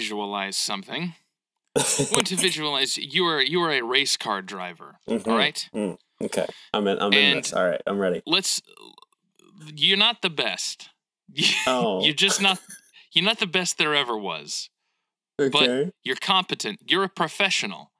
[0.00, 1.14] want y'all to visualize something.
[1.76, 4.98] I want to visualize you are you are a race car driver.
[5.08, 5.26] Mhm.
[5.26, 5.68] All right.
[5.74, 6.98] Mm, okay, I'm in.
[6.98, 7.52] I'm in this.
[7.52, 8.22] All right, I'm ready.
[8.26, 8.62] Let's.
[9.76, 10.90] You're not the best.
[11.66, 12.04] Oh.
[12.04, 12.58] You're just not.
[13.12, 14.70] You're not the best there ever was.
[15.40, 15.50] Okay.
[15.50, 16.80] But You're competent.
[16.86, 17.92] You're a professional.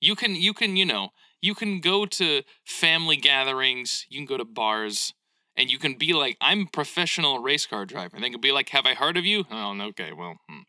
[0.00, 4.06] You can you can you know you can go to family gatherings.
[4.08, 5.14] You can go to bars.
[5.56, 8.14] And you can be like, I'm a professional race car driver.
[8.14, 9.44] And they can be like, Have I heard of you?
[9.50, 10.60] Oh, okay, well, hmm.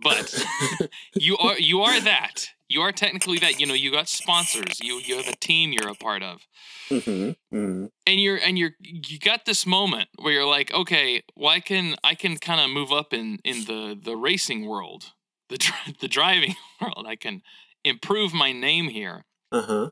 [0.00, 0.32] But
[1.14, 2.50] you are you are that.
[2.68, 3.60] You are technically that.
[3.60, 4.80] You know, you got sponsors.
[4.80, 6.46] You you have a team you're a part of.
[6.90, 11.50] hmm hmm and you're and you're you got this moment where you're like okay well
[11.50, 15.12] i can i can kind of move up in in the the racing world
[15.48, 17.42] the dri- the driving world i can
[17.84, 19.90] improve my name here Uh huh.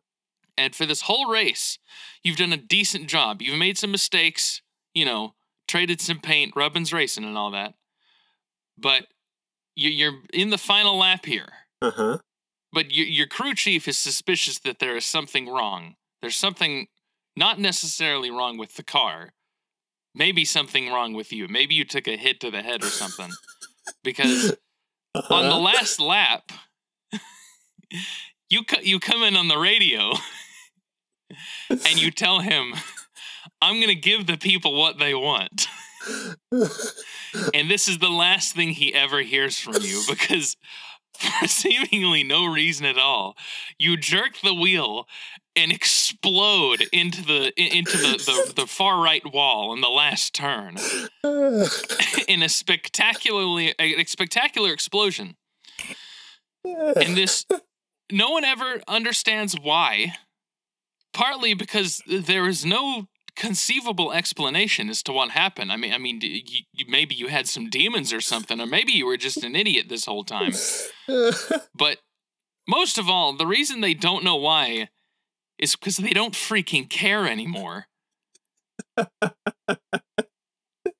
[0.59, 1.79] and for this whole race
[2.25, 4.61] you've done a decent job you've made some mistakes
[4.92, 5.35] you know
[5.69, 7.75] traded some paint rubbins racing and all that
[8.77, 9.07] but
[9.75, 11.49] you're in the final lap here
[11.83, 12.19] Uh huh.
[12.73, 15.95] but your, your crew chief is suspicious that there is something wrong.
[16.23, 16.89] There's something
[17.37, 19.31] not necessarily wrong with the car.
[20.15, 21.47] Maybe something wrong with you.
[21.48, 23.31] Maybe you took a hit to the head or something.
[24.05, 24.51] Because
[25.15, 25.59] on the Uh-huh.
[25.61, 26.51] last lap,
[28.51, 30.13] you co- you come in on the radio
[31.71, 32.75] and you tell him,
[33.63, 35.69] "I'm going to give the people what they want."
[37.55, 40.57] And this is the last thing he ever hears from you because
[41.19, 43.37] for seemingly no reason at all,
[43.79, 45.07] you jerk the wheel
[45.57, 50.77] and explode into the into the, the, the far right wall in the last turn
[52.29, 55.37] in a spectacularly a spectacular explosion.
[56.64, 57.47] And this
[58.11, 60.14] no one ever understands why.
[61.13, 65.73] Partly because there is no conceivable explanation as to what happened.
[65.73, 68.92] I mean, I mean, you, you, maybe you had some demons or something, or maybe
[68.92, 70.52] you were just an idiot this whole time.
[71.74, 71.98] But
[72.68, 74.91] most of all, the reason they don't know why
[75.58, 77.86] is because they don't freaking care anymore.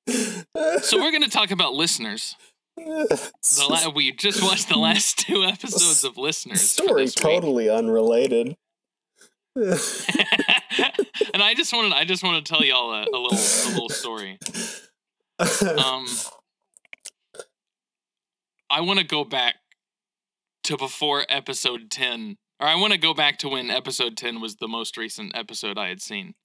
[0.07, 2.35] So we're going to talk about listeners.
[2.75, 3.31] The
[3.69, 6.61] la- we just watched the last two episodes of listeners.
[6.61, 8.57] story totally unrelated.
[11.33, 13.89] and I just wanted I just want to tell y'all a, a little a little
[13.89, 14.39] story.
[15.39, 16.05] Um,
[18.69, 19.55] I want to go back
[20.65, 24.57] to before episode ten, or I want to go back to when episode ten was
[24.57, 26.35] the most recent episode I had seen.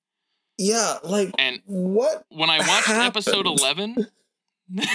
[0.59, 2.25] yeah, like And what?
[2.31, 4.07] when I watched episode eleven,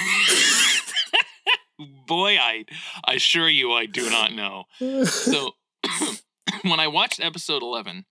[2.07, 2.65] boy, I
[3.05, 4.65] I assure you I do not know.
[5.05, 5.51] So
[6.63, 8.05] when I watched episode 11,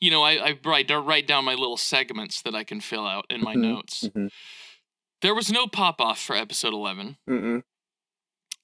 [0.00, 3.26] you know, I, I write, write down my little segments that I can fill out
[3.30, 4.04] in my Mhm, notes.
[4.04, 4.30] mhm.
[5.20, 7.18] There was no pop off for episode 11.
[7.28, 7.62] Mm-mm.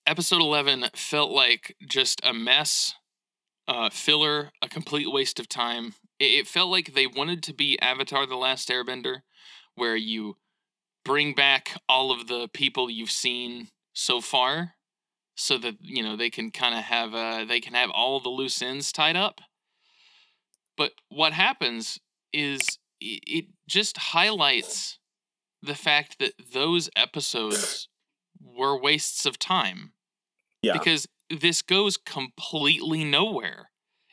[0.07, 2.95] Episode 11 felt like just a mess,
[3.67, 5.95] uh, filler, a complete waste of time.
[6.19, 9.23] It, it felt like they wanted to be Avatar The Last Airbender,
[9.75, 10.37] where you
[11.05, 14.75] bring back all of the people you've seen so far
[15.37, 18.29] so that you know they can kind of have uh they can have all the
[18.29, 19.41] loose ends tied up
[20.77, 21.99] but what happens
[22.33, 24.99] is it just highlights
[25.63, 27.89] the fact that those episodes
[28.41, 29.93] were wastes of time
[30.63, 30.75] Yeah.
[30.75, 33.71] because this goes completely nowhere.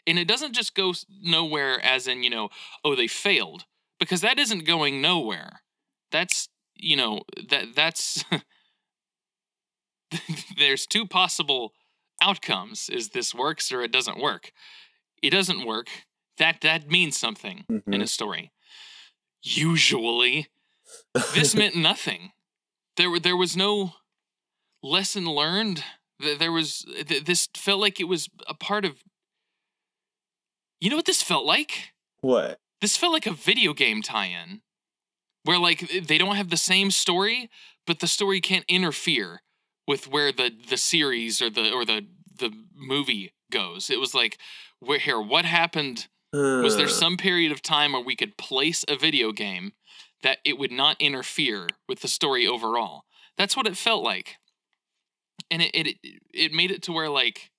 [0.08, 2.50] And it doesn't just go nowhere as in you know
[2.84, 3.66] oh they failed
[4.00, 5.62] because that isn't going nowhere.
[6.12, 8.24] That's you know that that's
[10.58, 11.74] there's two possible
[12.22, 12.90] outcomes.
[12.90, 14.52] Is this works or it doesn't work?
[15.22, 15.88] It doesn't work
[16.38, 18.02] that that means something in Mhm.
[18.04, 18.52] a story.
[19.44, 20.48] Usually
[21.34, 22.32] this meant nothing.
[22.98, 23.94] There were there was no
[24.84, 25.84] lesson learned.
[26.20, 26.86] There was
[27.24, 29.04] this felt like it was a part of
[30.80, 31.94] you know what this felt like?
[32.22, 32.60] What?
[32.82, 34.62] this felt like a video game tie-in
[35.44, 37.48] where like they don't have the same story
[37.86, 39.42] but the story can't interfere
[39.88, 42.08] with where the the series or the or the
[42.40, 43.90] the movie goes.
[43.90, 44.38] It was like
[44.80, 48.86] where here what happened was there Uh, some period of time where we could place
[48.88, 49.74] a video game
[50.24, 53.04] that it would not interfere with the story overall
[53.38, 54.38] that's what it felt like
[55.50, 55.98] and it it
[56.34, 57.52] it made it to where like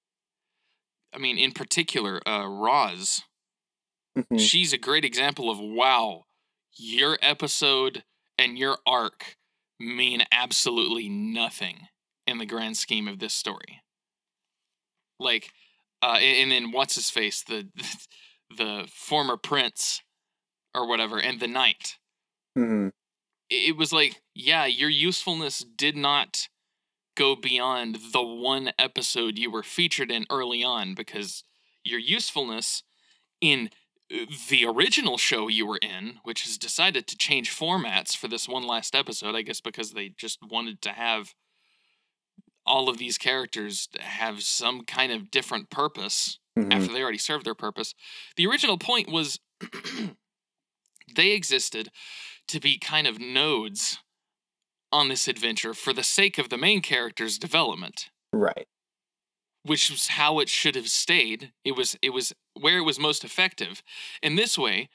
[1.14, 3.22] i mean in particular uh roz
[4.16, 4.40] mhm.
[4.40, 6.24] she's a great example of wow,
[6.76, 8.04] your episode
[8.38, 9.36] and your arc
[9.78, 11.88] mean absolutely nothing
[12.26, 13.82] in the grand scheme of this story.
[15.18, 15.52] Like,
[16.02, 17.84] uh, and and then what's his face, the the
[18.92, 20.02] former prince
[20.74, 21.98] or whatever, and the knight.
[22.56, 22.92] Mhm.
[23.50, 26.48] It it was like, yeah, your usefulness did not
[27.16, 31.44] go beyond the one episode you were featured in early on because
[31.84, 32.82] your usefulness
[33.40, 33.70] in
[34.12, 38.48] uh, the original show you were in, which has decided to change formats for this
[38.48, 41.34] one last episode, I guess because they just wanted to have
[42.66, 46.72] all of these characters have some kind of different purpose Mhm.
[46.72, 47.94] after they already served their purpose.
[48.36, 49.40] The original point was
[51.16, 51.90] they existed
[52.48, 53.98] to be kind of nodes
[54.90, 58.68] on this adventure for the sake of the main character's development, Right.
[59.62, 61.52] which was how it should have stayed.
[61.64, 63.82] It was it was where it was most effective.
[64.22, 64.90] In this way,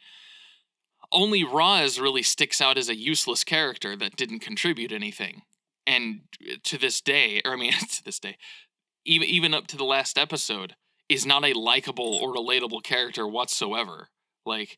[1.11, 5.41] only Roz really sticks out as a useless character that didn't contribute anything.
[5.87, 6.21] And
[6.63, 8.37] to this day, or I mean to this day,
[9.05, 10.75] even even up to the last episode,
[11.09, 14.09] is not a likable or relatable character whatsoever.
[14.45, 14.77] Like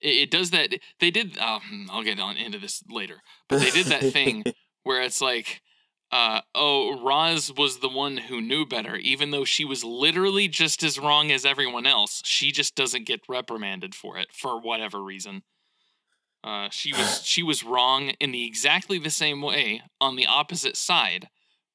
[0.00, 0.70] it, it does that.
[0.98, 1.38] They did.
[1.38, 4.44] Um, I'll get on into this later, but they did that thing
[4.82, 5.62] where it's like,
[6.10, 10.82] uh, oh, Roz was the one who knew better, even though she was literally just
[10.82, 12.22] as wrong as everyone else.
[12.24, 15.42] She just doesn't get reprimanded for it for whatever reason.
[16.42, 20.76] Uh, she was she was wrong in the exactly the same way on the opposite
[20.76, 21.28] side,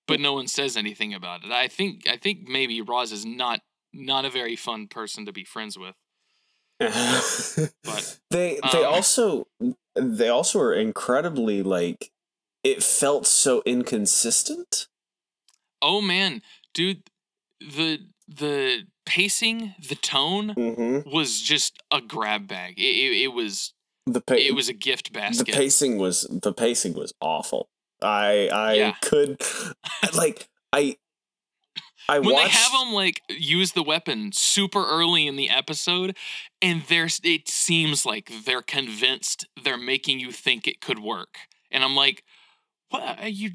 [0.08, 1.52] but no one says anything about it.
[1.52, 3.62] I think I think maybe Roz is not
[3.94, 5.96] not a very fun person to be friends with.
[6.80, 9.48] but they they um, also
[9.96, 12.12] they also are incredibly like
[12.64, 14.88] it felt so inconsistent.
[15.82, 16.42] Oh man,
[16.74, 17.04] dude,
[17.60, 21.10] the the pacing, the tone Mm-hmm.
[21.10, 22.80] was just a grab bag.
[22.80, 23.74] It, it, it was
[24.06, 25.48] The pa- it was a gift basket.
[25.48, 27.70] the pacing was the pacing was awful.
[28.02, 28.94] I I Yeah.
[29.02, 29.42] could
[30.16, 30.98] like I
[32.08, 36.16] I when watched they have them like use the weapon super early in the episode,
[36.62, 41.38] and there's it seems like they're convinced they're making you think it could work,
[41.72, 42.24] and I'm like,
[42.90, 43.52] what are you?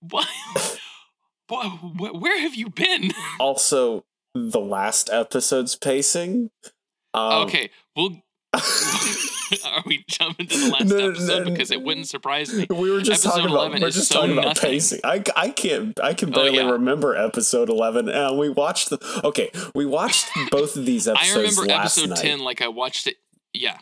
[0.00, 0.28] What?
[1.48, 3.12] what, where have you been?
[3.40, 4.04] also
[4.34, 6.50] the last episode's pacing.
[7.14, 8.22] Um, okay, we'll.
[9.64, 12.66] are we jumping to the last No, episode no, because it wouldn't surprise me?
[12.70, 14.70] We were just Episode talking about we're just so talking about nothing.
[14.70, 15.00] pacing.
[15.04, 16.70] I, I can't I can Oh, barely yeah.
[16.70, 18.08] remember episode eleven.
[18.08, 19.50] And we watched the okay.
[19.74, 21.34] We watched both of these episodes.
[21.34, 22.18] I remember episode night.
[22.18, 23.16] ten like I watched it.
[23.52, 23.78] Yeah,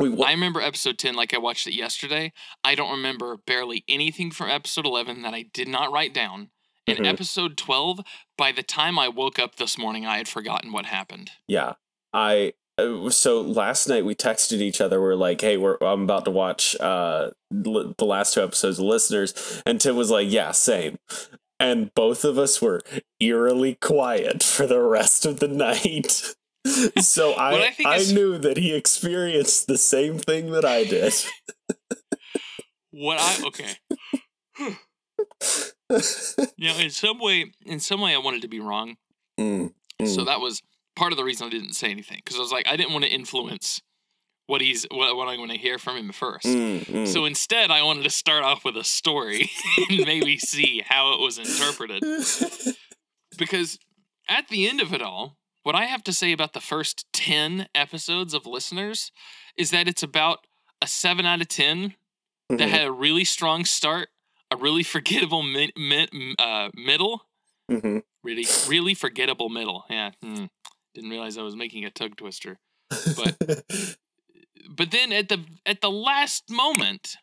[0.00, 2.32] We wa- I remember episode 10 like I watched it yesterday.
[2.64, 6.50] I don't remember barely anything from episode 11 that I did not write down.
[6.88, 7.06] And Mhm.
[7.06, 8.00] episode 12,
[8.36, 11.30] by the time I woke up this morning, I had forgotten what happened.
[11.46, 11.74] yeah.
[12.12, 12.54] I
[13.10, 15.00] so last night we texted each other.
[15.00, 18.84] We're like, "Hey, we're I'm about to watch uh li- the last two episodes of
[18.84, 20.98] Listeners," and Tim was like, "Yeah, same."
[21.58, 22.82] And both of us were
[23.18, 26.34] eerily quiet for the rest of the night.
[27.00, 31.14] so I I knew that he experienced the same thing that I did.
[32.90, 33.74] What I, okay.
[36.56, 38.96] You know, in some way, in some way, I wanted to be wrong.
[39.38, 39.72] Mm,
[40.04, 40.26] So mm.
[40.26, 40.60] that was
[40.96, 42.20] part of the reason I didn't say anything.
[42.24, 43.80] Because I was like, I didn't want to influence
[44.46, 46.46] what he's, what, what I'm going to hear from him first.
[46.46, 47.08] Mm, mm.
[47.08, 49.50] So instead, I wanted to start off with a story
[49.90, 52.02] and maybe see how it was interpreted.
[53.38, 53.78] because
[54.28, 57.68] at the end of it all, what I have to say about the first 10
[57.74, 59.10] episodes of listeners
[59.56, 60.46] is that it's about
[60.80, 61.94] a 7 out of 10
[62.50, 64.10] that Mhm, had a really strong start,
[64.52, 67.26] a really forgettable mi- mi- uh, middle,
[67.68, 68.02] mhm.
[68.22, 69.84] really, really forgettable middle.
[69.90, 70.12] Yeah.
[70.22, 70.44] hmm.
[70.96, 72.58] Didn't realize I was making a tug twister.
[73.16, 73.36] But
[74.70, 77.16] but then at the at the last moment,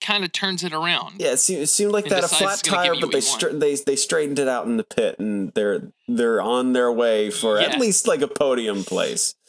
[0.00, 1.20] kind of turns it around.
[1.20, 3.20] yeah, it seemed, it seemed like that a flat it's gonna give tire, but they
[3.20, 7.30] stra- they they straightened it out in the pit, and they're they're on their way
[7.30, 7.66] for Yeah.
[7.66, 9.34] at least like a podium place.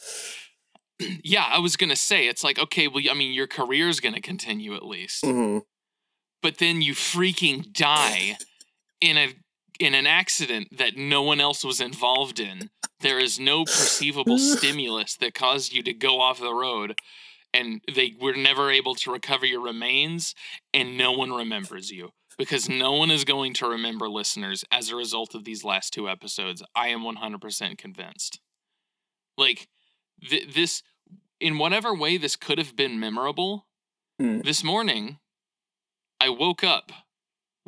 [1.22, 4.74] Yeah, I was gonna say it's like okay, well, I mean, your career's gonna continue
[4.74, 5.24] at least.
[5.24, 5.58] hmm
[6.42, 8.36] but then you freaking die
[9.00, 9.32] in a
[9.78, 12.70] in an accident that no one else was involved in.
[13.00, 17.00] There is no perceivable stimulus that caused you to go off the road
[17.54, 20.34] and they were never able to recover your remains
[20.74, 24.96] and no one remembers you because no one is going to remember listeners as a
[24.96, 26.62] result of these last two episodes.
[26.74, 28.40] I am 100% convinced.
[29.36, 29.68] Like
[30.28, 30.82] th- this
[31.40, 33.66] in whatever way this could have been memorable.
[34.20, 34.44] Mm.
[34.44, 35.18] This morning
[36.20, 36.92] I woke up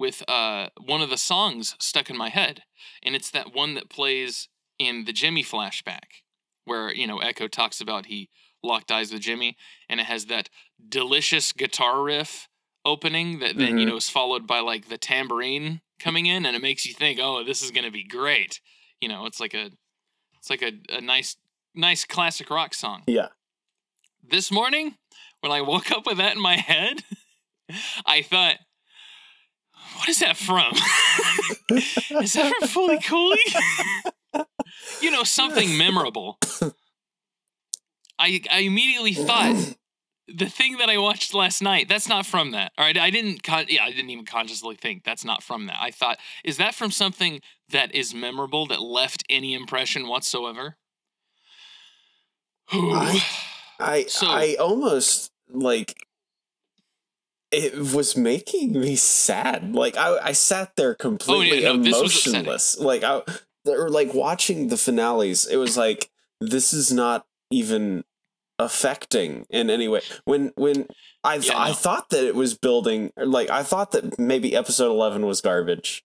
[0.00, 2.62] with uh, one of the songs stuck in my head,
[3.02, 6.22] and it's that one that plays in the Jimmy flashback,
[6.64, 8.30] where you know Echo talks about he
[8.62, 9.56] locked eyes with Jimmy,
[9.90, 10.48] and it has that
[10.88, 12.48] delicious guitar riff
[12.84, 13.90] opening that then you Mhm.
[13.90, 17.44] know is followed by like the tambourine coming in, and it makes you think, oh,
[17.44, 18.60] this is gonna be great.
[19.02, 19.70] You know, it's like a,
[20.38, 21.36] it's like a, a nice,
[21.74, 23.28] nice classic rock song Yeah.
[24.22, 24.96] this morning
[25.40, 27.04] when I woke up with that in my head,
[28.06, 28.56] I thought,
[29.96, 30.72] what is that from?
[32.22, 34.44] is that from Fooly Cooly?
[35.00, 36.38] you know, something memorable.
[38.18, 39.74] I I immediately thought
[40.32, 42.72] the thing that I watched last night, that's not from that.
[42.78, 42.96] All right.
[42.96, 45.78] I didn't con- yeah, I didn't even consciously think that's not from that.
[45.80, 50.76] I thought, is that from something that is memorable that left any impression whatsoever?
[52.72, 53.24] I,
[53.80, 55.96] I, So- I almost like
[57.52, 59.74] it was making me sad.
[59.74, 62.34] Like I, I sat there completely Oh, no, was upsetting.
[62.40, 62.78] emotionless.
[62.78, 63.22] Like I,
[63.66, 65.46] or like watching the finales.
[65.46, 68.04] It was like this is not even
[68.58, 70.00] affecting in any way.
[70.24, 70.86] When when
[71.24, 73.12] I th- Yeah, I thought that it was building.
[73.16, 76.02] Like I thought that maybe episode eleven was garbage,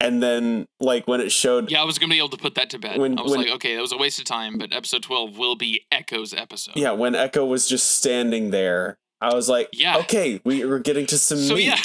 [0.00, 2.70] and then like when it showed yeah, I was gonna be able to put that
[2.70, 2.98] to bed.
[2.98, 5.36] When- I was when- like, okay, that was a waste of time, but episode twelve
[5.38, 6.76] will be Echo's episode.
[6.76, 9.98] Yeah, when Echo was just standing there, I was like, Yeah.
[9.98, 11.64] okay, we, are getting to some So, meat.
[11.66, 11.82] yeah.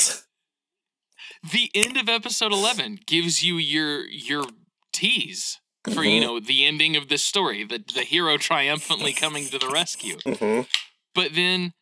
[1.52, 4.46] The end of episode eleven gives you your your
[4.94, 5.60] tease
[5.94, 6.24] for you Mhm.
[6.24, 10.18] know the ending of this story, the the hero triumphantly coming to the rescue.
[10.26, 10.68] Mhm.
[11.14, 11.74] But then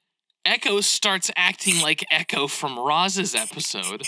[0.43, 4.07] Echo starts acting like Echo from Roz's episode,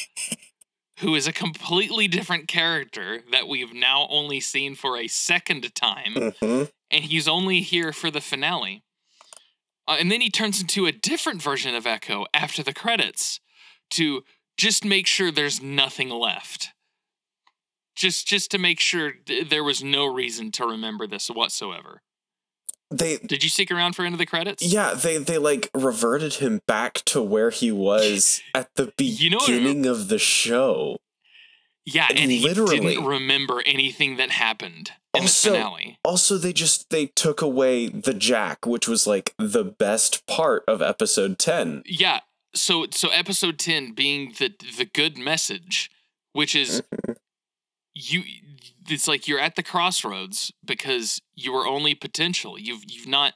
[1.00, 6.16] who is a completely different character that we've now only seen for a second time,
[6.16, 6.72] Mhm.
[6.90, 8.82] and he's only here for the finale.
[9.88, 13.40] Uh, and then he turns into a different version of Echo after the credits
[13.92, 14.24] to
[14.58, 16.70] just make sure there's nothing left.
[17.96, 22.02] Just just to make sure th- there was no reason to remember this whatsoever.
[22.90, 24.64] They Did you stick around for end of the credits?
[24.64, 29.40] yeah, they they like reverted him back to where he was at the You know
[29.40, 30.98] beginning of the show.
[31.86, 32.80] Yeah, and he Literally.
[32.80, 36.00] didn't remember anything that happened in Also- the finale.
[36.06, 40.82] Also, they just they took away the Jack, which was like the best part of
[40.82, 41.84] episode 10.
[41.86, 42.22] Yeah,
[42.56, 45.92] so so episode 10 being the the good message,
[46.32, 47.12] which is Mm-hmm.
[47.96, 48.24] you
[48.90, 52.58] it's like you're at the crossroads because you are only potential.
[52.58, 53.34] You've you've not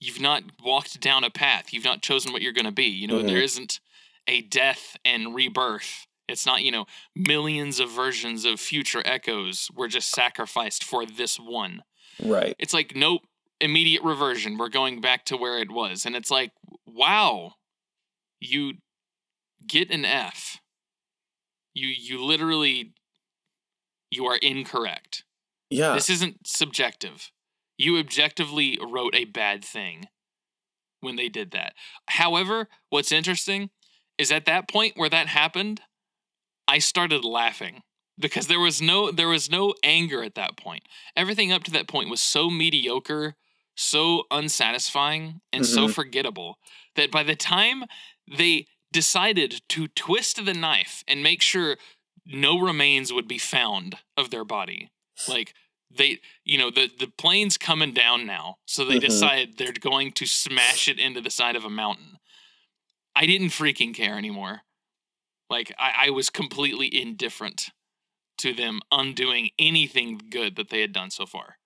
[0.00, 1.72] you've not walked down a path.
[1.72, 2.86] You've not chosen what you're going to be.
[2.86, 3.26] You know, Mhm.
[3.26, 3.80] there isn't
[4.26, 6.06] a death and rebirth.
[6.32, 11.38] It's not, you know, millions of versions of future echoes were just sacrificed for this
[11.38, 11.82] one.
[12.22, 12.56] Right.
[12.58, 13.22] It's like nope,
[13.60, 14.58] immediate reversion.
[14.58, 16.52] We're going back to where it was, and it's like,
[16.86, 17.52] wow,
[18.40, 18.74] you
[19.66, 20.58] get an F.
[21.74, 22.94] You you literally
[24.10, 25.24] you are incorrect.
[25.70, 25.94] Yeah.
[25.94, 27.30] This isn't subjective.
[27.78, 30.06] You objectively wrote a bad thing
[31.00, 31.72] when they did that.
[32.08, 33.70] However, what's interesting
[34.18, 35.80] is at that point where that happened,
[36.72, 37.82] I started laughing
[38.18, 40.84] because there was no there was no anger at that point.
[41.14, 43.34] Everything up to that point was so mediocre,
[43.76, 45.94] so unsatisfying, and so Mhm.
[45.94, 46.58] forgettable
[46.94, 47.84] that by the time
[48.26, 51.76] they decided to twist the knife and make sure
[52.24, 54.88] no remains would be found of their body,
[55.28, 55.54] like
[55.90, 59.00] they you know the the plane's coming down now so they Mhm.
[59.08, 62.18] decide they're going to smash it into the side of a mountain
[63.14, 64.62] i didn't freaking care anymore
[65.52, 67.70] like i, I was completely indifferent
[68.38, 71.58] to them undoing anything good that they had done so far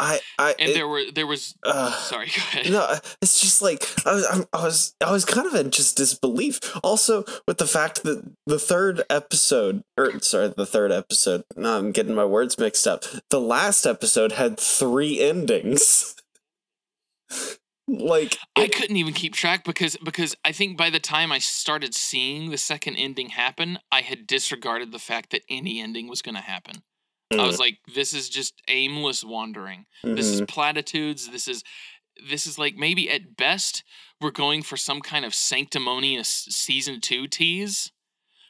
[0.00, 3.60] I I and it- there were there was uh, sorry go ahead No, it's just
[3.60, 6.60] like I was, I'm- I was, I was kind of in just disbelief.
[6.84, 11.42] Also, with the fact that the third episode, or sorry, the third episode.
[11.56, 13.02] No, I'm getting my words mixed up.
[13.30, 16.14] The last episode had three endings.
[17.88, 21.94] like, I couldn't even keep track because because I think by the time I started
[21.94, 26.34] seeing the second ending happen, I had disregarded the fact that any ending was going
[26.34, 26.82] to happen.
[27.32, 29.86] I was like, this is just aimless wandering.
[30.02, 30.48] This is Mhm.
[30.48, 31.28] platitudes.
[31.28, 31.62] This is
[32.28, 33.84] this is like maybe at best
[34.20, 37.92] we're going for some kind of sanctimonious season two tease,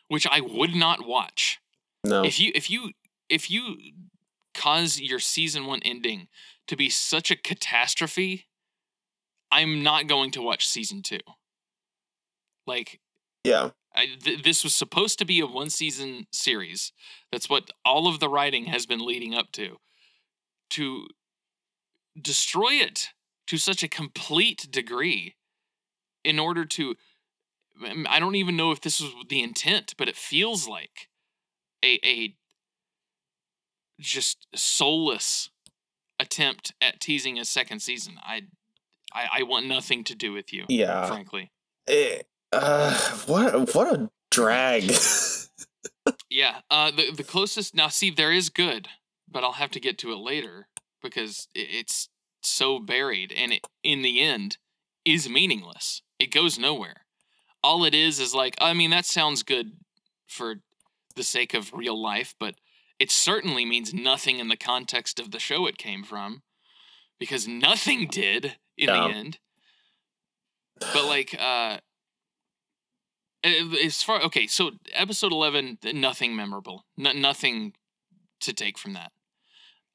[0.08, 1.58] which I would not watch.
[2.04, 2.92] no, If you if you
[3.28, 3.78] if you
[4.54, 6.28] cause your season one ending
[6.66, 8.47] to be such a catastrophe,
[9.50, 11.20] I'm not going to watch season two.
[12.66, 13.00] Like
[13.44, 16.92] yeah, I, th- this was supposed to be a one season series.
[17.32, 19.76] That's what all of the writing has been leading up to.
[20.70, 21.06] To
[22.20, 23.08] destroy it
[23.46, 25.36] to such a complete degree
[26.24, 26.96] in order to.
[28.08, 31.08] I don't even know if this was the intent, but it feels like
[31.82, 32.34] a, a
[34.00, 35.50] just soulless
[36.18, 38.14] attempt at teasing a second season.
[38.22, 38.42] I,
[39.12, 41.06] I, I want nothing to do with you, yeah.
[41.06, 41.50] frankly.
[41.86, 42.96] It, uh,
[43.26, 44.92] what, what a drag.
[46.30, 47.88] Yeah, uh, the the closest now.
[47.88, 48.88] See, there is good,
[49.30, 50.68] but I'll have to get to it later
[51.02, 52.08] because i- it's
[52.42, 54.56] so buried, and it in the end
[55.04, 56.02] is meaningless.
[56.18, 57.02] It goes nowhere.
[57.62, 59.72] all it is is like I mean that sounds good
[60.26, 60.56] for
[61.16, 62.54] the sake of real life, but
[62.98, 66.42] it certainly means nothing in the context of the show it came from
[67.18, 69.08] because nothing did in Yeah.
[69.08, 69.38] the end.
[70.80, 71.78] But like uh
[73.44, 76.84] as far okay, so episode 11 nothing memorable.
[76.96, 77.74] No, nothing
[78.40, 79.12] to take from that.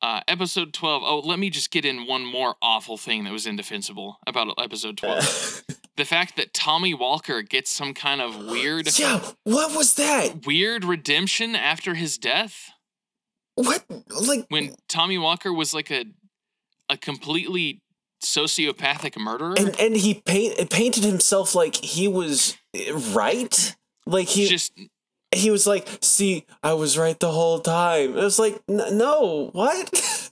[0.02, 1.02] Uh, episode 12.
[1.06, 4.98] Oh, let me just get in one more awful thing that was indefensible about episode
[4.98, 5.64] 12.
[5.96, 10.46] the fact that Tommy Walker gets some kind of weird yeah, what was that?
[10.46, 12.72] weird redemption after his death
[13.56, 16.04] What like when Tommy Walker was like a
[16.90, 17.82] a completely
[18.24, 19.56] sociopathic murderer.
[19.58, 22.58] and and he paint, painted himself like he was
[23.14, 23.76] right?
[24.06, 24.74] Like he just
[25.34, 29.50] he was like, "See, I was right the whole time." It was like, "N- "No,
[29.54, 30.32] what?"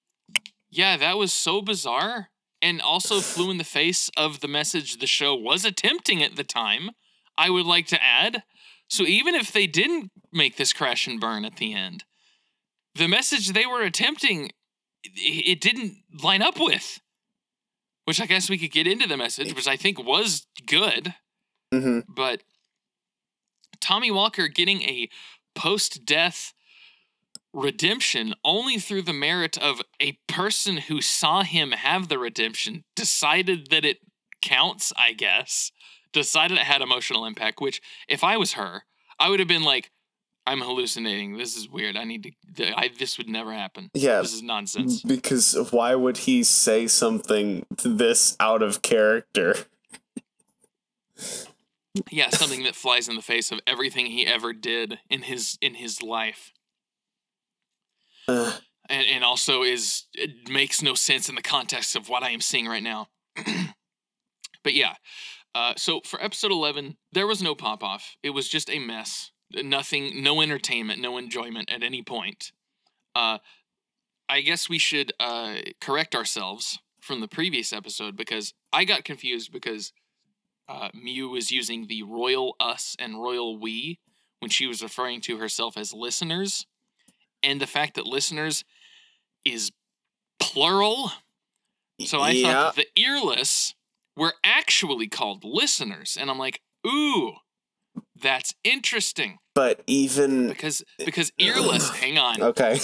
[0.70, 2.30] yeah, that was so bizarre
[2.62, 6.44] and also flew in the face of the message the show was attempting at the
[6.44, 6.90] time.
[7.36, 8.42] I would like to add.
[8.88, 12.04] So even if they didn't make this crash and burn at the end,
[12.94, 14.52] the message they were attempting
[15.04, 17.00] it, didn't line up with.
[18.04, 21.14] Which I guess we could get into the message, which I think was good.
[21.72, 22.42] hmm but
[23.80, 25.08] Tommy Walker getting a
[25.54, 26.52] post death
[27.52, 33.70] redemption only through the merit of a person who saw him have the redemption decided
[33.70, 33.98] that it
[34.42, 35.72] counts, I guess.
[36.12, 38.84] Decided it had emotional impact, which if I was her,
[39.18, 39.90] I would have been like,
[40.46, 41.36] I'm hallucinating.
[41.36, 41.96] This is weird.
[41.96, 42.78] I need to.
[42.78, 43.90] I, this would never happen.
[43.94, 45.02] Yeah, This is nonsense.
[45.02, 49.56] because why would he say something this out of character?
[52.10, 55.74] Yeah, something that flies in the face of everything he ever did in his in
[55.74, 56.52] his life.
[58.28, 58.52] Uh,
[58.88, 62.40] and, and also is it makes no sense in the context of what I am
[62.40, 63.08] seeing right now.
[64.62, 64.94] but yeah,
[65.54, 68.16] uh, so for episode eleven, there was no pop off.
[68.22, 69.30] It was just a mess.
[69.52, 72.52] Nothing, no entertainment, no enjoyment at any point.
[73.14, 73.38] Uh,
[74.28, 79.52] I guess we should uh, correct ourselves from the previous episode because I got confused
[79.52, 79.92] because
[80.68, 84.00] uh, Mu was using the royal us and royal we
[84.40, 86.66] when she was referring to herself as listeners
[87.42, 88.64] and the fact that listeners
[89.44, 89.70] is
[90.40, 91.12] plural.
[92.00, 93.74] So I yeah, thought the earless
[94.16, 97.34] were actually called listeners, and I'm like, ooh,
[98.22, 101.88] that's interesting but even because because earless.
[102.02, 102.78] hang on, okay.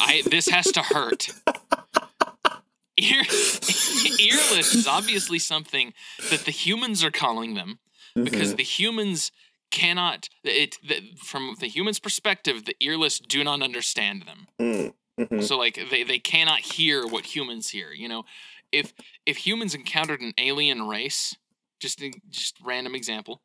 [0.00, 1.28] I this has to hurt.
[2.98, 5.94] Ear, earless is obviously something
[6.30, 7.78] that the humans are calling them
[8.14, 8.56] because Mhm.
[8.58, 9.32] the humans
[9.70, 15.42] cannot it the, from the humans perspective the earless do not understand them Mm, mhm.
[15.44, 18.24] so like they, they cannot hear what humans hear you know
[18.72, 18.92] if
[19.24, 21.36] if humans encountered an alien race
[21.78, 23.42] just just random example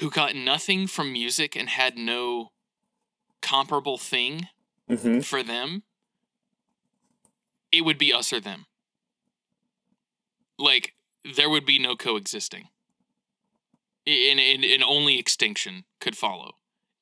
[0.00, 2.52] who got nothing from music and had no
[3.42, 4.48] comparable thing
[4.88, 5.24] Mhm.
[5.24, 5.82] for them
[7.70, 8.64] it would be us or them.
[10.58, 10.94] Like
[11.36, 12.68] there would be no coexisting.
[14.06, 16.52] And, and, and only extinction could follow.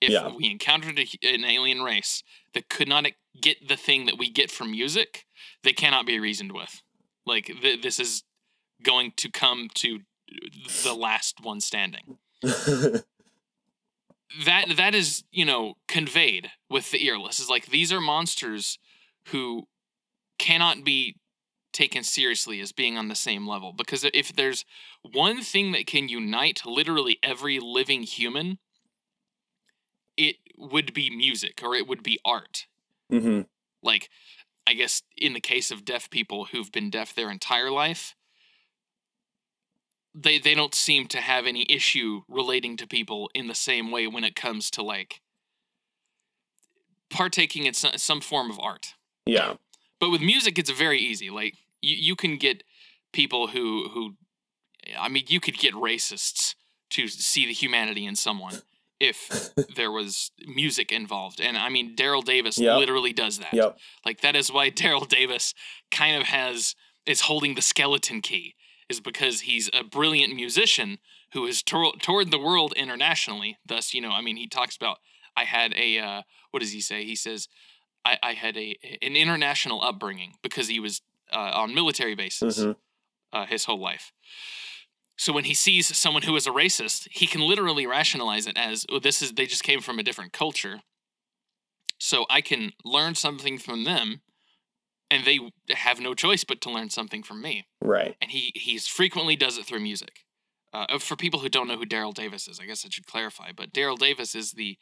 [0.01, 0.29] If Yeah.
[0.29, 3.07] we encountered a, an alien race that could not
[3.41, 5.27] get the thing that we get from music
[5.63, 6.83] they cannot be reasoned with.
[7.25, 8.25] Like th- this is
[8.83, 10.01] going to come to
[10.83, 12.19] the last one standing
[14.45, 17.39] that that is you know conveyed with the earless.
[17.41, 18.79] Is like these are monsters
[19.29, 19.67] who
[20.39, 21.17] cannot be
[21.73, 23.73] taken seriously as being on the same level.
[23.73, 24.65] Because if there's
[25.03, 28.59] one thing that can unite literally every living human
[30.17, 32.67] it would be music or it would be art.
[33.13, 33.47] Mhm.
[33.83, 34.09] like
[34.67, 38.17] i guess in the case of deaf people who've been deaf their entire life
[40.19, 44.07] they they don't seem to have any issue relating to people in the same way
[44.07, 45.21] when it comes to like
[47.11, 48.95] partaking in some, some form of art
[49.27, 49.55] Yeah.
[50.01, 52.63] but with music it's very easy like you, you can get
[53.13, 54.15] people who who
[54.99, 56.55] i mean you could get racists
[56.91, 58.55] to see the humanity in someone
[58.99, 62.79] if there was music involved and i mean daryl davis Yep.
[62.79, 63.79] literally does that Yep.
[64.05, 65.55] like that is why daryl davis
[65.93, 66.75] kind of has
[67.07, 68.56] is holding the skeleton key
[68.89, 70.99] is because he's a brilliant musician
[71.33, 74.99] who has tour- toured the world internationally thus you know i mean he talks about
[75.37, 77.49] i had a uh, what does he say he says
[78.05, 82.77] I, I had a an international upbringing because he was uh, on military bases Mhm.
[83.33, 84.13] uh, his whole life.
[85.17, 88.87] So when he sees someone who is a racist, he can literally rationalize it as,
[88.89, 90.83] "Oh, this is they just came from a different culture."
[91.99, 94.21] So I can learn something from them,
[95.11, 95.39] and they
[95.71, 97.67] have no choice but to learn something from me.
[97.81, 98.17] Right.
[98.21, 100.25] And he he's frequently does it through music.
[100.73, 103.51] uh, for people who don't know who Daryl Davis is, I guess I should clarify.
[103.57, 104.77] But Daryl Davis is the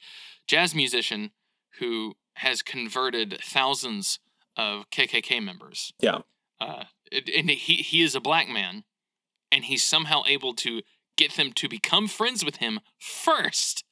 [0.46, 1.30] jazz musician
[1.78, 4.18] who has converted thousands
[4.56, 5.92] of KKK members.
[6.00, 6.20] Yeah.
[6.60, 8.84] Uh, and he he is a black man,
[9.52, 10.82] and he's somehow able to
[11.16, 13.84] get them to become friends with him first,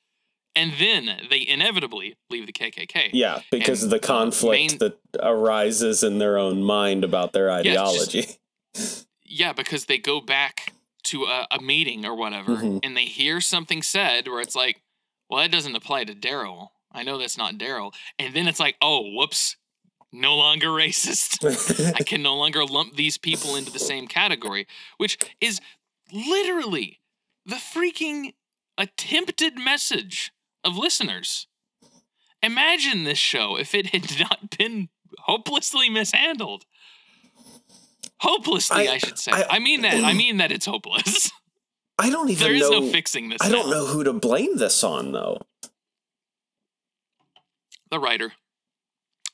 [0.54, 3.10] and then they inevitably leave the KKK.
[3.12, 7.48] Yeah, because And, of the conflict main- that arises in their own mind about their
[7.50, 8.36] it's just- ideology.
[9.34, 12.80] Yeah, because they go back to a, a meeting or whatever, Mhm.
[12.82, 14.82] and they hear something said where it's like,
[15.30, 16.68] "Well, that doesn't apply to Daryl.
[16.92, 19.56] I know that's not Daryl." And then it's like, "Oh, whoops."
[20.12, 21.94] No longer racist.
[21.98, 24.66] I can no longer lump these people into the same category,
[24.98, 25.58] which is
[26.12, 27.00] literally
[27.46, 28.34] the freaking
[28.76, 30.30] attempted message
[30.64, 31.46] of listeners.
[32.42, 34.88] Imagine this show if it had not been
[35.20, 36.64] hopelessly mishandled.
[38.20, 39.32] Hopelessly, I, I- should say.
[39.32, 40.02] I- I, mean that.
[40.04, 41.30] I mean that it's hopeless.
[41.98, 42.80] I don't even there is know.
[42.80, 43.38] no fixing this.
[43.42, 45.38] I don't know who to blame this on though.
[47.90, 48.32] The writer.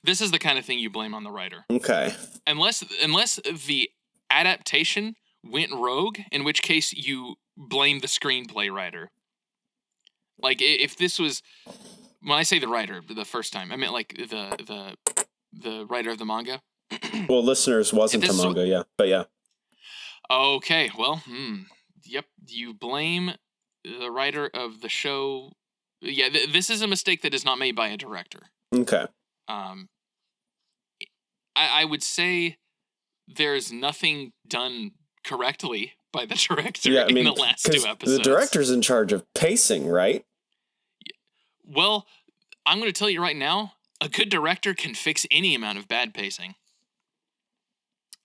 [0.03, 1.65] This is the kind of thing you blame on the writer.
[1.71, 2.13] Okay.
[2.47, 3.91] unless unless the
[4.31, 5.15] adaptation
[5.45, 9.11] went rogue, in which case you blame the screenplay writer.
[10.41, 11.43] Like if this was
[12.23, 16.11] when I say the writer the first time, I meant like the the the writer
[16.11, 16.61] of the manga.
[17.29, 19.25] Well, listeners wasn't is- manga, yeah, but yeah.
[20.31, 21.63] Okay, well, hmm,
[22.05, 23.33] yep, you blame
[23.85, 25.53] the writer of the show.
[26.01, 28.41] Yeah, th- this is a mistake that is not made by a director.
[28.75, 29.07] Okay.
[29.49, 29.89] um,
[31.57, 32.59] I, I would say
[33.27, 34.93] there's nothing done
[35.25, 38.19] correctly by the director Yeah, I mean, in the last two episodes.
[38.19, 40.25] the director's in charge of pacing, right?
[41.69, 42.07] Well,
[42.65, 45.87] I'm going to tell you right now, a good director can fix any amount of
[45.89, 46.55] bad pacing.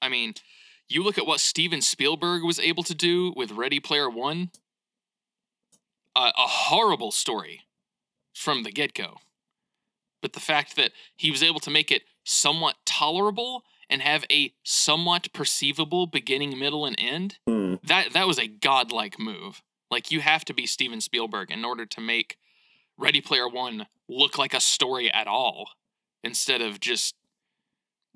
[0.01, 0.33] I mean,
[0.87, 4.51] you look at what Steven Spielberg was able to do with Ready Player One.
[6.15, 7.61] Uh, a horrible story
[8.33, 9.17] from the get go.
[10.21, 14.53] But the fact that he was able to make it somewhat tolerable and have a
[14.63, 17.75] somewhat perceivable beginning, middle, and end, Hmm.
[17.83, 19.63] that that was a godlike move.
[19.89, 22.37] Like you have to be Steven Spielberg in order to make
[22.97, 25.69] Ready Player One look like a story at all,
[26.23, 27.15] instead of just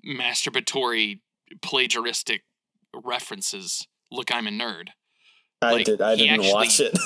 [0.06, 1.20] masturbatory,
[1.62, 2.42] plagiaristic
[2.94, 3.88] references.
[4.12, 4.90] Look, I'm a nerd.
[5.62, 6.02] I Like, did.
[6.02, 6.98] I didn't actually- watch it.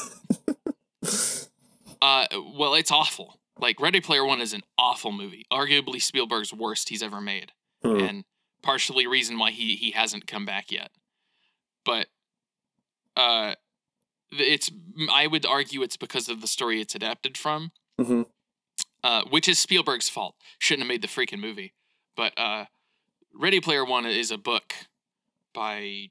[2.03, 3.39] Uh, well, it's awful.
[3.59, 7.51] Like Ready Player One is an awful movie, arguably Spielberg's worst he's ever made,
[7.83, 7.97] Hmm.
[7.99, 8.25] and
[8.63, 10.89] partially reason why he he hasn't come back yet.
[11.85, 12.07] But
[13.15, 13.53] uh,
[14.31, 14.71] it's
[15.11, 18.27] I would argue it's because of the story it's adapted from, Mhm.
[19.03, 20.35] uh, which is Spielberg's fault.
[20.59, 21.73] Shouldn't have made the freaking movie.
[22.15, 22.65] But uh,
[23.33, 24.73] Ready Player One is a book
[25.53, 26.09] by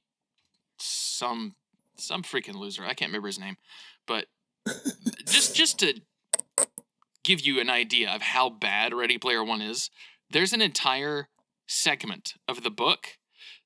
[0.79, 1.55] some
[1.97, 2.85] some freaking loser.
[2.85, 3.57] I can't remember his name,
[4.07, 4.27] but
[5.27, 6.01] just just to
[7.23, 9.91] give you an idea of how bad Ready Player One is,
[10.31, 11.29] there's an entire
[11.69, 13.19] segment of the book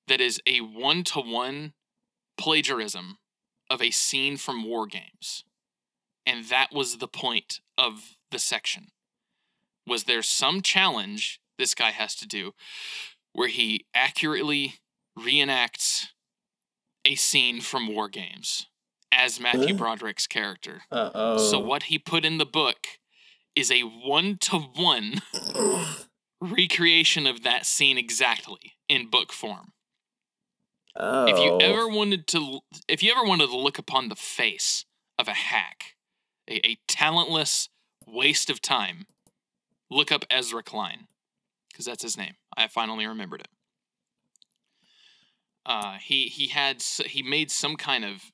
[0.09, 1.73] that is a one to one
[2.37, 3.19] plagiarism
[3.75, 5.45] of a scene from War Games.
[6.25, 8.93] And that was the point of the section.
[9.87, 12.53] Was there some challenge this guy has to do
[13.33, 14.77] where he accurately
[15.19, 16.07] reenacts
[17.05, 18.69] a scene from War Games
[19.13, 19.75] as Matthew?
[19.75, 20.83] Broderick's character?
[20.91, 21.39] Uh oh.
[21.39, 22.87] So what he put in the book
[23.55, 25.21] is a one to one
[26.41, 29.73] recreation of that scene exactly in book form.
[30.97, 31.27] Oh.
[31.27, 34.85] If you ever wanted to if you ever wanted to look upon the face
[35.19, 35.97] of a hack,
[36.49, 37.69] a, a talentless
[38.07, 39.07] waste of time,
[39.91, 41.09] look up Ezra Klein.
[41.71, 42.35] Because that's his name.
[42.57, 43.49] I finally remembered it.
[45.67, 48.31] Uh, he he had he made some kind of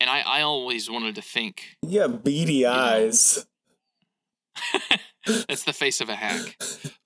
[0.00, 3.44] and I, I always wanted to think Yeah, beady know.
[5.48, 6.56] That's the face of a hack.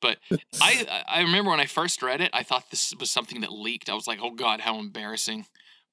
[0.01, 0.19] But
[0.61, 3.89] I I remember when I first read it, I thought this was something that leaked.
[3.89, 5.47] I was like, oh god, how embarrassing.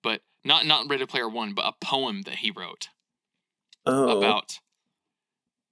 [0.03, 2.89] But not not Ready Player One, but a poem that he wrote
[3.85, 4.17] Oh.
[4.17, 4.59] about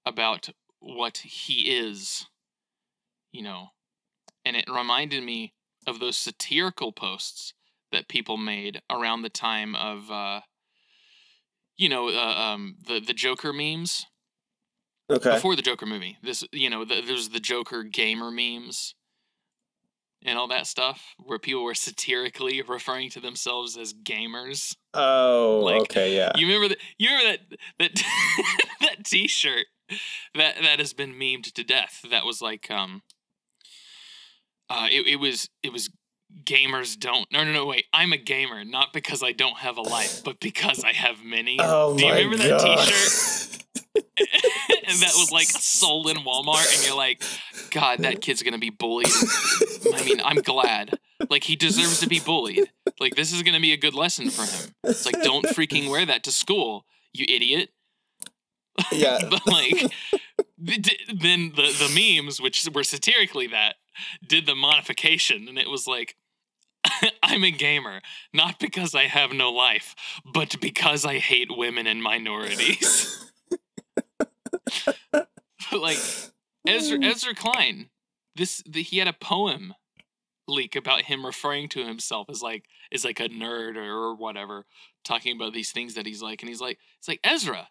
[0.05, 2.25] about what he is,
[3.31, 3.69] you know.
[4.45, 5.53] And it reminded me
[5.85, 7.53] of those satirical posts
[7.91, 10.41] that people made around the time of uh
[11.77, 14.05] you know, uh, um, the the Joker memes
[15.09, 15.35] okay.
[15.35, 16.17] before the Joker movie.
[16.23, 18.95] This, you know, the, there's the Joker gamer memes
[20.25, 24.75] and all that stuff where people were satirically referring to themselves as gamers.
[24.93, 26.31] oh, like, okay, yeah.
[26.35, 26.77] You remember that?
[26.97, 28.03] You remember that that
[28.81, 29.65] that T-shirt
[30.35, 32.05] that that has been memed to death.
[32.09, 33.01] That was like, um,
[34.69, 35.89] uh, it, it was it was
[36.43, 37.31] gamers don't.
[37.31, 37.65] No, no, no.
[37.65, 41.23] Wait, I'm a gamer not because I don't have a life, but because I have
[41.23, 41.57] many.
[41.59, 42.77] Oh Do you my remember god.
[42.77, 43.55] that T-shirt?
[44.89, 47.23] and that was like sold in Walmart, and you're like,
[47.71, 49.07] God, that kid's gonna be bullied.
[49.93, 50.97] I mean, I'm glad.
[51.29, 52.71] Like he deserves to be bullied.
[52.99, 54.73] Like this is gonna be a good lesson for him.
[54.83, 57.69] It's like don't freaking wear that to school, you idiot.
[58.91, 59.19] yeah.
[59.29, 59.91] But like,
[60.63, 63.75] d- then the the memes, which were satirically that,
[64.25, 66.15] did the modification, and it was like.
[67.21, 67.99] I'm a gamer,
[68.33, 73.25] not because I have no life, but because I hate women and minorities.
[75.71, 75.99] like
[76.67, 77.89] Ezra Ezra Klein,
[78.35, 79.73] this the, he had a poem
[80.47, 84.65] leak about him referring to himself as like is like a nerd or, whatever,
[85.03, 87.69] talking about these things that he's like, and he's like, it's like Ezra,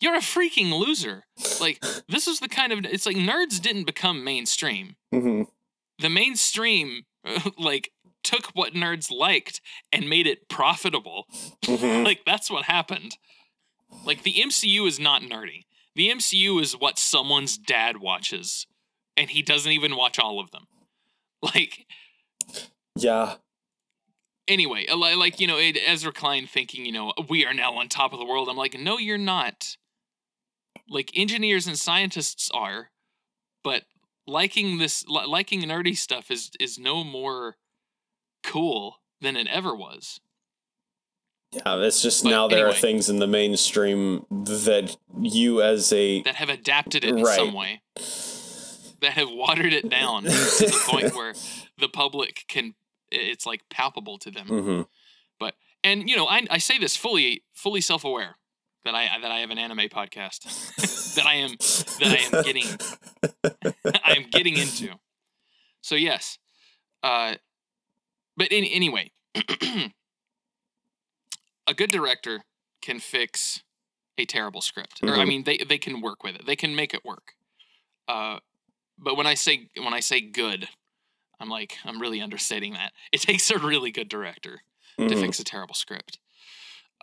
[0.00, 1.24] you're a freaking loser.
[1.60, 4.96] Like this is the kind of it's like nerds didn't become mainstream.
[5.12, 5.42] hmm
[5.98, 7.04] The mainstream
[7.58, 7.90] like
[8.22, 9.60] took what nerds liked
[9.92, 11.26] and made it profitable.
[11.64, 13.16] hmm like that's what happened.
[14.04, 15.64] Like the MCU is not nerdy.
[15.96, 18.66] The MCU is what someone's dad watches,
[19.16, 20.66] and he doesn't even watch all of them.
[21.42, 21.86] Like
[22.96, 23.36] Yeah.
[24.48, 28.12] anyway, like you know, it- Ezra Klein thinking, you know, we are now on top
[28.12, 28.48] of the world.
[28.48, 29.76] I'm like, no, you're not.
[30.88, 32.90] Like engineers and scientists are,
[33.64, 33.84] but
[34.26, 37.56] liking this, li- liking nerdy stuff is is no more
[38.42, 40.20] cool than it ever was.
[41.52, 46.22] Yeah, it's just But now there are things in the mainstream that you as a
[46.22, 47.36] that have adapted it in Right.
[47.36, 47.82] some way.
[49.00, 51.34] That have watered it down to the point where
[51.78, 52.74] the public can
[53.10, 54.46] it's like palpable to them.
[54.48, 54.82] Hmm
[55.86, 58.36] and you know I, I say this fully fully self-aware
[58.84, 61.50] that i that i have an anime podcast that i am
[62.00, 62.66] that i am getting
[64.04, 64.94] i am getting into.
[65.80, 66.38] So yes
[67.02, 67.36] uh
[68.36, 69.12] but in, anyway
[71.66, 72.44] a good director
[72.82, 73.62] can fix
[74.18, 75.28] a terrible script or i Mhm.
[75.28, 77.34] mean they they can work with it they can make it work
[78.08, 78.38] uh
[78.98, 80.68] but when i say when i say good
[81.40, 84.62] i'm like i'm really understating that it takes a really good director
[84.98, 85.20] to Mhm.
[85.20, 86.18] fix a terrible script.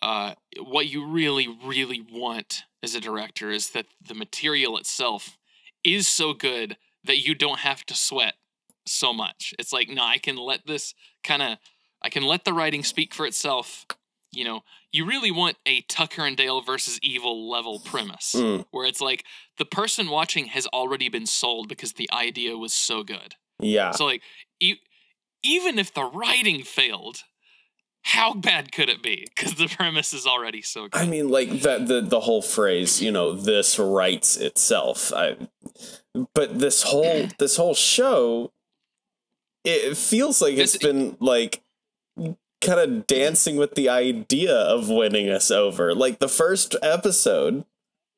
[0.02, 5.38] Uh, what you really, really want as a director is that the material itself
[5.84, 8.36] is so good that you don't have to sweat
[8.86, 9.54] so much.
[9.58, 11.58] It's like, no, I can let this kind of,
[12.02, 13.86] I can let the writing speak for itself.
[14.36, 18.86] You know, you really want a Tucker and Dale versus Evil level premise Mm, where
[18.88, 19.24] it's like
[19.58, 23.36] the person watching has already been sold because the idea was so good.
[23.60, 23.92] yeah.
[23.92, 24.22] So like,
[24.60, 24.78] e-
[25.44, 27.18] even if the writing failed,
[28.06, 29.28] how bad could it be?
[29.36, 30.96] Because the premise is already so good.
[31.02, 35.14] I mean, like that the the whole phrase, you know, this writes itself.
[35.14, 35.38] I,
[36.34, 38.52] but this whole this whole show,
[39.64, 41.62] it feels like it's This- been like
[42.64, 45.94] kind of dancing with the idea of winning us over.
[45.94, 47.66] Like the first episode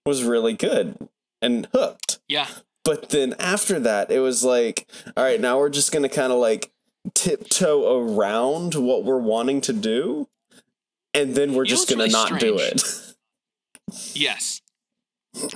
[0.05, 1.09] was really good
[1.41, 2.19] and hooked.
[2.27, 2.47] yeah,
[2.83, 6.39] But then after that, it was like, all right, now we're just gonna kind of
[6.39, 6.71] like
[7.13, 10.27] tiptoe around what we're wanting to do,
[11.13, 12.83] and then we're You just gonna really not do it.
[14.13, 14.61] yes,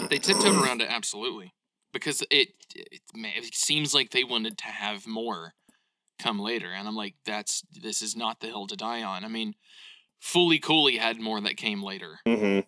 [0.09, 1.53] they tiptoed around it absolutely
[1.93, 5.53] because it it, it seems like they wanted to have more
[6.19, 9.25] come later, and I'm like, that's this is not the hill to die on.
[9.25, 9.55] I mean,
[10.21, 12.59] Fooly Cooly had more that came later, hmm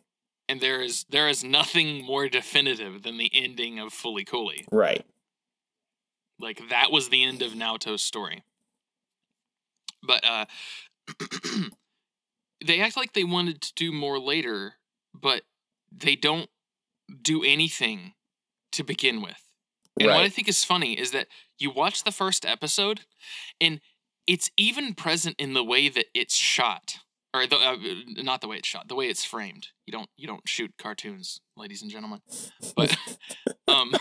[0.51, 4.65] and there is there is nothing more definitive than the ending of Fooly Cooly.
[4.69, 5.05] Right.
[6.39, 8.43] Like that was the end of Naota's story.
[10.03, 10.45] But uh
[12.65, 14.73] they act like they wanted to do more later,
[15.13, 15.43] but
[15.89, 16.49] they don't
[17.21, 18.13] do anything
[18.73, 19.40] to begin with.
[19.99, 21.27] And what I think is funny is that
[21.59, 23.01] you watch the first episode
[23.59, 23.81] and
[24.27, 26.99] it's even present in the way that it's shot
[27.33, 27.77] or the, uh,
[28.23, 29.67] not the way it's shot, the way it's framed.
[29.85, 32.21] You don't you don't shoot cartoons, ladies and gentlemen.
[32.75, 32.95] But
[33.67, 33.93] um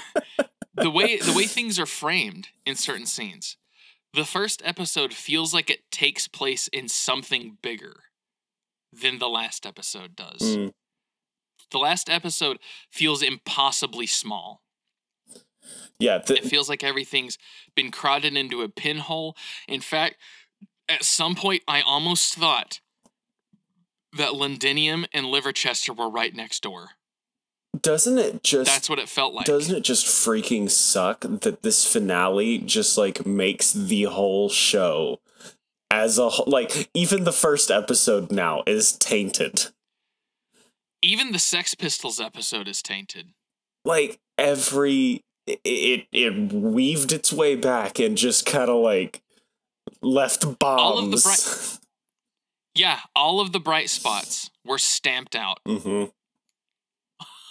[0.74, 3.57] the way the way things are framed in certain scenes.
[4.12, 8.05] The first episode feels like it takes place in something bigger
[8.92, 10.40] than the last episode does.
[10.40, 10.72] Mm.
[11.70, 12.59] The last episode
[12.90, 14.62] feels impossibly small.
[15.99, 16.23] Yeah.
[16.29, 17.39] It feels like everything's
[17.75, 19.37] been crowded into a pinhole.
[19.69, 20.17] In fact,
[20.89, 22.81] at some point, I almost thought
[24.17, 26.91] that Londinium and Liverchester were right next door.
[27.81, 29.47] doesn't it just That's what it felt like.
[29.47, 35.21] doesn't it just freaking suck that this finale just like makes the whole show
[35.93, 39.67] as a whole like even the first episode now is tainted.
[41.03, 43.29] Even the Sex Pistols episode is tainted.
[43.85, 49.22] Like every it it, it weaved its way back and just kind of like
[50.03, 50.81] left bombs.
[50.81, 51.79] All of the bright-
[52.74, 55.59] Yeah, all of the bright spots were stamped out.
[55.66, 56.05] hmm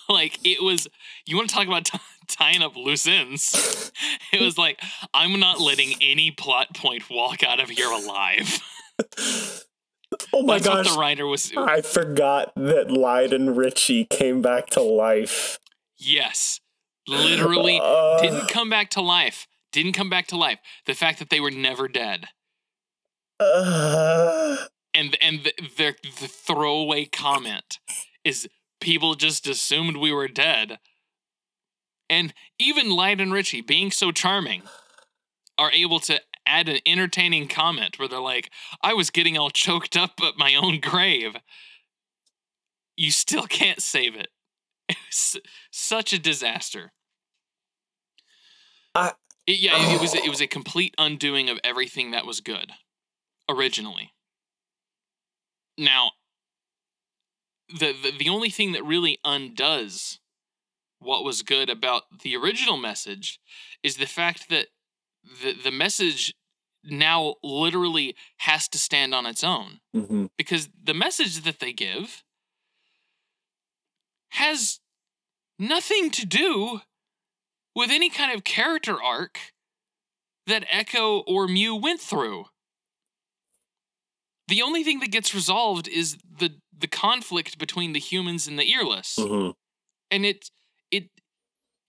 [0.09, 0.87] Like it was.
[1.27, 3.91] You want to talk about t- tying up loose ends?
[4.33, 4.79] It was like
[5.13, 8.59] I'm not letting any plot point walk out of here alive.
[10.33, 10.91] Oh my That's gosh.
[10.93, 11.51] the writer was.
[11.55, 15.59] I forgot that Lyden Richie came back to life.
[15.97, 16.59] Yes,
[17.09, 19.47] literally Uh, didn't come back to life.
[19.71, 20.59] Didn't come back to life.
[20.85, 22.27] The fact that they were never dead.
[23.39, 24.57] uh,
[24.93, 27.79] and and the, the the throwaway comment
[28.23, 28.47] is
[28.81, 30.79] people just assumed we were dead,
[32.09, 34.63] and even Light and Richie, being so charming,
[35.57, 38.49] are able to add an entertaining comment where they're like,
[38.81, 41.37] "I was getting all choked up at my own grave."
[42.97, 44.29] You still can't save it.
[44.89, 46.91] It such a disaster.
[48.95, 49.13] I-
[49.47, 52.71] It- yeah, it, it was it was a complete undoing of everything that was good
[53.49, 54.13] originally.
[55.77, 56.11] Now,
[57.69, 60.19] the, the the only thing that really undoes
[60.99, 63.39] what was good about the original message
[63.83, 64.67] is the fact that
[65.41, 66.33] the the message
[66.83, 70.29] now literally has to stand on its own mhm.
[70.37, 72.23] because the message that they give
[74.29, 74.79] has
[75.57, 76.81] nothing to do
[77.75, 79.39] with any kind of character arc
[80.47, 82.45] that Echo or Mu went through.
[84.47, 88.73] The only thing that gets resolved is the the conflict between the humans and the
[88.73, 89.53] earless, Mhm.
[90.09, 90.49] and it
[90.91, 91.09] it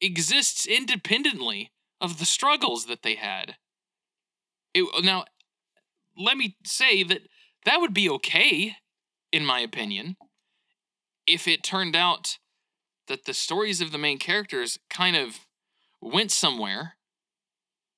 [0.00, 3.56] exists independently of the struggles that they had.
[4.74, 5.24] It, now,
[6.16, 7.22] let me say that
[7.64, 8.76] that would be okay,
[9.32, 10.16] in my opinion,
[11.26, 12.38] if it turned out
[13.06, 15.46] that the stories of the main characters kind of
[16.00, 16.94] went somewhere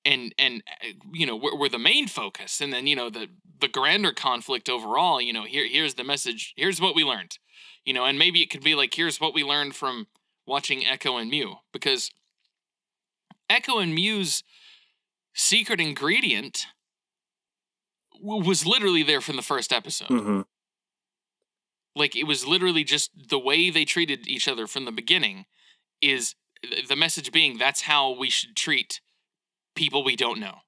[0.05, 3.29] and and uh, you know were, were the main focus and then you know the
[3.61, 7.39] the grander conflict overall you know here here's the message here's what we learned
[7.85, 10.07] you know and maybe it could be like here's what we learned from
[10.47, 12.11] watching echo and mu because
[13.49, 14.43] echo and mu's
[15.35, 16.67] secret ingredient
[18.21, 20.45] w- was literally there from the first episode Mhm.
[21.95, 25.45] like it was literally just the way they treated each other from the beginning
[26.01, 26.35] is
[26.89, 29.01] the message being that's how we should treat
[29.75, 30.59] people we don't know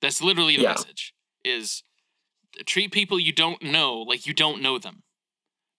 [0.00, 0.70] that's literally the Yeah.
[0.70, 1.82] message is
[2.66, 5.02] treat people you don't know like you don't know them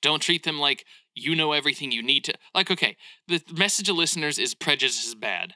[0.02, 2.98] don't treat them like you know everything you need to like okay
[3.28, 5.54] the message of listeners is prejudice is bad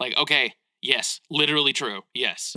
[0.00, 2.54] like okay yes literally true yes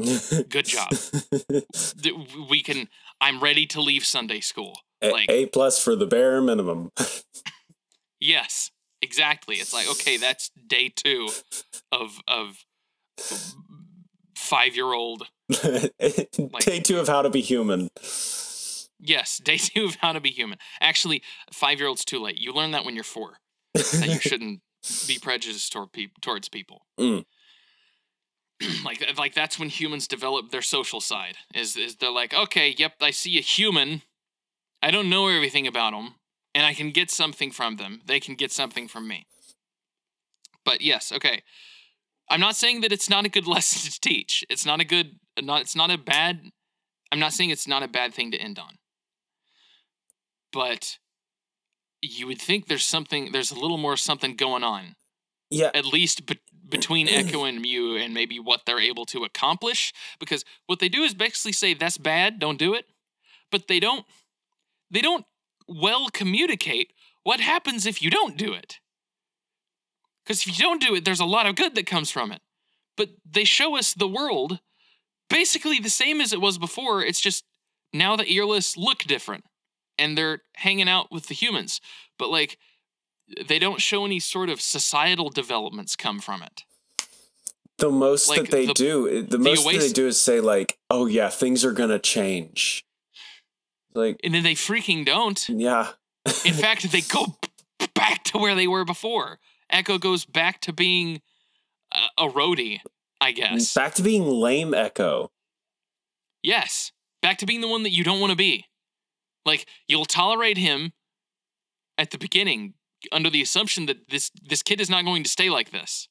[0.49, 0.91] Good job.
[2.49, 2.89] We can
[3.21, 6.91] i'm ready to leave sunday school A- A plus for the bare minimum.
[8.23, 8.69] Yes,
[9.01, 9.55] exactly.
[9.55, 11.29] It's like okay, that's day two
[11.91, 12.65] of of
[14.35, 15.27] five year old.
[16.61, 17.89] Day two of how to be human.
[19.01, 20.59] Yes, day two of how to be human.
[20.79, 22.39] Actually, five year old's too late.
[22.39, 23.37] You learn that when you're four
[23.73, 24.61] that you shouldn't
[25.07, 26.85] be prejudiced toward peop towards people.
[26.99, 27.25] Mm.
[28.85, 31.37] like like that's when humans develop their social side.
[31.53, 34.03] Is is they're like okay, yep, I see a human.
[34.83, 36.15] I don't know everything about them,
[36.53, 38.01] and I can get something from them.
[38.05, 39.25] They can get something from me.
[40.65, 41.41] But yes, okay.
[42.29, 44.43] I'm not saying that it's not a good lesson to teach.
[44.49, 46.51] It's not a good not it's not a bad
[47.11, 48.77] I'm not saying it's not a bad thing to end on.
[50.53, 50.97] But
[52.01, 54.95] you would think there's something there's a little more something going on
[55.49, 59.93] Yeah, at least be- between Echo and Mu and maybe what they're able to accomplish
[60.19, 62.85] because what they do is basically say that's bad, don't do it.
[63.51, 64.05] But they don't
[64.89, 65.25] they don't
[65.67, 66.93] well communicate
[67.23, 68.79] what happens if you don't do it.
[70.25, 72.41] Cuz if you don't do it there's a lot of good that comes from it.
[72.97, 74.59] But they show us the world
[75.29, 77.45] basically the same as it was before, it's just
[77.93, 79.45] now the earless look different
[79.97, 81.79] and they're hanging out with the humans.
[82.19, 82.57] But like
[83.47, 86.63] they don't show any sort of societal developments come from it.
[87.77, 90.19] the most like, that they the- do, eh, the, the most that they do is
[90.21, 92.83] say like, "Oh yeah, things are gonna change."
[93.93, 95.47] Like, And then they freaking don't.
[95.49, 95.91] yeah,
[96.45, 97.37] In fact, they go
[97.93, 99.39] back to where they were before.
[99.69, 101.21] Echo goes back to being
[101.93, 102.79] a, a roadie,
[103.19, 103.73] I guess.
[103.73, 105.31] back to being lame Echo.
[106.43, 106.91] Yes.
[107.21, 108.65] Back to being the one that you don't want to be.
[109.45, 110.93] Like, you'll tolerate him
[111.97, 112.73] at the beginning
[113.11, 116.07] under the assumption that this this kid is not going to stay like this.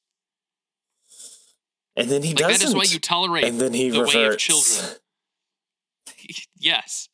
[1.97, 2.61] And then he Like doesn't.
[2.61, 4.15] that is why you tolerate and then he the reverts.
[4.17, 4.97] way of children.
[6.59, 7.09] yes.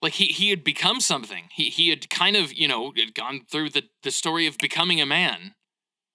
[0.00, 1.44] Like he, he had become something.
[1.52, 5.00] He he had kind of, you know, had gone through the, the story of becoming
[5.00, 5.54] a man.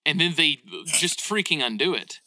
[0.06, 2.20] And then they just freaking undo it.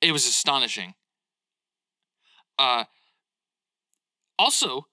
[0.00, 0.94] It was astonishing.
[2.58, 2.84] Uh,
[4.38, 4.86] also,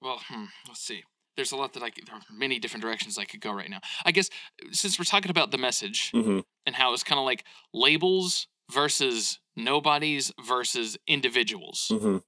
[0.00, 1.04] well, hmm, let's see.
[1.36, 3.70] There's a lot that I could, there are many different directions I could go right
[3.70, 3.80] now.
[4.04, 4.28] I guess
[4.70, 9.38] since we're talking about the message hmm and how it's kind of like labels versus
[9.56, 11.90] nobodies versus individuals.
[11.92, 12.18] Hmm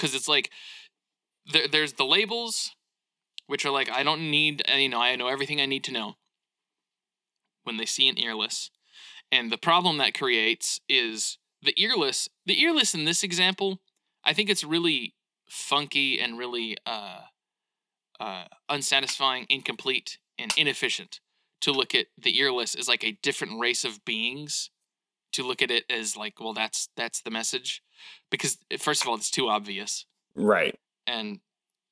[0.00, 0.50] because it's like
[1.52, 2.74] there, there's the labels
[3.46, 5.92] which are like i don't need uh, you know i know everything i need to
[5.92, 6.14] know
[7.64, 8.70] when they see an earless.
[9.30, 13.80] And the problem that creates is the earless the earless in this example
[14.24, 15.14] i think it's really
[15.48, 17.22] funky and really uh,
[18.18, 21.20] uh, unsatisfying incomplete and inefficient
[21.60, 24.70] to look at the earless as like a different race of beings
[25.32, 27.82] to look at it as like well that's that's the message
[28.30, 30.78] because first of all it's too obvious Right.
[31.06, 31.40] and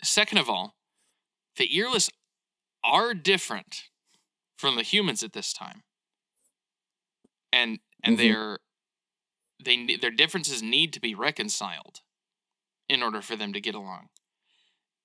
[0.03, 0.76] second of all,
[1.57, 2.09] the earless
[2.84, 3.89] are different
[4.57, 5.82] from the humans at this time.
[7.53, 8.18] And and Mhm.
[8.18, 8.59] they're
[9.64, 12.01] they their differences need to be reconciled
[12.89, 14.09] in order for them to get along.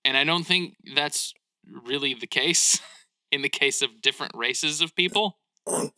[0.06, 1.34] And I don't think that's
[1.66, 2.80] really the case
[3.32, 5.40] in the case of different races of people.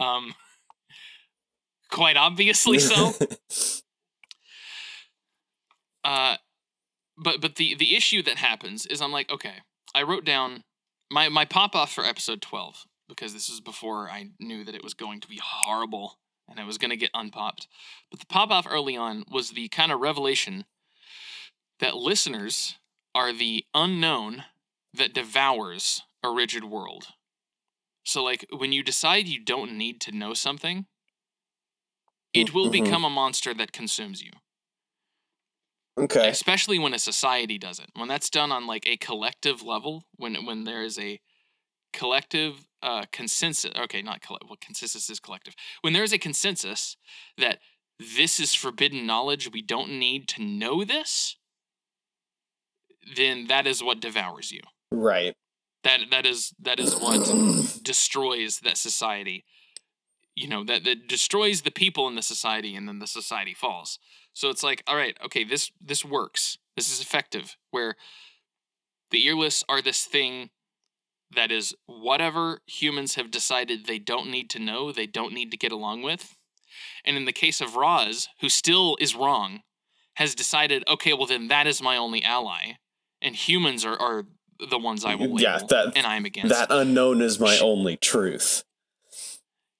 [0.00, 0.34] Um
[1.90, 3.12] quite obviously so.
[6.04, 6.36] uh
[7.16, 9.62] but but the the issue that happens is I'm like, okay,
[9.94, 10.64] I wrote down
[11.10, 14.84] my my pop off for episode 12 because this is before I knew that it
[14.84, 16.18] was going to be horrible
[16.48, 17.66] and I was going to get unpopped.
[18.10, 20.64] But the pop off early on was the kind of revelation
[21.80, 22.76] that listeners
[23.14, 24.44] are the unknown
[24.94, 27.08] that devours a rigid world.
[28.04, 30.86] So like when you decide you don't need to know something,
[32.32, 32.72] it will Mhm.
[32.72, 34.32] become a monster that consumes you
[35.96, 36.28] okay.
[36.30, 40.44] especially when a society does it when that's done on like a collective level when
[40.46, 41.20] when there is a
[41.92, 46.96] collective uh consensus okay not collect well consensus is collective when there is a consensus
[47.38, 47.58] that
[47.98, 51.36] this is forbidden knowledge we don't need to know this
[53.16, 54.60] then that is what devours you
[54.90, 55.34] Right.
[55.84, 57.34] that that is that is what
[57.82, 59.44] destroys that society
[60.38, 63.98] you know that that destroys the people in the society and then the society falls.
[64.32, 66.58] So it's like all right okay this this works.
[66.76, 67.96] This is effective where
[69.10, 70.50] the earless are this thing
[71.34, 75.56] that is whatever humans have decided they don't need to know they don't need to
[75.56, 76.36] get along with.
[77.04, 79.62] And in the case of Roz who still is wrong
[80.14, 82.74] has decided okay well then that is my only ally
[83.20, 84.24] and humans are are
[84.70, 85.20] the ones I mm-hmm.
[85.20, 86.54] will label Yeah, that- and I'm against.
[86.54, 88.64] That unknown is my Sh- only truth.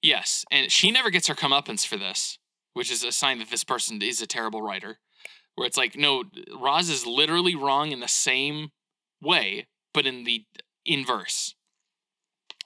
[0.01, 2.37] Yes, and she never gets her comeuppance for this,
[2.73, 4.99] which is a sign that this person is a terrible writer.
[5.55, 6.23] Where it's like, no,
[6.57, 8.69] Roz is literally wrong in the same
[9.21, 10.45] way, but in the
[10.85, 11.55] inverse.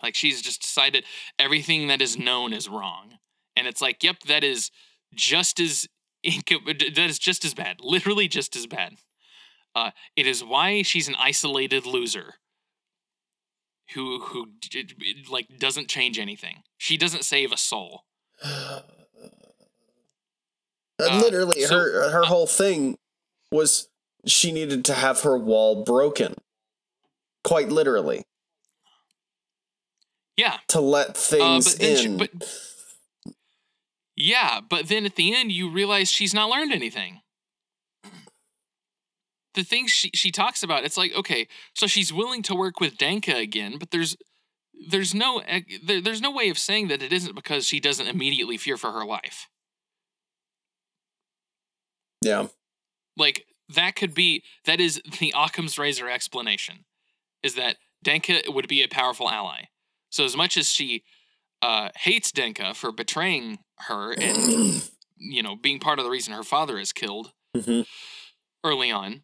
[0.02, 1.06] Like she's just decided
[1.40, 3.18] everything that is known is wrong,
[3.56, 4.70] and it's like, yep, that is
[5.16, 5.88] just as
[6.24, 8.96] that is just as bad, literally just as bad.
[9.76, 12.36] Uh, it is why she's an isolated loser
[13.94, 14.48] who who
[15.30, 16.64] like doesn't change anything.
[16.78, 18.04] She doesn't save a soul.
[21.00, 22.98] Uh, Literally, so- her her whole thing
[23.52, 23.90] was
[24.28, 26.36] she needed to have her wall broken.
[27.44, 28.24] Quite literally,
[30.38, 32.18] Yeah, to let uh, things but then she, in.
[32.18, 32.30] but
[34.16, 37.20] yeah, but then at the end you realize she's not learned anything.
[39.56, 42.98] The things she she talks about, it's like okay, so she's willing to work with
[42.98, 44.18] Danka again, but there's
[44.90, 45.42] there's no
[45.84, 48.92] there, there's no way of saying that it isn't because she doesn't immediately fear for
[48.92, 49.48] her life.
[52.22, 52.48] yeah,
[53.18, 56.86] like that could be that is the Occam's razor explanation
[57.44, 59.64] is that Denka would be a powerful ally.
[60.10, 61.04] So as much as she
[61.62, 64.82] uh, hates Denka for betraying her and
[65.18, 67.86] you know being part of the reason her father is killed Mhm.
[68.64, 69.24] early on,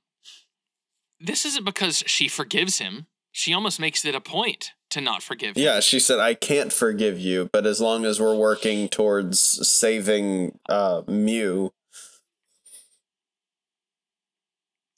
[1.19, 3.07] this isn't because she forgives him.
[3.31, 5.63] She almost makes it a point to not forgive him.
[5.63, 5.79] yeah.
[5.79, 11.03] She said, "I can't forgive you, but as long as we're working towards saving uh,
[11.07, 11.69] Mu,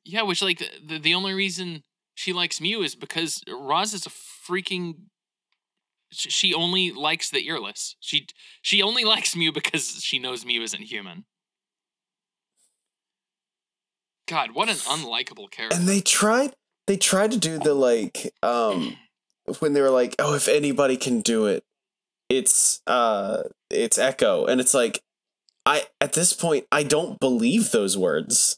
[0.03, 1.83] Yeah, which like the, the only reason
[2.15, 4.95] she likes Mu is because Roz is a freaking.
[6.11, 7.95] She only likes the earless.
[7.99, 8.27] She
[8.61, 11.25] she only likes Mu because she knows Mu isn't human.
[14.31, 15.77] God, what an unlikable character.
[15.77, 16.53] and they tried
[16.87, 18.95] they tried to do the like um
[19.59, 21.63] when they were like oh if anybody can do it
[22.29, 25.01] it's uh it's echo and it's like
[25.65, 28.57] i at this point i don't believe those words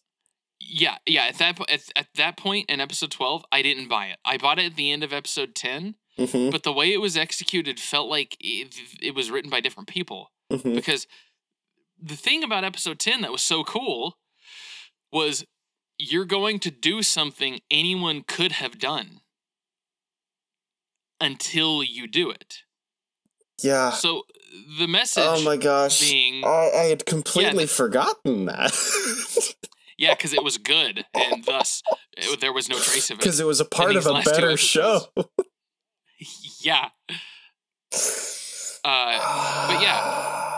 [0.65, 1.25] yeah, yeah.
[1.25, 4.17] At that at, at that point in episode twelve, I didn't buy it.
[4.25, 7.17] I bought it at the end of episode ten, hmm but the way it was
[7.17, 10.31] executed felt like it, it was written by different people.
[10.49, 11.05] hmm because
[12.01, 14.17] the thing about episode 10 that was so cool
[15.11, 15.45] was
[16.11, 19.21] you're going to do something anyone could have done
[21.21, 22.63] until you do it.
[23.61, 23.91] Yeah.
[23.91, 24.23] So
[24.79, 26.01] the message Oh my gosh.
[26.01, 28.73] being I, I had completely the- forgotten that.
[29.97, 31.81] yeah, because it was good, and thus
[32.17, 33.19] it- there was no trace of it.
[33.19, 35.01] Because it was a part of a better show.
[36.59, 36.89] yeah.
[38.83, 40.39] Uh, but yeah.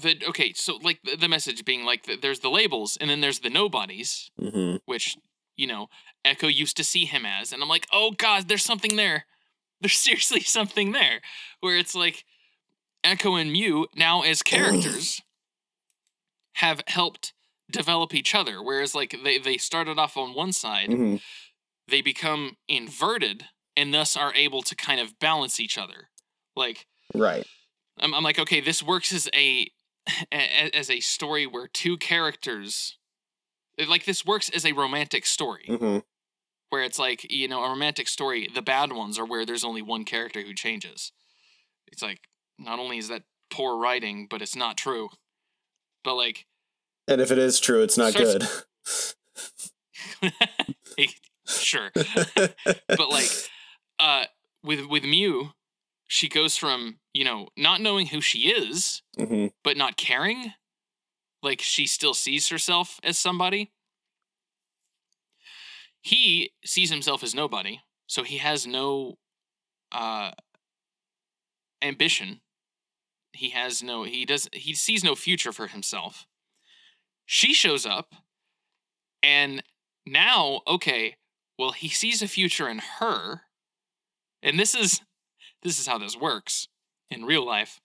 [0.00, 3.20] the okay, so like the, the message being like th- there's the labels, and then
[3.20, 5.16] there's the nobodies, hmm which
[5.56, 5.88] you know
[6.24, 9.26] Echo used to see him as, and I'm like, oh god, there's something there.
[9.80, 11.20] There's seriously something there,
[11.60, 12.24] where it's like
[13.04, 15.20] Echo and Mu now as characters
[16.54, 17.32] have helped
[17.70, 21.16] develop each other, whereas like they they started off on one side, hmm
[21.88, 26.08] they become inverted and thus are able to kind of balance each other.
[26.54, 27.44] Like Right.
[27.98, 29.68] I'm, I'm like, okay, this works as a-
[30.30, 32.96] as a story where two characters
[33.88, 35.64] like this works as a romantic story.
[35.66, 35.98] Hmm
[36.72, 39.82] where it's like you know a romantic story the bad ones are where there's only
[39.82, 41.12] one character who changes.
[41.86, 42.20] It's like
[42.58, 45.10] not only is that poor writing but it's not true.
[46.02, 46.46] But like
[47.06, 48.64] And if it is true, it's not Starts-
[50.22, 51.08] good.
[51.46, 51.90] sure.
[52.88, 53.28] But like
[54.00, 54.24] uh
[54.64, 55.48] with with Mu
[56.08, 60.52] she goes from you know not knowing who she is hmm but not caring
[61.42, 63.72] like she still sees herself as somebody.
[66.00, 69.18] He sees himself as nobody so he has no
[69.90, 70.32] uh
[71.80, 72.40] ambition.
[73.32, 76.26] He has no he does he sees no future for himself.
[77.26, 78.14] She shows up
[79.22, 79.62] and
[80.06, 81.16] now okay
[81.58, 83.42] well he sees a future in her
[84.42, 85.00] and this is
[85.62, 86.68] this is how this works
[87.12, 87.80] in real life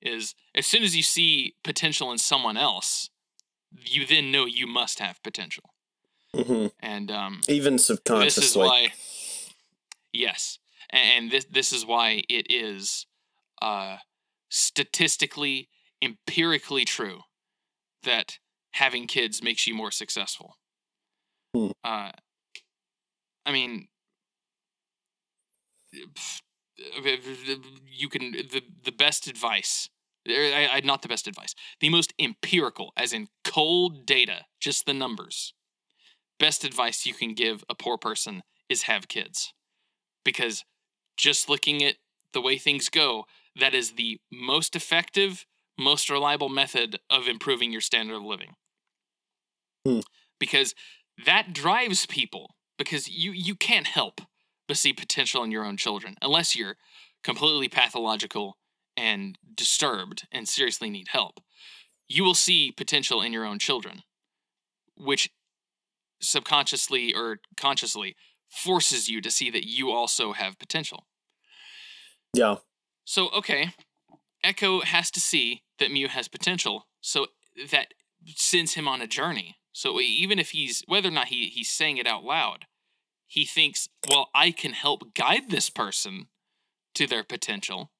[0.00, 3.10] is as soon as you see potential in someone else
[3.72, 5.74] you then know you must have potential
[6.34, 8.66] hmm and um Even this is subconsciously.
[8.66, 8.88] why
[10.12, 10.58] yes
[10.90, 13.06] and this this is why it is
[13.62, 13.96] uh
[14.50, 15.68] statistically
[16.02, 17.20] empirically true
[18.02, 18.38] that
[18.72, 20.56] having kids makes you more successful
[21.54, 21.70] Hmm.
[21.84, 22.10] uh
[23.46, 23.88] i mean
[27.90, 29.88] you can the the best advice
[30.28, 34.86] er, I, I, not the best advice the most empirical as in cold data just
[34.86, 35.54] the numbers.
[36.40, 39.52] Best advice you can give a poor person is have kids.
[40.24, 40.64] Because
[41.16, 41.96] just looking at
[42.32, 43.24] the way things go
[43.58, 45.46] that is the most effective
[45.78, 48.54] most reliable method of improving your standard of living.
[49.86, 50.00] Hmm.
[50.40, 50.74] because
[51.26, 54.20] that drives people because you you can't help
[54.66, 56.76] but see potential in your own children unless you're
[57.22, 58.56] completely pathological
[58.96, 61.40] and disturbed and seriously need help.
[62.08, 64.02] You will see potential in your own children
[64.96, 65.30] which
[66.20, 68.14] subconsciously or consciously
[68.48, 71.06] forces you to see that you also have potential.
[72.32, 72.56] Yeah.
[73.04, 73.74] so okay
[74.42, 77.26] echo has to see that mu has potential so
[77.70, 77.94] that
[78.36, 79.56] sends him on a journey.
[79.72, 82.66] So even if he's whether or not he, he's saying it out loud
[83.26, 86.26] he thinks well i can help guide this person
[86.94, 87.90] to their potential.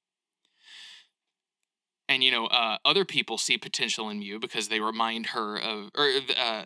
[2.07, 5.89] And you know uh, other people see potential in mu because they remind her of
[5.97, 6.63] or uh,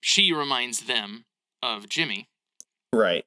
[0.00, 1.24] she reminds them
[1.62, 2.26] of jimi.
[2.92, 3.24] Right.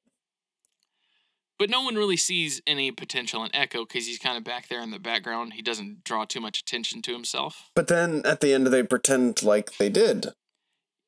[1.58, 4.82] but no one really sees any potential in echo because he's kind of back there
[4.82, 5.54] in the background.
[5.54, 7.72] He doesn't draw too much attention to himself.
[7.76, 10.28] But then at the end, they pretend like they did.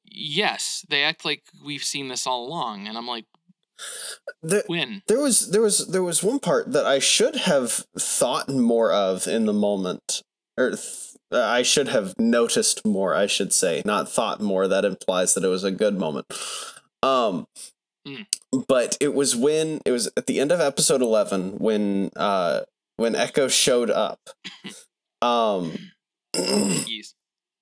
[0.05, 0.85] yes.
[0.89, 3.25] They act like we've seen this all along and i'm like
[4.41, 8.49] The, when there was there was there was one part that I should have thought
[8.49, 10.21] more of in the moment,
[10.57, 13.15] or th- I should have noticed more.
[13.15, 14.67] I should say, not thought more.
[14.67, 16.25] That implies that it was a good moment.
[17.03, 17.47] Um,
[18.07, 18.25] Mm.
[18.67, 22.61] but it was when it was at the end of episode eleven when uh
[22.95, 24.19] when Echo showed up.
[25.21, 25.73] Um.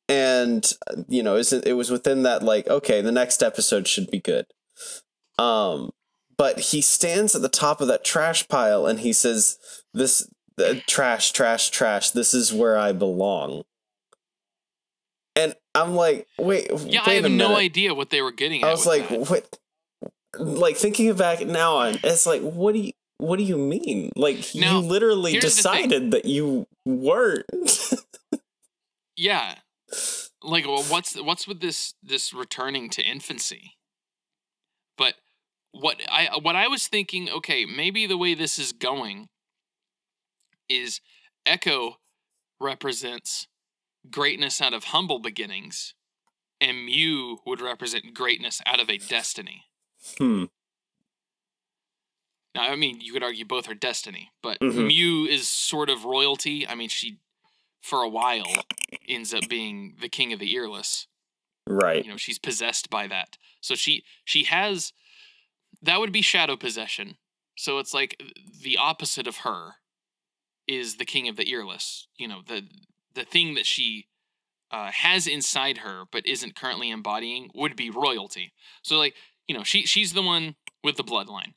[0.09, 0.71] And
[1.09, 4.45] you know is it was within that like okay the next episode should be good
[5.37, 5.89] um
[6.37, 9.57] but he stands at the top of that trash pile and he says
[9.93, 10.29] this
[10.59, 13.63] uh, trash trash trash this is where i belong.
[15.35, 18.69] And i'm like wait yeah wait i have no idea what they were getting at
[18.69, 19.29] i was like that.
[19.29, 19.59] what
[20.39, 24.11] like thinking back now on it's like what do you what do you mean?
[24.15, 25.89] Like Now, you literally here's the thing.
[25.89, 27.45] decided that you weren't.
[29.15, 29.55] Yeah.
[30.43, 33.76] Like well, what's what's with this this returning to infancy
[35.71, 39.27] what i what i was thinking okay maybe the way this is going
[40.69, 41.01] is
[41.45, 41.97] echo
[42.59, 43.47] represents
[44.09, 45.93] greatness out of humble beginnings,
[46.59, 49.65] and Mu would represent greatness out of a destiny.
[50.17, 50.45] Hmm.
[52.55, 54.87] Now, I mean, you could argue both are destiny, but Mhm.
[54.87, 56.67] Mu is sort of royalty.
[56.67, 57.19] I mean, she,
[57.81, 58.51] for a while,
[59.07, 61.07] ends up being the king of the earless.
[61.67, 62.03] Right.
[62.03, 63.37] You know, she's possessed by that.
[63.61, 64.93] So she she has
[65.81, 67.17] that would be shadow possession.
[67.55, 68.21] So it's like
[68.61, 69.75] the opposite of her
[70.67, 72.07] is the king of the earless.
[72.17, 72.67] You know, the
[73.13, 74.07] the thing that she
[74.71, 78.53] uh, has inside her but isn't currently embodying would be royalty.
[78.83, 79.15] So like,
[79.47, 81.53] you know, she she's the one with the bloodline.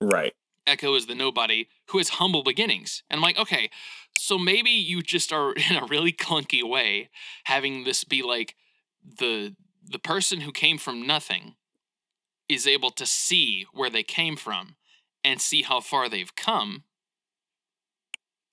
[0.00, 0.34] Right.
[0.66, 3.02] Echo is the nobody who has humble beginnings.
[3.08, 3.70] And I'm like, okay,
[4.18, 7.10] so maybe you just are in a really clunky way
[7.44, 8.54] having this be like
[9.18, 9.54] the
[9.90, 11.54] the person who came from nothing
[12.48, 14.76] is able to see where they came from
[15.24, 16.84] and see how far they've come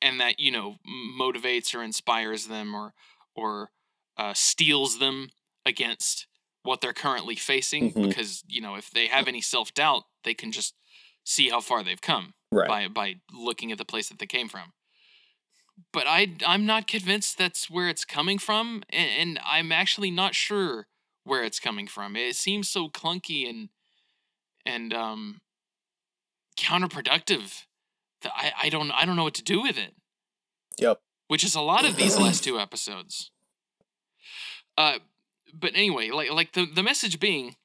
[0.02, 2.94] and that you know motivates or inspires them or
[3.36, 3.72] or
[4.18, 5.30] uh, steals them
[5.66, 6.28] against
[6.64, 8.08] what they're currently facing Mhm.
[8.08, 10.76] because you know if they have any self-doubt they can just
[11.24, 12.68] see how far they've come Right.
[12.68, 14.74] by by looking at the place that they came from.
[15.92, 20.36] But I I'm not convinced that's where it's coming from, and, and I'm actually not
[20.36, 20.88] sure
[21.24, 22.16] where it's coming from.
[22.16, 23.70] It seems so clunky and
[24.66, 25.42] and um
[26.58, 27.64] counterproductive
[28.22, 29.94] that I I don't I don't know what to do with it.
[30.78, 31.00] Yep.
[31.28, 33.32] Which is a lot of these last two episodes.
[34.78, 35.00] Uh,
[35.54, 37.56] but anyway, like like the the message being,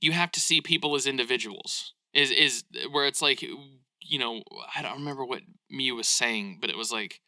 [0.00, 1.94] you have to see people as individuals.
[2.12, 4.42] Is is where it's like you know
[4.74, 7.20] I don't remember what Mu was saying, but it was like,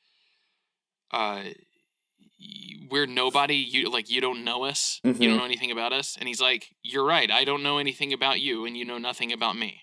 [1.13, 1.43] uh,
[2.91, 3.57] we're nobody.
[3.57, 5.01] You like you don't know us.
[5.05, 5.27] You Mhm.
[5.29, 6.17] don't know anything about us.
[6.17, 7.31] And he's like, you're right.
[7.31, 9.83] I don't know anything about you, and you know nothing about me.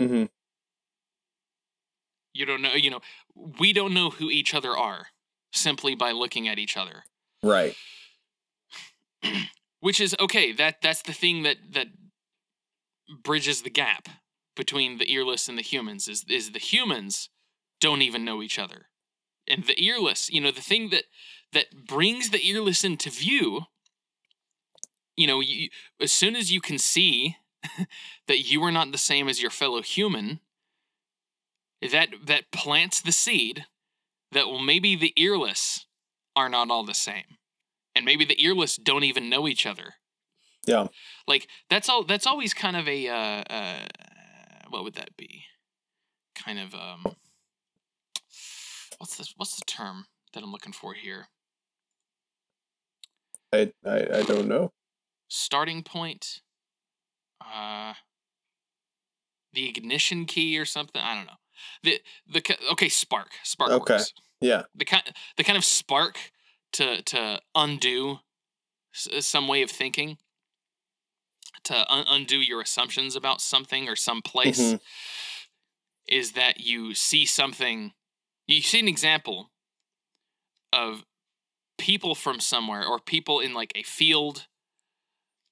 [0.00, 0.24] hmm
[2.34, 2.74] You don't know.
[2.74, 3.00] You know,
[3.34, 5.06] we don't know who each other are
[5.52, 7.04] simply by looking at each other.
[7.42, 7.74] Right.
[9.80, 11.88] which is okay that that's the thing that that
[13.22, 14.08] bridges the gap
[14.54, 17.30] between the earless and the humans is is the humans
[17.80, 18.88] don't even know each other
[19.48, 21.04] and the earless you know the thing that
[21.52, 23.62] that brings the earless into view
[25.16, 25.68] you know you,
[26.00, 27.36] as soon as you can see
[28.28, 30.40] that you are not the same as your fellow human
[31.90, 33.66] that that plants the seed
[34.32, 35.86] that well maybe the earless
[36.36, 37.38] are not all the same.
[37.94, 39.94] And maybe the earless don't even know each other.
[40.66, 40.88] Yeah.
[41.28, 43.86] like that's all that's always kind of a uh, uh
[44.68, 45.44] what would that be?
[46.34, 47.14] Kind of um
[48.98, 51.28] what's the what's the term that i'm looking for here
[53.52, 54.72] I, I I don't know.
[55.28, 56.40] starting point
[57.40, 57.94] uh
[59.52, 61.38] the ignition key or something i don't know
[61.82, 62.42] the the
[62.72, 63.94] okay spark spark Okay.
[63.94, 64.12] works.
[64.40, 64.64] Yeah.
[64.74, 65.02] the kind
[65.36, 66.30] the kind of spark
[66.72, 68.18] to to undo
[68.92, 70.18] some way of thinking
[71.64, 74.80] to un- undo your assumptions about something or some place Mhm.
[76.08, 77.92] is that you see something
[78.46, 79.50] you see an example
[80.72, 81.04] of
[81.78, 84.46] people from somewhere or people in like a field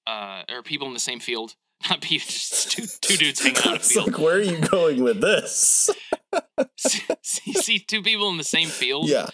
[0.06, 1.54] uh or people in the same field.
[1.90, 4.06] Not people just two, two dudes hanging out It's field.
[4.06, 5.90] like, where are you going with this?
[6.76, 9.28] see, see two people in the same field yeah.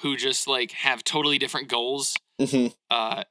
[0.00, 3.22] who just like have totally different goals hmm uh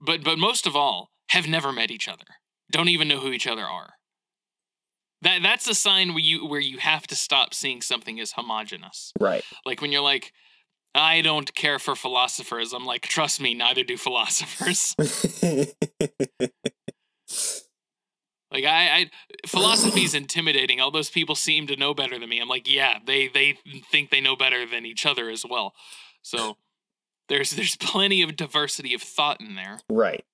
[0.00, 2.24] but but most of all have never met each other.
[2.70, 3.94] Don't even know who each other are
[5.22, 9.12] that that's a sign where you where you have to stop seeing something as homogenous
[9.18, 9.44] Right.
[9.64, 10.32] like when you're like
[10.94, 14.94] i don't care for philosophers i'm like trust me neither do philosophers
[18.52, 19.10] like i i
[19.46, 22.98] philosophy is intimidating all those people seem to know better than me i'm like yeah
[23.04, 23.58] they they
[23.90, 25.74] think they know better than each other as well
[26.22, 26.56] so
[27.28, 30.24] there's there's plenty of diversity of thought in there right.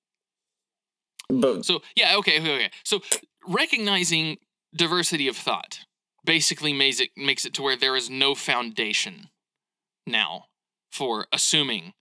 [1.31, 2.71] But so yeah, okay, okay, okay.
[2.85, 3.01] So
[3.49, 4.37] recognizing
[4.75, 5.81] diversity of thought
[6.25, 9.29] basically makes it makes it to where there is no foundation
[10.07, 10.47] now
[10.91, 11.95] for assuming,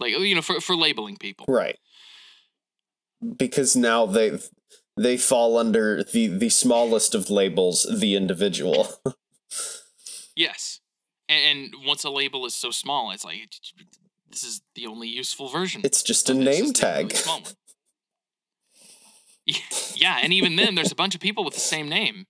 [0.00, 1.46] like you know, for for labeling people.
[1.48, 1.78] right.
[3.38, 4.38] Because now they
[4.96, 8.88] they fall under the the smallest of labels, the individual.
[10.38, 10.80] Yes,
[11.30, 13.48] and, and once a label is so small, it's like
[14.30, 15.80] this is the only useful version.
[15.82, 17.52] It's just a name just a really tag.
[19.98, 22.26] Yeah, and even then, there's a bunch of people with the same name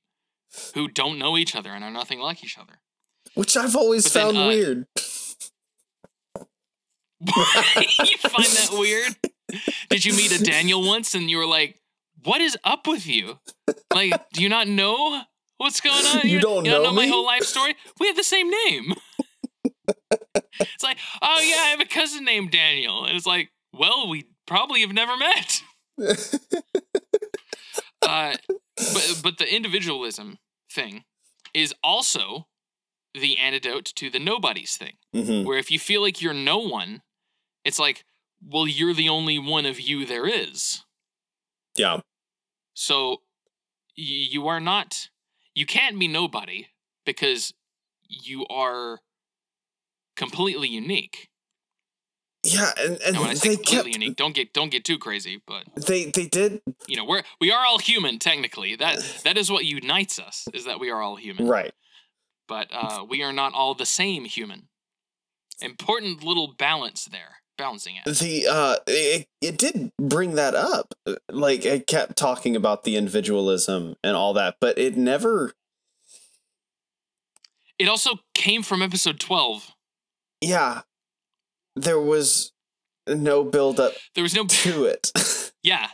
[0.75, 2.75] who don't know each other and are nothing like each other.
[3.35, 4.87] Which I've always But then, found uh, weird.
[7.27, 9.17] you find that weird?
[9.89, 11.81] Did you meet a Daniel once and you were like,
[12.23, 13.41] "What is up with you?
[13.93, 15.23] Like, do you not know
[15.59, 16.21] what's going on?
[16.29, 17.75] You don't you don't know know my whole life story.
[17.99, 18.95] We have the same name."
[20.61, 24.27] it's like, oh yeah, I have a cousin named Daniel, and it's like, well, we
[24.47, 25.63] probably have never met.
[28.07, 28.37] Uh,
[28.95, 30.39] but but the individualism
[30.73, 31.05] thing
[31.55, 32.49] is also
[33.15, 37.03] the antidote to the nobodies thing, hmm where if you feel like you're no one,
[37.65, 38.05] it's like,
[38.45, 40.85] well, you're the only one of you there is.
[41.77, 42.01] Yeah.
[42.75, 43.23] So
[43.97, 45.09] y- you are not,
[45.55, 46.69] you can't be nobody
[47.05, 47.55] because
[48.09, 49.01] you are
[50.17, 51.29] completely unique.
[52.49, 54.85] Yeah, and, and And when I say they completely kept unique, don't get don't get
[54.85, 58.77] too crazy, but they they did you know we're we are all human technically.
[58.77, 61.47] That that is what unites us is that we are all human.
[61.49, 61.73] right.
[62.49, 64.69] But uh, we are not all the same human.
[65.61, 68.21] Important little balance there, balancing act.
[68.21, 70.95] The uh it, it did bring that up.
[71.29, 75.55] Like it kept talking about the individualism and all that, but it never
[77.79, 79.75] It also came from episode twelve.
[80.41, 80.83] yeah.
[81.77, 82.53] There was
[83.07, 85.13] no build up There was no to it.
[85.63, 85.89] Yeah.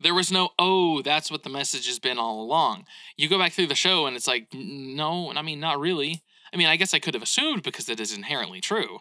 [0.00, 2.86] There was no, oh, that's what the message has been all along.
[3.18, 6.22] You go back through the show and it's like, no, and I mean, not really.
[6.54, 9.00] I mean, I guess I could have assumed because it is inherently true.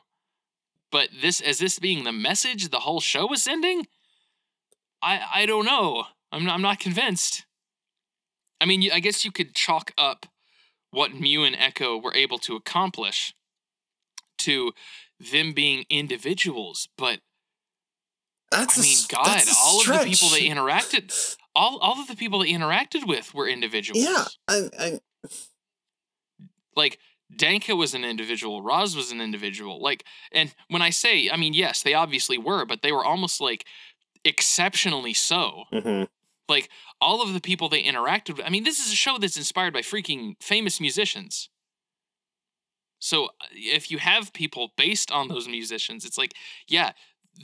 [0.92, 3.88] But this, as this being the message the whole show is sending,
[5.02, 6.04] I, I don't know.
[6.34, 7.46] I'm not, I'm not convinced.
[8.60, 10.26] I mean, I guess you could chalk up
[10.92, 13.34] what Mu and Echo were able to accomplish
[14.40, 14.74] to
[15.20, 17.20] them being individuals, but
[18.52, 22.00] That's I a mean, s- God, a all of the people they interacted, all all
[22.00, 24.04] of the people they interacted with were individuals.
[24.04, 25.00] Yeah, I, I,
[26.76, 27.00] like
[27.36, 29.82] Danka was an individual, Roz was an individual.
[29.82, 33.42] Like, and when I say, I mean, yes, they obviously were, but they were almost
[33.42, 33.66] like
[34.24, 35.64] exceptionally so.
[35.74, 36.08] mhm.
[36.50, 36.70] Like
[37.02, 38.46] all of the people they interacted with.
[38.46, 41.50] I mean, this is a show that's inspired by freaking famous musicians.
[43.00, 46.34] So uh, if you have people based on those musicians, it's like,
[46.68, 46.92] yeah,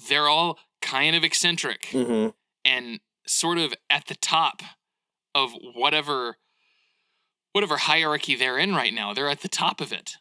[0.09, 1.83] they're all kind of eccentric.
[1.91, 2.33] Mhm.
[2.65, 4.61] and sort of at the top
[5.35, 6.37] of whatever
[7.53, 10.17] whatever hierarchy they're in right now they're at the top of it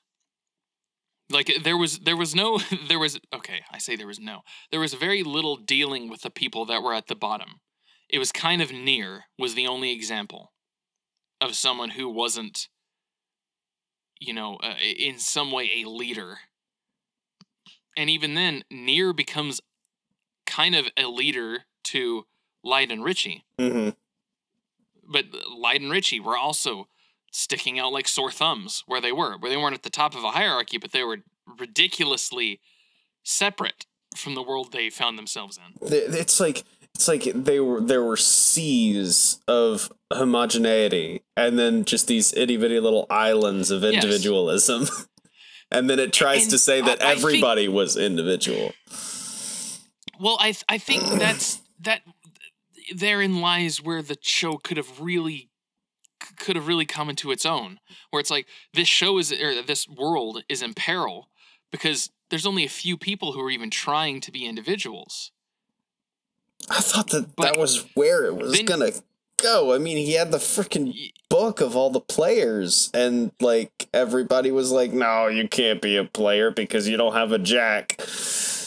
[1.30, 2.58] like there was there was no
[2.88, 6.30] there was okay i say there was no there was very little dealing with the
[6.30, 7.60] people that were at the bottom
[8.08, 10.52] it was kind of near was the only example
[11.40, 12.68] of someone who wasn't
[14.22, 16.38] you know uh, in some way a leader
[17.96, 19.60] and even then near becomes
[20.46, 22.26] kind of a leader to
[22.64, 23.44] Light and Richie.
[23.58, 23.96] Mhm.
[25.04, 26.88] But Light and Richie were also
[27.32, 30.24] sticking out like sore thumbs where they were, where they weren't at the top of
[30.24, 32.60] a hierarchy, but they were ridiculously
[33.22, 35.88] separate from the world they found themselves in.
[35.90, 36.64] It's like
[36.94, 42.80] it's like they were there were seas of homogeneity, and then just these itty bitty
[42.80, 43.94] little islands of Yes.
[43.94, 44.86] individualism.
[45.70, 48.72] and then it tries And to say that I- I think- everybody was individual.
[50.20, 52.02] Well, I I think that's that
[52.94, 55.48] therein lies where the show could have really
[56.36, 57.80] could have really come into its own
[58.10, 61.28] where it's like this show is or this world is in peril
[61.72, 65.32] because there's only a few people who are even trying to be individuals.
[66.70, 68.92] I thought that But that was where it was gonna
[69.42, 69.74] go.
[69.74, 74.70] I mean, he had the freaking book of all the players, and like everybody was
[74.70, 77.96] like, "No, you can't be a player because you don't have a jack."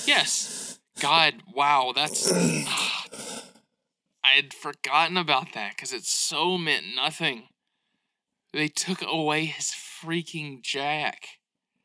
[0.06, 0.80] Yes.
[1.00, 7.50] God, wow, that's I had forgotten about that cuz it so meant nothing.
[8.54, 11.35] They took away his freaking jack.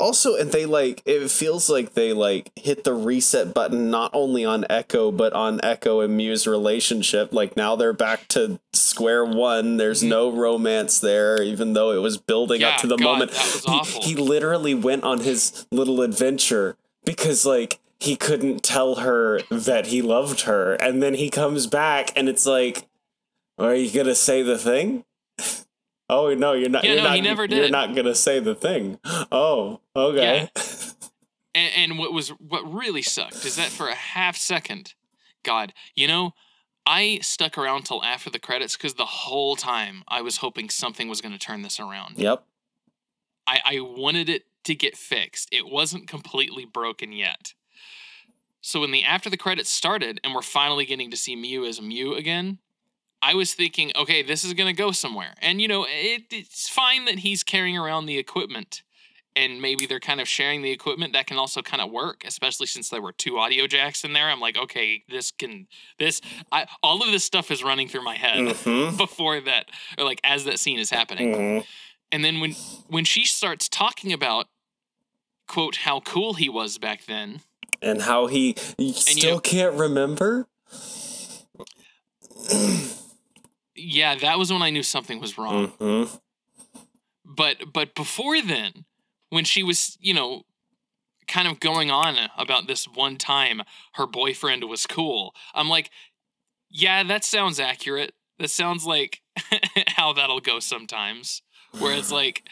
[0.01, 4.45] Also, and they like it feels like they like hit the reset button not only
[4.45, 7.33] on Echo but on Echo and Mu's relationship.
[7.33, 9.77] Like now they're back to square one.
[9.77, 10.09] There's Mhm.
[10.09, 13.33] no romance there, even though it was building Yeah, up to the God, moment.
[13.35, 19.89] he, he literally went on his little adventure because like he couldn't tell her that
[19.89, 22.87] he loved her, and then he comes back and it's like,
[23.59, 25.05] are you gonna say the thing?
[26.11, 26.85] Oh no, you're not.
[26.85, 27.15] Yeah, you're no, not.
[27.15, 27.59] he never did.
[27.59, 28.99] You're not gonna say the thing.
[29.31, 30.51] Oh, okay.
[31.53, 34.95] And, and what was what really sucked is that for a half second,
[35.43, 36.33] God, you know,
[36.87, 41.09] I stuck around till after the credits because the whole time I was hoping something
[41.09, 42.19] was going to turn this around.
[42.19, 42.45] Yep.
[43.47, 45.49] I, I wanted it to get fixed.
[45.51, 47.55] It wasn't completely broken yet.
[48.61, 51.81] So when the after the credits started and we're finally getting to see Mu as
[51.81, 52.59] Mu again,
[53.23, 55.35] I was thinking, okay, this is gonna go somewhere.
[55.43, 58.83] And you know, it, it's fine that he's carrying around the equipment,
[59.37, 61.13] and maybe they're kind of sharing the equipment.
[61.13, 64.29] That can also kind of work, especially since there were two audio jacks in there.
[64.31, 65.67] I'm like, okay, this can
[65.99, 66.21] this.
[66.51, 68.97] I all of this stuff is running through my head Mm-hmm.
[69.05, 69.67] before that,
[69.99, 71.35] or like as that scene is happening.
[71.35, 71.65] Mhm.
[72.13, 72.53] And then when
[72.89, 74.47] when she starts talking about
[75.47, 77.41] quote how cool he was back then.
[77.83, 80.47] And how he you still know- can't remember?
[83.81, 85.69] Yeah, that was when I knew something was wrong.
[85.69, 86.05] hmm
[87.25, 88.85] But but before then,
[89.31, 90.43] when she was, you know,
[91.29, 93.63] kind of going on about this one time
[93.95, 95.91] her boyfriend was cool, I'm like,
[96.69, 98.15] yeah, that sounds accurate.
[98.39, 99.21] That sounds like
[99.89, 101.43] how that'll go sometimes.
[101.79, 102.49] Where it's like,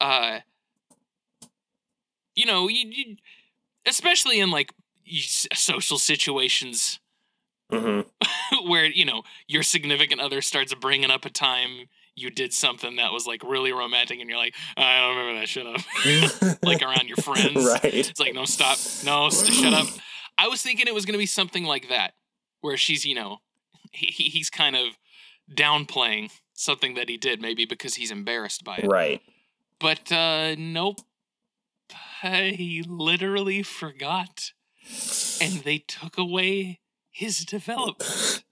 [0.00, 0.40] uh,
[2.34, 3.16] you know, you, you
[3.86, 4.72] especially in like
[5.52, 7.00] social situations
[7.70, 8.00] hmm
[8.68, 13.10] where you know your significant other starts bringing up a time you did something that
[13.12, 15.80] was like really romantic and you're like i don't remember that shut up.
[16.62, 17.64] Like around your friends.
[17.66, 17.84] Right.
[17.94, 18.76] it's like no stop.
[19.04, 19.86] No st- shut up.
[20.38, 22.12] I was thinking it was going to be something like that
[22.60, 23.38] where she's you know
[23.92, 24.88] he- he's kind of
[25.52, 28.86] downplaying something that he did maybe because he's embarrassed by it.
[28.86, 29.20] Right.
[29.80, 31.00] but uh nope.
[32.22, 34.52] He literally forgot
[35.40, 36.78] and they took away
[37.12, 38.42] his development.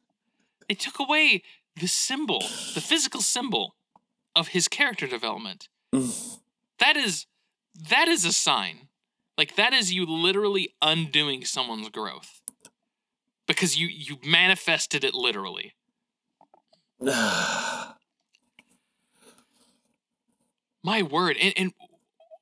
[0.68, 1.42] They took away
[1.74, 2.40] the symbol
[2.74, 3.74] the physical symbol
[4.36, 5.68] of his character development.
[6.78, 7.26] That is
[7.88, 8.88] that is a sign.
[9.36, 12.42] Like that is you literally undoing someone's growth
[13.46, 15.74] because you you manifested it literally.
[20.82, 21.72] My word and and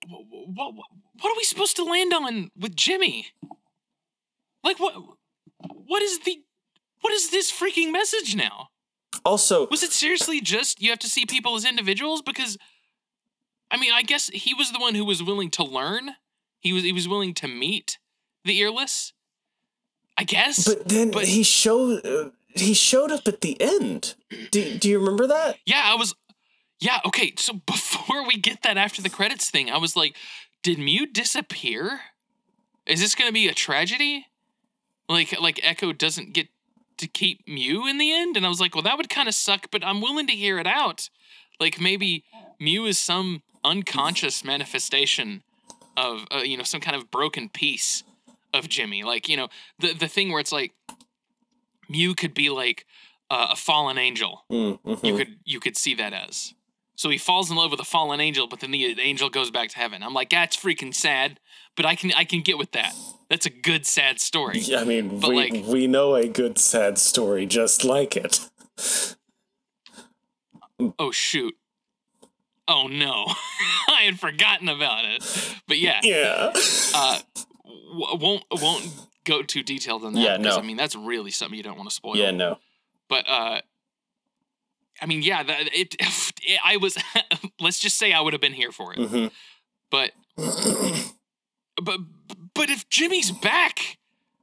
[0.09, 3.27] what what are we supposed to land on with Jimi?
[4.65, 4.95] Like what
[5.61, 6.41] what is the
[7.01, 8.69] what is this freaking message now
[9.25, 12.23] also, was it seriously just you have to see people as individuals?
[12.23, 12.57] Because
[13.71, 16.11] I mean, I guess he was the one who was willing to learn.
[16.61, 17.99] He was he was willing to meet
[18.45, 19.13] the earless.
[20.17, 20.67] I guess.
[20.67, 24.15] but then but- he showed uh, he showed up at the end.
[24.51, 25.59] Do, do you remember that?
[25.67, 26.15] yeah, I was
[26.81, 27.35] Yeah, okay.
[27.37, 30.17] So before we get that after the credits thing, I was like,
[30.63, 32.01] did Mu disappear?
[32.87, 34.27] Is this going to be a tragedy?
[35.09, 36.49] Like like Echo doesn't get
[36.99, 38.37] to keep Mu in the end?
[38.37, 40.59] And I was like, well, that would kind of suck, but I'm willing to hear
[40.59, 41.09] it out.
[41.61, 42.25] Like maybe
[42.61, 45.43] Mu is some unconscious manifestation
[45.97, 48.05] of uh, you know some kind of broken piece
[48.55, 49.03] of Jimi.
[49.05, 49.49] Like you know
[49.79, 50.73] the the thing where it's like
[51.89, 52.87] Mu could be like
[53.31, 54.45] uh, a fallen angel.
[54.51, 55.05] Mm, mhm.
[55.05, 56.55] You could you could see that as.
[56.99, 59.69] So he falls in love with a fallen angel, but then the angel goes back
[59.69, 60.03] to heaven.
[60.03, 61.39] I'm like, that's freaking sad,
[61.77, 62.93] but I can I can get with that.
[63.31, 64.59] That's a good sad story.
[64.59, 68.41] Yeah, I mean, But, we like- we know a good sad story just like it.
[70.99, 71.55] Oh shoot.
[72.67, 73.27] Oh no,
[73.89, 75.55] I had forgotten about it.
[75.69, 76.53] But yeah, Yeah.
[76.95, 77.19] uh,
[77.65, 78.91] w- won't won't
[79.25, 80.21] go too detailed on that.
[80.21, 80.63] Yeah, because, no.
[80.63, 82.17] I mean that's really something you don't want to spoil.
[82.17, 82.59] Yeah, no.
[83.09, 83.61] But uh,
[85.01, 85.95] I mean, yeah, that it,
[86.43, 86.61] it.
[86.65, 86.97] I was.
[87.61, 88.99] let's just say I would have been here for it.
[89.09, 89.27] hmm
[89.91, 90.13] But
[91.83, 92.01] but
[92.55, 93.99] but if Jimi's back,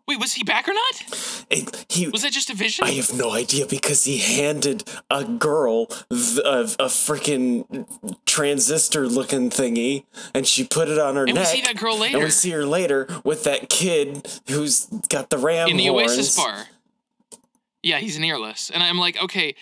[0.08, 1.66] wait, was he back or not?
[1.90, 2.86] he Was that just a vision?
[2.86, 7.86] I have no idea because he handed a girl th- a, a freaking
[8.26, 11.48] transistor looking thingy and she put it on her and we neck.
[11.48, 15.38] see that girl later, and we see her later with that kid who's got the
[15.38, 16.12] ram in the horns.
[16.12, 16.66] Oasis bar.
[17.84, 19.56] Yeah, he's an earless, and I'm like, okay,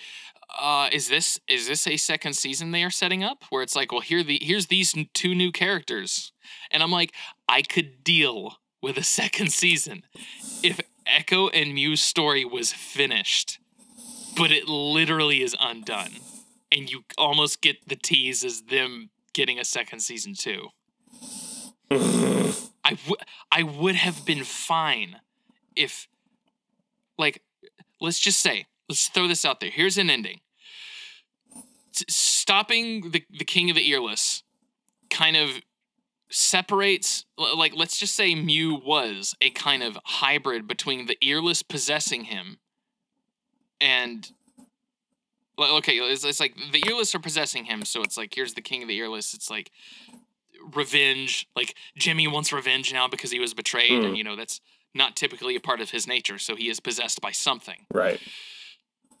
[0.60, 3.92] uh, is this is this a second season they are setting up where it's like,
[3.92, 6.32] well, here the here's these two new characters,
[6.70, 7.12] and I'm like,
[7.48, 10.02] I could deal with a second season
[10.62, 13.58] if Echo and Mu's story was finished,
[14.36, 16.12] but it literally is undone,
[16.70, 20.68] and you almost get the tease as them getting a second season too.
[21.90, 25.16] I would I would have been fine
[25.74, 26.08] if
[27.18, 27.42] like
[28.00, 29.70] let's just say let's throw this out there.
[29.70, 30.40] Here's an ending.
[32.08, 34.42] Stopping the the king of the earless
[35.10, 35.50] kind of
[36.30, 42.24] separates like let's just say Mu was a kind of hybrid between the earless possessing
[42.24, 42.58] him
[43.80, 44.28] and
[45.56, 48.60] like, okay, it's, it's like the earless are possessing him, so it's like here's the
[48.60, 49.34] king of the earless.
[49.34, 49.70] It's like
[50.74, 51.46] revenge.
[51.54, 54.06] Like Jimi wants revenge now because he was betrayed, Hmm.
[54.06, 54.60] and you know that's
[54.94, 56.38] not typically a part of his nature.
[56.38, 57.86] So he is possessed by something.
[57.92, 58.20] Right.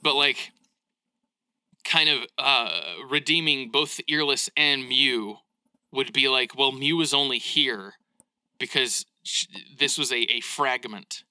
[0.02, 0.50] But like,
[1.84, 2.70] kind of uh,
[3.08, 5.34] redeeming both earless and Mu
[5.92, 7.94] would be like, well, Mu is only here
[8.58, 9.46] because sh-
[9.78, 11.24] this was a, a fragment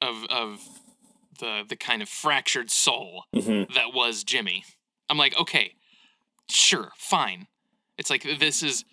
[0.00, 0.60] of of
[1.40, 4.62] the the kind of fractured soul hmm that was Jimi.
[5.08, 5.74] I'm like, okay,
[6.48, 7.46] sure, fine.
[7.98, 8.84] It's like this is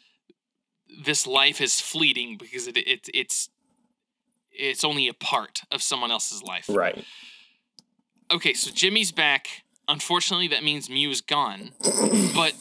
[1.04, 3.50] this life is fleeting because it, it it's
[4.52, 6.66] it's only a part of someone else's life.
[6.70, 7.04] Right.
[8.32, 9.63] Okay, so Jimi's back.
[9.88, 11.72] Unfortunately, that means Mu's gone,
[12.36, 12.54] but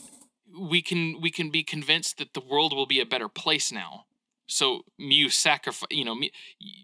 [0.59, 4.05] we can we can be convinced that the world will be a better place now.
[4.47, 6.27] So Mu sacrifice, you know, Mu,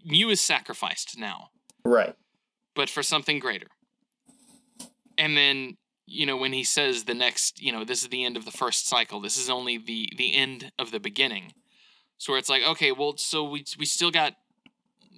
[0.05, 1.49] Mu is sacrificed now,
[1.83, 2.15] Right.
[2.73, 3.67] but for something greater.
[5.17, 5.77] And then,
[6.07, 8.51] you know, when he says the next, you know, this is the end of the
[8.51, 9.19] first cycle.
[9.19, 11.53] This is only the the end of the beginning.
[12.17, 14.33] So where it's like, okay, well, so we we still got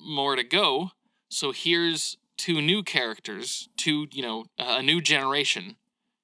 [0.03, 0.91] more to go.
[1.30, 5.76] So here's two new characters, two, you know, a new generation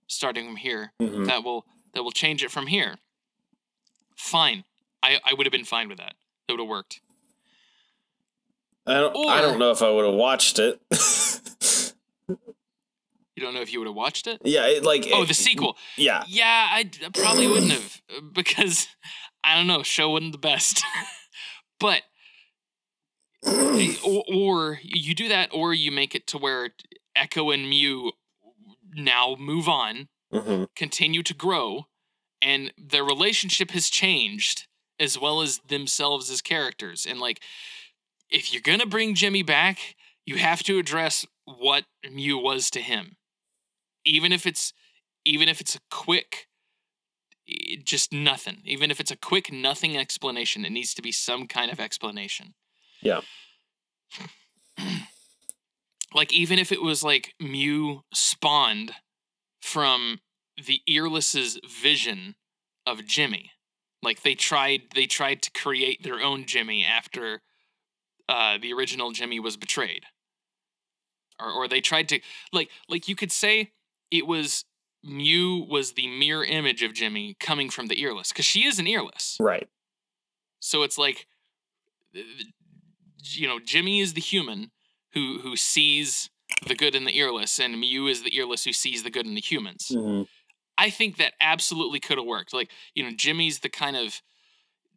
[0.08, 1.28] starting from here Mhm.
[1.28, 2.98] that will that will change it from here.
[4.16, 4.64] Fine.
[5.04, 6.16] I I would have been fine with that.
[6.48, 7.02] That would have worked.
[8.88, 9.16] I don't.
[9.30, 10.80] I don't know if I would have watched it.
[13.36, 14.42] You don't know if you would have watched it?
[14.44, 14.66] yeah.
[14.66, 15.08] It, like.
[15.14, 15.78] Oh, it- the sequel.
[15.96, 16.24] Yeah.
[16.28, 18.02] Yeah, I probably wouldn't have
[18.34, 18.88] because
[19.44, 20.82] I don't know, show wasn't the best.
[21.80, 22.02] but
[24.06, 26.70] or, or you do that, or you make it to where
[27.16, 28.12] Echo and Mu
[28.94, 31.88] now move on, hmm continue to grow,
[32.42, 34.68] and their relationship has changed
[35.00, 37.06] as well as themselves as characters.
[37.06, 37.42] And like,
[38.30, 39.96] if you're gonna bring Jimi back,
[40.26, 43.18] you have to address what Mu was to him,
[44.06, 44.74] even if it's
[45.26, 46.48] even if it's a quick,
[47.84, 48.62] just nothing.
[48.66, 52.54] Even if it's a quick nothing explanation, it needs to be some kind of explanation.
[53.02, 53.22] Yeah.
[56.14, 58.94] like even if it was like Mu spawned
[59.62, 60.20] from
[60.66, 62.36] the earless's vision
[62.86, 63.50] of Jimi.
[64.04, 67.42] Like they tried they tried to create their own Jimi after
[68.30, 70.04] uh, the original Jimi was betrayed.
[71.40, 72.20] Or or they tried to
[72.54, 73.72] like like you could say
[74.12, 74.66] it was
[75.04, 78.88] Mu was the mirror image of Jimi coming from the earless because she is an
[78.88, 79.38] earless.
[79.40, 79.68] Right.
[80.60, 81.28] So it's like,
[83.36, 84.72] you know, Jimi is the human
[85.14, 86.30] who who sees
[86.68, 89.36] the good in the earless, and Mu is the earless who sees the good in
[89.36, 89.88] the humans.
[89.94, 90.24] hmm
[90.80, 92.54] I think that absolutely could have worked.
[92.54, 94.22] Like, you know, Jimi's the kind of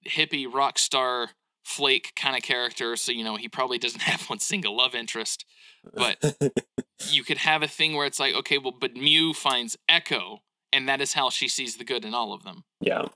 [0.06, 1.30] hippie rock star
[1.64, 5.46] flake kind of character, so you know he probably doesn't have one single love interest.
[5.94, 6.36] But
[7.10, 10.86] you could have a thing where it's like, okay, well, but Mu finds Echo, and
[10.88, 12.64] that is how she sees the good in all of them.
[12.80, 13.06] yeah.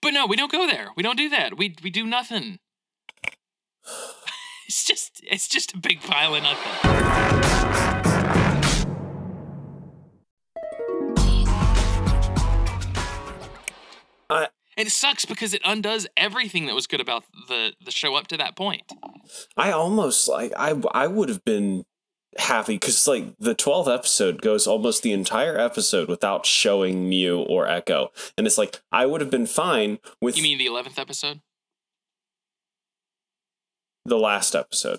[0.00, 0.88] But no, we don't go there.
[0.96, 1.56] We don't do that.
[1.56, 2.58] We we do nothing.
[4.68, 7.88] It's just it's just a big pile of nothing.
[14.78, 18.28] And it sucks because it undoes everything that was good about the the show up
[18.28, 18.92] to that point.
[19.56, 21.84] I almost like I I would have been
[22.38, 27.66] happy because like the 12th episode goes almost the entire episode without showing Mu or
[27.66, 31.40] Echo, and it's like I would have been fine with You mean the eleventh episode?
[34.08, 34.98] The last episode.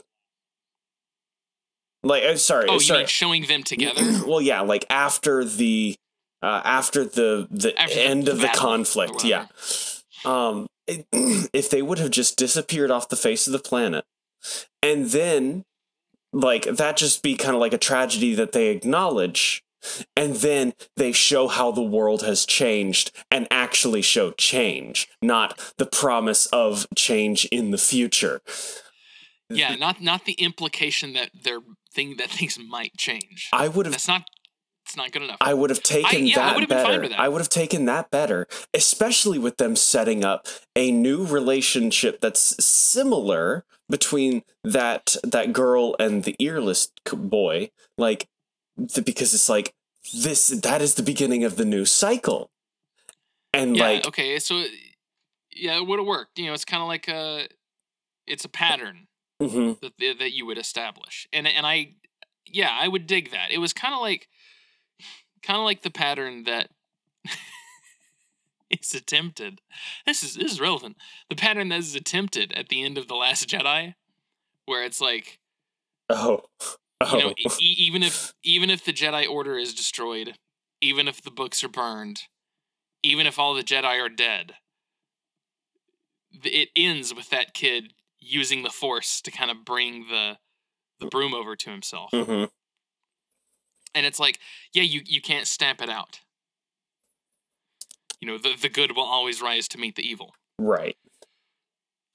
[2.04, 3.06] Like, uh, sorry, Oh, sorry.
[3.08, 4.02] showing them together?
[4.26, 5.96] well, yeah, like after the
[6.42, 9.48] uh, after the the After the end of the conflict, yeah.
[10.24, 11.06] Um, it,
[11.54, 14.06] if they would have just disappeared off the face of the planet,
[14.82, 15.66] and then
[16.32, 19.64] like that just be kind of like a tragedy that they acknowledge.
[20.18, 25.86] And then they show how the world has changed and actually show change, not the
[25.86, 28.42] promise of change in the future.
[29.50, 31.60] Yeah, not not the implication that their
[31.94, 33.50] thing that things might change.
[33.52, 34.24] I would have That's not
[34.86, 35.38] it's not good enough.
[35.40, 37.02] I would have taken yeah, I that have been fine better.
[37.02, 37.20] with that.
[37.20, 42.64] I would have taken that better, especially with them setting up a new relationship that's
[42.64, 47.70] similar between that that girl and the earless boy.
[48.00, 48.28] Like,
[48.78, 49.76] because it's like
[50.24, 52.50] this that is the beginning of the new cycle,
[53.54, 54.64] and yeah, like okay, so
[55.56, 56.40] yeah, it would have worked.
[56.40, 57.48] You know, it's kind of like a
[58.26, 59.06] it's a pattern
[59.42, 61.28] mhm, that that you would establish.
[61.34, 61.96] And and I
[62.46, 63.52] yeah, I would dig that.
[63.52, 64.28] It was kind of like
[65.44, 66.70] kind of like the pattern that
[68.70, 69.62] is attempted.
[70.06, 70.98] This is this is relevant.
[71.30, 73.96] The pattern that is attempted at the end of the Last Jedi,
[74.66, 75.40] where it's like
[76.10, 76.42] oh
[77.02, 80.36] oh you know, e- e- even if even if the Jedi Order is destroyed,
[80.82, 82.24] even if the books are burned,
[83.04, 84.54] even if all the Jedi are dead,
[86.44, 87.94] it ends with that kid
[88.30, 90.38] using the Force to kind of bring the
[91.00, 92.12] the broom over to himself.
[92.12, 92.50] mhm,
[93.96, 94.40] And it's like,
[94.74, 96.20] yeah, you you can't stamp it out.
[98.22, 100.36] You know, the the good will always rise to meet the evil.
[100.58, 100.98] right.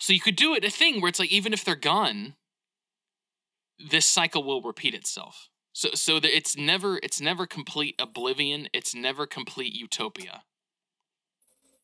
[0.00, 2.34] So you could do it a thing where it's like even if they're gone,
[3.78, 5.48] this cycle will repeat itself.
[5.72, 8.68] So so that it's never it's never complete oblivion.
[8.72, 10.44] It's never complete utopia.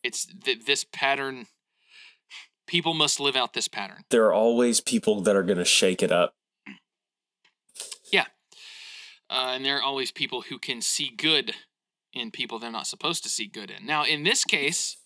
[0.03, 1.47] It's th- this pattern.
[2.71, 4.05] People must live out this pattern.
[4.11, 6.35] There are always people that are going to shake it up.
[8.13, 8.27] Yeah.
[9.29, 11.53] Uh, and there are always people who can see good
[12.13, 13.85] in people they're not supposed to see good in.
[13.85, 14.99] Now, in this case,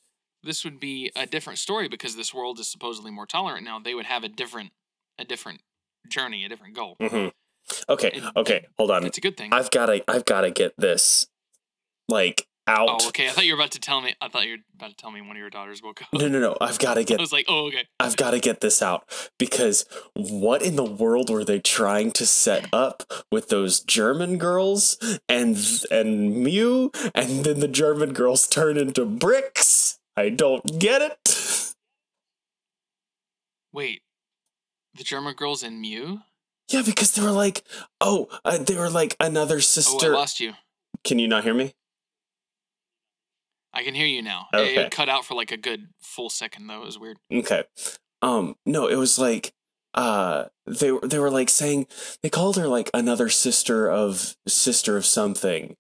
[0.43, 3.79] this would be a different story because this world is supposedly more tolerant now.
[3.79, 4.73] They would have a different
[5.19, 5.63] a different
[6.07, 6.97] journey, a different goal.
[7.01, 7.29] Mm-hmm.
[7.89, 9.07] Okay, It- okay, hold on.
[9.07, 9.55] It's a good thing.
[9.55, 11.29] I've gotta I've gotta get this
[12.11, 12.89] like out.
[13.03, 13.29] oh, okay.
[13.29, 14.15] I thought you were about to tell me.
[14.21, 16.09] I thought you were about to tell me one of your daughters woke up.
[16.13, 16.57] No, no, no.
[16.61, 17.19] I've gotta get.
[17.19, 17.85] I was like, oh, okay.
[18.01, 19.05] I've got to get this out
[19.39, 19.85] because
[20.15, 24.97] what in the world were they trying to set up with those German girls
[25.29, 25.59] and
[25.91, 29.99] and Mu and then the German girls turn into bricks?
[30.17, 31.75] I don't get it.
[33.73, 34.03] Wait,
[34.95, 36.19] the German girls and Mu?
[36.71, 37.65] Yeah, because they were like,
[38.01, 40.13] oh, uh, they were like another sister.
[40.13, 40.53] Oh, I lost you.
[41.03, 41.75] Can you not hear me?
[43.75, 44.47] I can hear you now.
[44.53, 44.77] It- Okay.
[44.87, 46.83] It cut out for like a good full second though.
[46.83, 47.19] It was weird.
[47.33, 47.65] Okay.
[48.23, 49.53] Um no, it was like
[49.95, 51.87] uh they were they were like saying
[52.23, 55.77] they called her like another sister of sister of something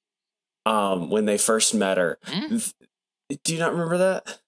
[0.66, 2.18] um when they first met her.
[2.26, 2.72] Th-
[3.42, 4.40] Do you not remember that?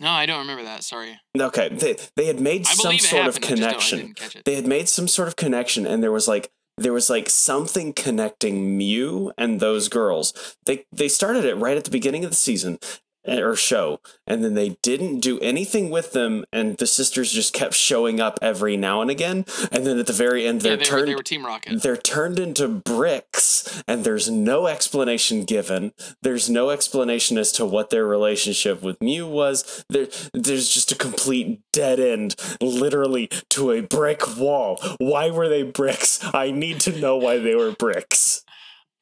[0.00, 0.82] No, I don't remember that.
[0.82, 1.18] Sorry.
[1.38, 3.44] Okay, they they had made I some sort of happened.
[3.44, 3.98] I I connection.
[3.98, 4.44] didn't catch it.
[4.46, 6.50] They had made some sort of connection and there was like
[6.80, 10.56] there was like something connecting Mu and those girls.
[10.64, 12.78] They they started it right at the beginning of the season
[13.26, 17.74] or show and then they didn't do anything with them and the sisters just kept
[17.74, 20.84] showing up every now and again and then at the very end they're they, were,
[20.84, 21.82] turned they were Team Rocket.
[21.82, 25.92] they're turned into bricks and there's no explanation given.
[26.22, 29.84] There's no explanation as to what their relationship with mu was.
[29.88, 34.78] There there's just a complete dead end literally to a brick wall.
[34.98, 36.20] Why were they bricks?
[36.34, 38.44] I need to know why they were bricks.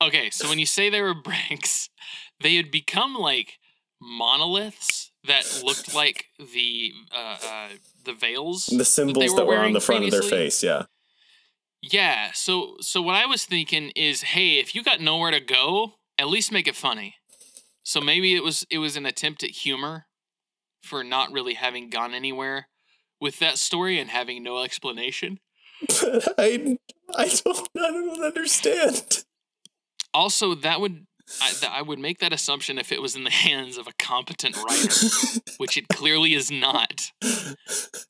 [0.00, 1.88] Okay, so when you say they were bricks,
[2.40, 3.58] they had become like
[4.00, 7.68] monoliths that looked like the uh, uh,
[8.04, 8.66] the veils.
[8.66, 10.84] the symbols were that were on the front of their face yeah
[11.82, 12.30] Yeah.
[12.34, 16.28] So so what I was thinking is, hey, if you got nowhere to go, at
[16.28, 17.14] least make it funny.
[17.84, 20.06] So maybe it was it was an attempt at humor
[20.82, 22.68] for not really having gone anywhere
[23.20, 25.38] with that story and having no explanation.
[25.86, 26.76] but i
[27.16, 29.24] i don't i don't understand
[30.14, 31.06] Also, that would
[31.42, 33.92] I, th- I would make that assumption if it was in the hands of a
[33.98, 34.88] competent writer,
[35.58, 37.10] which it clearly is not.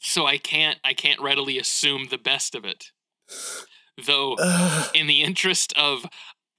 [0.01, 2.87] So I can't I can't readily assume the best of it.
[4.07, 4.37] Though
[4.95, 6.07] in the interest of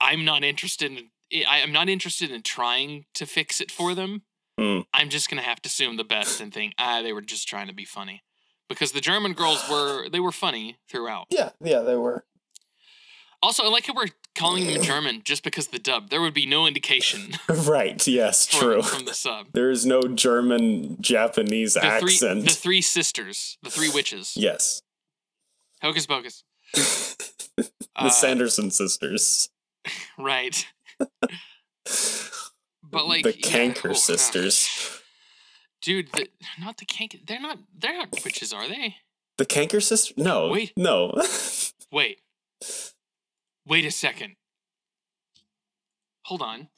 [0.02, 1.10] I'm not interested in
[1.48, 4.24] I am not interested in trying to fix it for them.
[4.58, 4.80] Hmm.
[4.94, 7.68] I'm just gonna have to assume the best and think ah they were just trying
[7.68, 8.24] to be funny
[8.68, 11.28] because the German girls were they were funny throughout.
[11.30, 12.26] yeah yeah they were
[13.42, 14.08] Also, I like how we're
[14.40, 16.10] calling them German just because the dub.
[16.10, 19.48] There would be no indication right yes from, true from the sub.
[19.54, 24.34] there is no german japanese The three accent the three sisters, the three witches.
[24.36, 24.82] yes
[25.82, 26.44] Hocus pocus.
[26.74, 29.50] the Uh, Sanderson sisters,
[30.18, 30.68] Right.
[32.92, 34.68] But like the yeah, Kanker oh, sisters,
[35.82, 36.28] Dude, the,
[36.60, 37.26] not the Kanker.
[37.26, 37.60] They're not.
[37.78, 38.98] They're not witches, are they?
[39.38, 40.18] the Kanker sisters.
[40.18, 40.74] No, Wait.
[40.76, 41.14] no.
[41.92, 42.20] Wait.
[43.70, 44.36] Wait a second.
[46.24, 46.70] Hold on.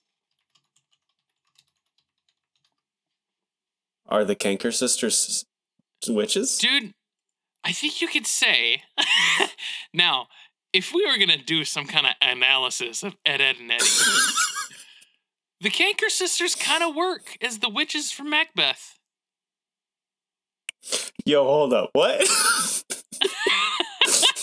[4.09, 5.45] Are the Kanker sisters
[6.05, 6.57] witches?
[6.57, 6.93] Dude,
[7.63, 8.83] I think you could say.
[9.93, 10.28] now,
[10.74, 13.86] if we were going to do some kind of analysis of Ed, Edd, and Eddy,
[15.61, 18.99] the Kanker sisters kind of work as the witches from Macbeth.
[21.24, 21.89] Yo, hold up.
[21.93, 22.28] What?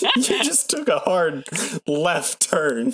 [0.15, 1.45] you just took a hard
[1.87, 2.93] left turn.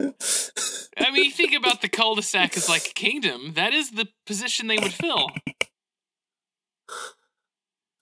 [0.00, 3.52] I mean, you think about the cul-de-sac as like a kingdom.
[3.54, 5.30] That is the position they would fill.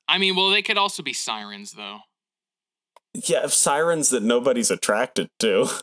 [0.09, 2.01] I mean, well, they could also be sirens, though.
[3.15, 5.69] Yeah, sirens that nobody's attracted to.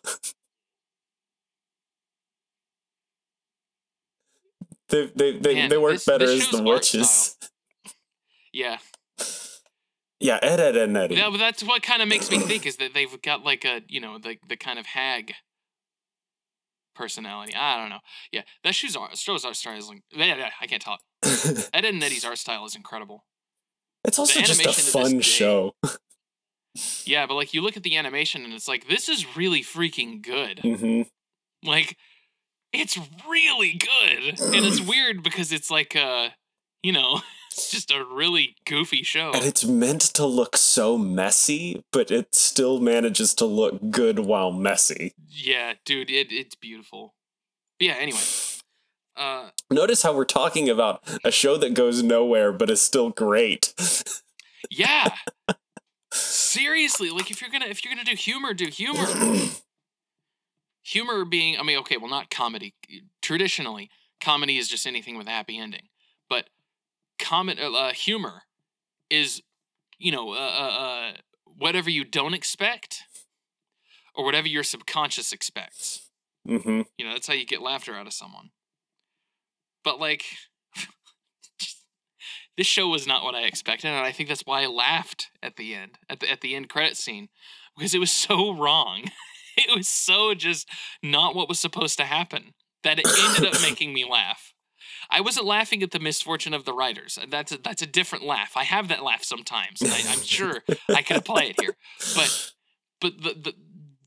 [4.90, 7.38] they they they, Man, they work this- better this as the witches.
[8.54, 8.80] Yeah,
[10.22, 11.16] Yeah, Ed Edd and Eddy.
[11.16, 13.82] yeah, but that's what kind of makes me think is that they've got like a
[13.88, 15.34] you know the the kind of hag
[16.96, 17.54] personality.
[17.56, 18.00] I don't know.
[18.32, 21.00] Yeah, that show's art, show's art style is like yeah, yeah, I can't talk.
[21.74, 23.26] Ed and Eddy's art style is incredible.
[24.04, 25.74] it's also just a fun show.
[27.04, 30.22] Yeah, but like you look at the animation and it's like this is really freaking
[30.22, 30.60] good.
[30.60, 31.02] hmm
[31.66, 31.98] Like
[32.72, 32.98] it's
[33.30, 34.40] really good.
[34.40, 36.30] And it's weird because it's like uh
[36.82, 37.20] you know,
[37.62, 39.32] it's just a really goofy show.
[39.34, 44.52] And it's meant to look so messy, but it still manages to look good while
[44.52, 45.14] messy.
[45.30, 47.14] Yeah, dude, it it's beautiful.
[47.80, 48.20] But yeah, anyway.
[49.16, 53.74] Uh Notice how we're talking about a show that goes nowhere but is still great.
[54.70, 55.10] yeah.
[56.14, 59.06] Seriously, like if you're gonna if you're gonna do humor, do humor.
[60.82, 62.74] humor being I mean, okay, well not comedy.
[63.22, 63.90] Traditionally,
[64.20, 65.90] comedy is just anything with a happy ending.
[67.32, 68.42] Comment uh, uh, humor
[69.10, 69.42] is
[69.98, 71.12] you know uh, uh, uh,
[71.46, 73.04] whatever you don't expect
[74.14, 76.10] or whatever your subconscious expects.
[76.46, 76.82] Mm-hmm.
[76.98, 78.50] you know that's how you get laughter out of someone.
[79.82, 80.26] But like
[82.58, 85.56] this show was not what i expected and i think that's why i laughed at
[85.56, 87.30] the end at the, at the end credit scene
[87.78, 89.06] because it was so wrong.
[89.58, 90.66] It was so just
[91.04, 92.54] not what was supposed to happen
[92.84, 94.54] that it ended up making me laugh
[95.12, 97.20] I wasn't laughing at the misfortune of the writers.
[97.30, 98.54] That's a, that's a different laugh.
[98.56, 101.76] I have that laugh sometimes, I, I'm sure I can apply it here.
[102.16, 102.54] But
[103.02, 103.54] but the, the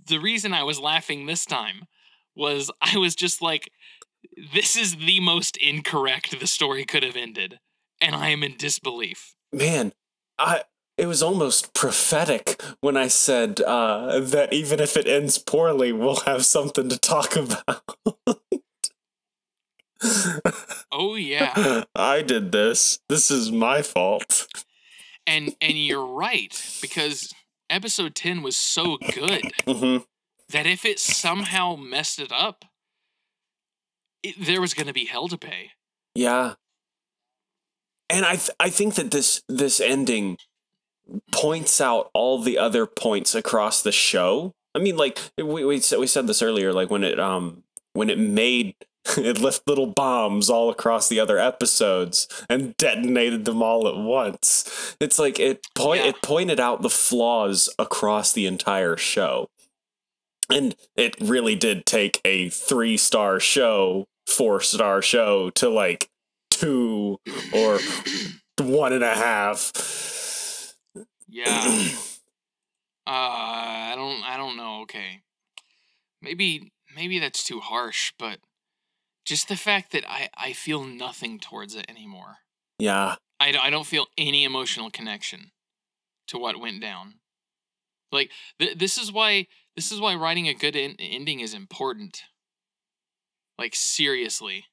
[0.06, 1.86] the reason I was laughing this time
[2.35, 3.70] was I was just like,
[4.52, 7.60] this is the most incorrect the story could have ended,
[8.01, 9.35] and I am in disbelief.
[9.52, 9.93] Man,
[10.39, 10.62] I
[10.97, 16.20] it was almost prophetic when I said uh, that even if it ends poorly, we'll
[16.26, 17.82] have something to talk about.
[20.93, 22.99] Oh yeah, I did this.
[23.09, 24.47] This is my fault.
[25.27, 27.33] and and you're right because
[27.71, 29.99] episode ten was so good hmm
[30.51, 32.65] that if it somehow messed it up,
[34.23, 35.71] it, there was going to be hell to pay.
[36.15, 36.55] Yeah.
[38.11, 40.37] And I th- I think that this this ending
[41.33, 44.53] points out all the other points across the show.
[44.75, 47.62] I mean, like we we said, we said this earlier, like when it um
[47.95, 48.75] when it made
[49.18, 54.97] it left little bombs all across the other episodes and detonated them all at once.
[55.01, 56.10] It's like it point Yeah.
[56.10, 59.48] it pointed out the flaws across the entire show.
[60.51, 66.09] And it really did take a three star show, four star show to like
[66.51, 67.18] two
[67.52, 67.78] or
[68.60, 69.72] one and a half.
[71.28, 71.89] Yeah.
[73.06, 74.22] Uh, I don't.
[74.24, 74.81] I don't know.
[74.85, 75.20] Okay,
[76.22, 78.39] maybe maybe that's too harsh, but
[79.25, 82.39] just the fact that I I feel nothing towards it anymore.
[82.79, 83.17] yeah.
[83.41, 85.51] I don't, I don't feel any emotional connection
[86.29, 87.15] to what went down.
[88.13, 92.23] Like th- this is why this is why writing a good en- ending is important.
[93.59, 94.67] Like seriously.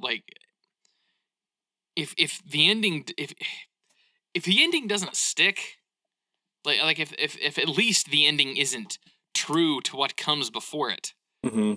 [0.00, 0.24] Like
[1.96, 3.34] if if the ending if
[4.34, 5.76] if the ending doesn't stick
[6.64, 8.98] like like if if if at least the ending isn't
[9.34, 11.12] true to what comes before it
[11.44, 11.74] hmm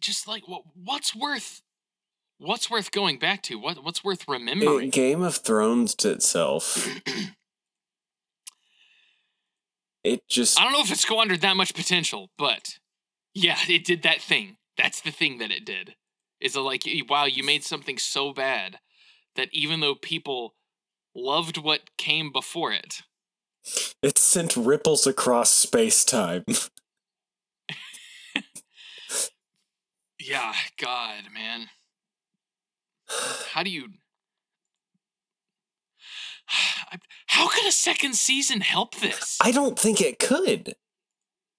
[0.00, 1.62] just like what what's worth
[2.38, 6.88] what's worth going back to what what's worth remembering Game of Thrones to itself.
[10.06, 12.78] It just i don't know if it squandered that much potential but
[13.32, 15.94] yeah it did that thing that's the thing that it did
[16.42, 18.80] is like wow you made something so bad
[19.34, 20.56] that even though people
[21.14, 23.00] loved what came before it
[24.02, 26.44] it sent ripples across space time.
[30.28, 31.68] yeah god man
[33.52, 33.88] how do you
[37.26, 40.74] how could a second season help this I don't think it could.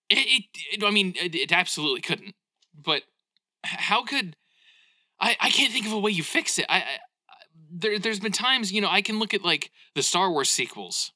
[0.09, 0.43] It, it,
[0.73, 2.35] it- I mean, it, it absolutely couldn't.
[2.79, 3.03] But
[3.63, 4.35] how could
[5.19, 5.35] I?
[5.39, 6.65] I can't think of a way you fix it.
[6.69, 6.83] I, I
[7.71, 11.11] there, there's been times, you know, I can look at like the Star Wars sequels,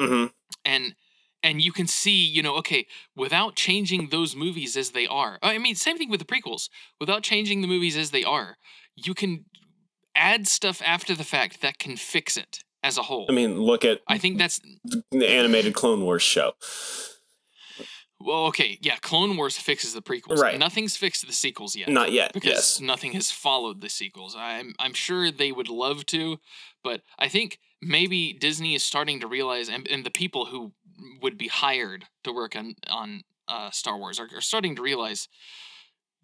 [0.00, 0.26] hmm
[0.64, 0.94] and
[1.44, 5.38] and you can see, you know, okay, without changing those movies as they are.
[5.42, 6.70] I mean, same thing with the prequels.
[6.98, 8.56] Without changing the movies as they are,
[8.96, 9.44] you can
[10.16, 13.26] add stuff after the fact that can fix it as a whole.
[13.28, 14.60] I mean, look at I think that's
[15.12, 16.52] the animated Clone Wars show.
[18.18, 18.96] well, okay, yeah.
[18.96, 20.38] Clone Wars fixes the prequels.
[20.38, 20.58] Right.
[20.58, 21.90] Nothing's fixed the sequels yet.
[21.90, 22.32] Not yet.
[22.32, 22.80] because yes.
[22.80, 24.34] nothing has followed the sequels.
[24.38, 26.38] I'm I'm sure they would love to,
[26.82, 30.72] but I think maybe Disney is starting to realize, and, and the people who
[31.22, 35.28] would be hired to work on on uh, Star Wars are, are starting to realize,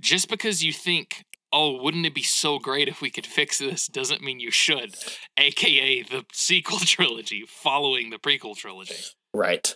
[0.00, 3.86] just because you think, oh, wouldn't it be so great if we could fix this,
[3.86, 4.94] doesn't mean you should.
[5.36, 9.04] AKA the sequel trilogy following the prequel trilogy.
[9.34, 9.74] Right.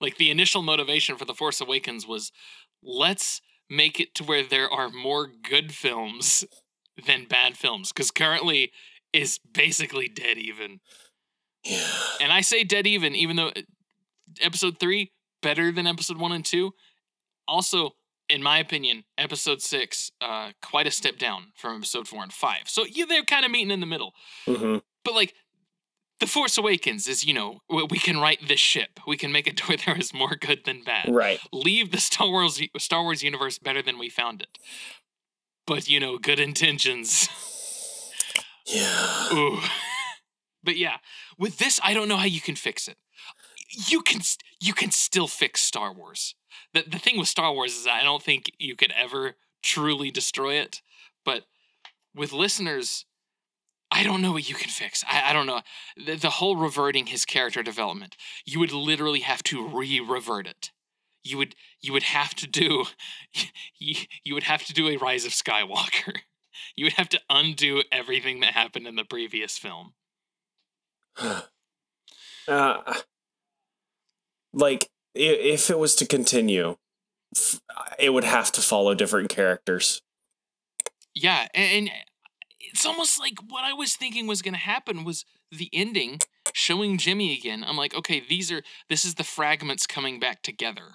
[0.00, 2.32] Like the initial motivation for The Force Awakens was
[2.82, 6.44] let's make it to where there are more good films
[7.06, 8.72] than bad films because currently
[9.12, 10.80] is basically dead even.
[11.64, 11.86] Yeah.
[12.20, 13.52] And I say dead even even though
[14.42, 15.12] episode 3
[15.42, 16.72] better than episode 1 and 2.
[17.48, 17.94] Also
[18.30, 22.62] in my opinion, episode six, uh, quite a step down from episode four and five.
[22.66, 24.14] So yeah, they're kind of meeting in the middle.
[24.46, 25.34] hmm But like,
[26.20, 29.00] The Force Awakens is, you know, we can right this ship.
[29.06, 31.08] We can make it to where there is more good than bad.
[31.12, 31.40] Right.
[31.52, 34.58] Leave the Star Wars Star Wars universe better than we found it.
[35.66, 37.28] But you know, good intentions.
[38.66, 39.32] Yeah.
[39.32, 39.58] Ooh.
[40.62, 40.98] but yeah,
[41.38, 42.96] with this, I don't know how you can fix it.
[43.70, 44.20] You can
[44.60, 46.34] you can still fix Star Wars.
[46.74, 50.54] The the thing with Star Wars is I don't think you could ever truly destroy
[50.54, 50.82] it.
[51.24, 51.44] But
[52.14, 53.04] with listeners,
[53.90, 55.04] I don't know what you can fix.
[55.08, 55.60] I, I don't know.
[55.96, 60.70] The, the whole reverting his character development, you would literally have to re-revert it.
[61.22, 62.86] You would you would have to do
[63.78, 66.18] you, you would have to do a Rise of Skywalker.
[66.76, 69.94] You would have to undo everything that happened in the previous film.
[71.18, 71.42] uh,
[74.52, 76.76] like if it was to continue,
[77.98, 80.02] it would have to follow different characters.
[81.14, 81.90] Yeah, and, and
[82.60, 86.20] it's almost like what I was thinking was going to happen was the ending
[86.52, 87.64] showing Jimi again.
[87.66, 90.94] I'm like, okay, these are this is the fragments coming back together.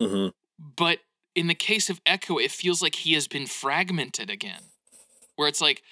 [0.00, 0.28] hmm
[0.58, 1.00] But
[1.34, 4.62] in the case of Echo, it feels like he has been fragmented again.
[5.36, 5.82] Where it's like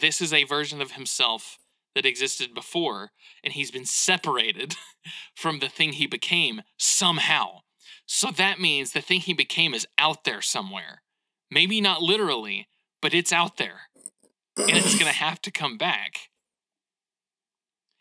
[0.00, 1.58] this is a version of himself
[1.98, 3.10] that existed before,
[3.42, 4.76] and he's been separated
[5.34, 7.62] from the thing he became somehow.
[8.06, 11.02] So that means the thing he became is out there somewhere.
[11.50, 12.68] Maybe not literally,
[13.02, 13.90] but it's out there.
[14.56, 16.30] And it's going to have to come back.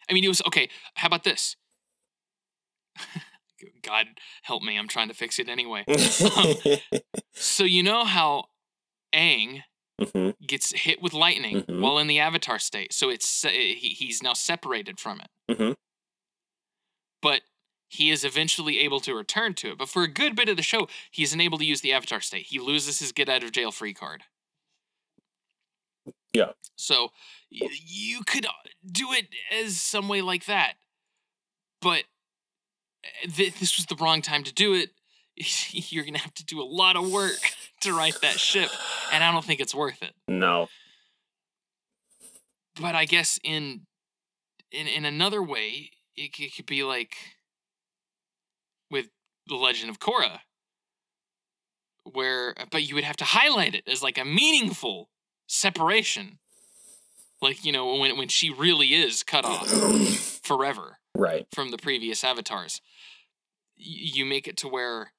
[0.08, 0.70] I mean, it was okay.
[0.94, 1.56] How about this?
[3.82, 4.06] God
[4.44, 5.84] help me, I'm trying to fix it anyway.
[5.88, 7.00] Um,
[7.34, 8.46] so you know how
[9.12, 9.64] Aang
[10.00, 10.36] Mhm.
[10.46, 11.82] gets hit with lightning Mhm.
[11.82, 15.30] while in the Avatar state, so it's se- he, he's now separated from it.
[15.50, 15.76] Mhm.
[17.22, 17.42] But
[17.90, 19.78] he is eventually able to return to it.
[19.78, 22.22] But for a good bit of the show, he isn't able to use the Avatar
[22.22, 22.48] state.
[22.48, 24.26] He loses his get out of jail free card.
[26.34, 26.52] Yeah.
[26.76, 27.12] So
[27.52, 28.52] y- you could uh,
[28.86, 30.74] do it as some way like that,
[31.82, 32.04] but
[33.04, 34.92] uh, th- this was the wrong time to do it.
[35.92, 37.40] You're gonna have to do a lot of work
[37.82, 38.70] to right that ship,
[39.12, 40.14] and I don't think it's worth it.
[40.28, 40.68] no.
[42.80, 43.88] But I guess in
[44.72, 47.16] in in another way, it, it could be like
[48.92, 49.08] with
[49.48, 50.42] the Legend of Korra,
[52.04, 55.10] where but you would have to highlight it as like a meaningful
[55.48, 56.38] separation,
[57.42, 59.68] like you know when when she really is cut off
[60.44, 61.48] forever right.
[61.52, 62.82] from the previous avatars.
[63.76, 65.12] You make it to where,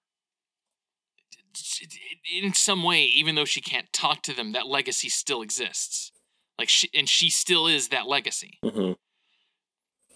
[2.43, 6.12] in some way, even though she can't talk to them, that legacy still exists.
[6.59, 8.59] Like she, and she still is that legacy.
[8.62, 8.93] hmm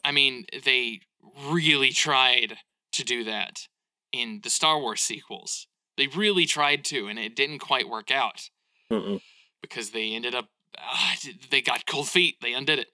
[0.04, 1.00] I mean, they
[1.48, 2.58] really tried
[2.92, 3.68] to do that
[4.10, 5.68] in the Star Wars sequels.
[5.96, 8.50] They really tried to, and it didn't quite work out
[8.90, 9.20] Mm-mm.
[9.60, 11.14] because they ended up ah,
[11.50, 12.36] they got cold feet.
[12.42, 12.88] They undid it.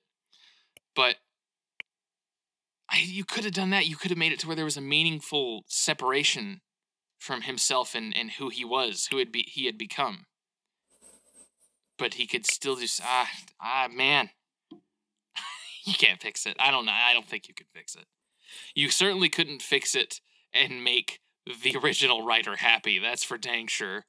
[0.94, 1.16] But
[2.90, 3.86] I, you could have done that.
[3.86, 6.60] You could have made it to where there was a meaningful separation
[7.19, 10.27] from himself and, and who he was, who had be, he had become.
[11.99, 13.28] But he could still just ah
[13.61, 14.31] ah man,
[15.85, 16.57] you can't fix it.
[16.59, 16.93] I don't know.
[16.93, 18.05] I don't think you could fix it.
[18.74, 20.20] You certainly couldn't fix it
[20.53, 21.20] and make
[21.62, 22.99] the original writer happy.
[22.99, 24.05] That's for dang sure.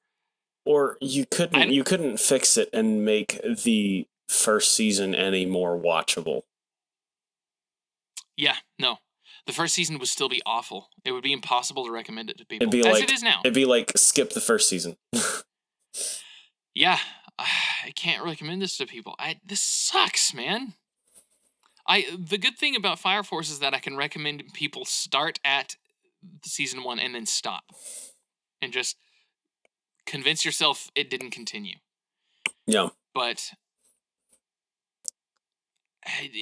[0.66, 5.78] Or you couldn't don't- you couldn't fix it and make the first season any more
[5.80, 6.44] watchable.
[8.38, 8.98] Yeah, no.
[9.48, 10.90] The first season would still be awful.
[11.04, 12.70] It would be impossible to recommend it to people.
[12.70, 13.42] be as like- it is now.
[13.44, 14.98] It'd be like skip the first season.
[16.76, 17.00] yeah,
[17.38, 19.16] I can't recommend this to people.
[19.20, 20.74] I this sucks, man.
[21.88, 25.76] I the good thing about Fire Force is that I can recommend people start at
[26.44, 27.64] season 1 and then stop.
[28.62, 28.98] And just
[30.06, 31.78] convince yourself it didn't continue.
[32.68, 32.90] yeah.
[33.14, 33.52] But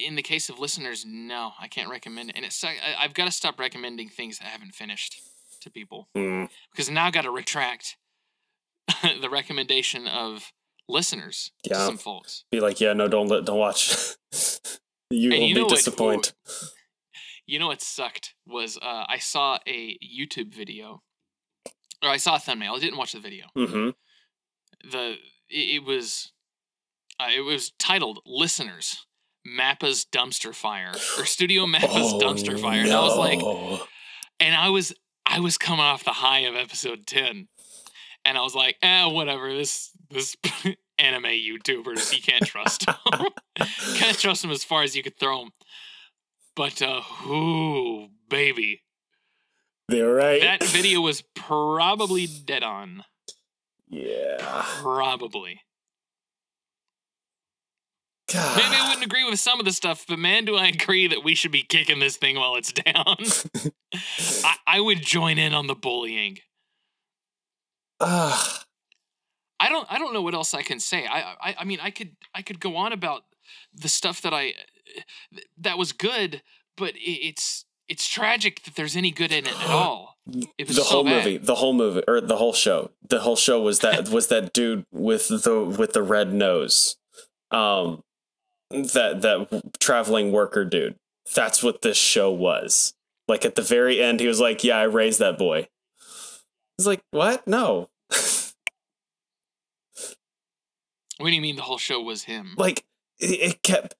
[0.06, 2.36] in the case of listeners, no, I can't recommend it.
[2.36, 5.20] And it's I've got to stop recommending things I haven't finished
[5.60, 6.48] to people Mm.
[6.70, 7.96] because now I've got to retract
[9.02, 10.52] the recommendation of
[10.88, 11.86] listeners to Yeah.
[11.86, 12.44] some folks.
[12.50, 14.16] Be like, yeah, no, don't let don't watch.
[15.10, 16.32] you And will you be what- disappointed.
[17.46, 21.02] You know what sucked was uh, I saw a YouTube video,
[22.02, 22.74] or I saw a thumbnail.
[22.74, 23.46] I didn't watch the video.
[23.56, 23.90] hmm
[24.84, 25.16] the
[25.48, 26.32] it, it was
[27.18, 29.06] uh, it was titled listeners
[29.56, 33.40] mappa's dumpster fire or studio mappa's dumpster fire and i was like
[34.40, 34.92] and i was
[35.26, 37.48] i was coming off the high of episode 10
[38.24, 40.36] and i was like eh whatever this this
[40.98, 43.26] anime youtubers you can't trust them
[43.94, 45.50] can't trust them as far as you could throw them
[46.54, 48.82] but uh ooh baby.
[49.88, 50.42] They're right.
[50.42, 53.04] that video was probably dead on.
[53.88, 54.36] Yeah.
[54.82, 55.62] probably
[58.32, 58.56] God.
[58.56, 61.24] Maybe I wouldn't agree with some of the stuff, but man, do I agree that
[61.24, 63.16] we should be kicking this thing while it's down.
[64.44, 66.38] I, I would join in on the bullying.
[68.00, 68.64] Ah,
[69.58, 69.90] I don't.
[69.90, 71.06] I don't know what else I can say.
[71.06, 71.34] I.
[71.40, 71.56] I.
[71.60, 72.16] I mean, I could.
[72.34, 73.22] I could go on about
[73.74, 74.54] the stuff that I
[75.58, 76.42] that was good,
[76.76, 80.16] but it, it's it's tragic that there's any good in it at all.
[80.58, 82.90] It the whole movie, the whole movie, or the whole show.
[83.08, 86.96] The whole show was that was that dude with the with the red nose,
[87.50, 88.02] um,
[88.70, 90.96] that that traveling worker dude.
[91.34, 92.94] That's what this show was.
[93.26, 95.68] Like at the very end, he was like, "Yeah, I raised that boy."
[96.76, 97.46] He's like, "What?
[97.46, 97.90] No."
[101.18, 102.54] What do you mean the whole show was him?
[102.56, 102.84] like
[103.18, 103.96] it, kept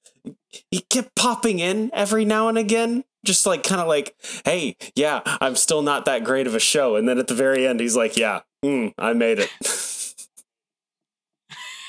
[0.71, 4.15] he kept popping in every now and again just like kind of like
[4.45, 7.67] hey yeah i'm still not that great of a show and then at the very
[7.67, 9.51] end he's like yeah mm, i made it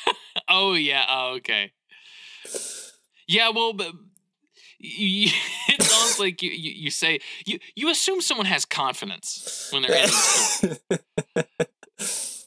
[0.47, 1.06] Oh yeah.
[1.07, 1.72] Oh okay.
[3.30, 3.49] Yeah.
[3.49, 3.93] Well, but
[4.80, 9.95] it's almost like you, you you say you you assume someone has confidence when they're
[9.95, 10.80] in the story,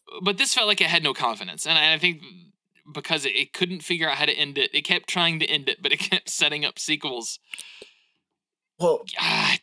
[0.22, 2.22] but this felt like it had no confidence, and I, I think
[2.92, 5.68] because it, it couldn't figure out how to end it, it kept trying to end
[5.68, 7.38] it, but it kept setting up sequels.
[8.78, 9.58] well Ah,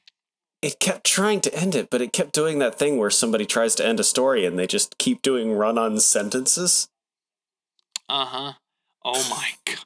[0.62, 3.76] it kept trying to end it but it kept doing that thing where somebody tries
[3.76, 6.88] to end a story and they just keep doing run-on sentences
[8.08, 8.54] uh huh.
[9.04, 9.86] Oh my god.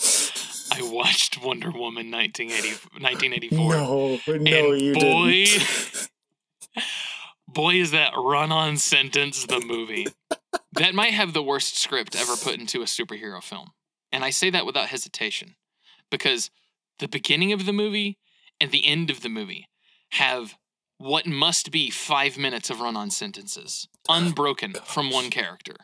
[0.72, 2.68] I watched Wonder Woman 1980,
[3.00, 3.74] 1984.
[3.74, 6.08] no no you boy, didn't.
[7.48, 10.06] boy, is that run-on sentence the movie.
[10.72, 13.72] That might have the worst script ever put into a superhero film,
[14.12, 15.56] and I say that without hesitation,
[16.10, 16.50] because
[17.00, 18.18] the beginning of the movie
[18.60, 19.68] and the end of the movie
[20.12, 20.56] have
[20.98, 25.74] what must be five minutes of run-on sentences, unbroken from one character,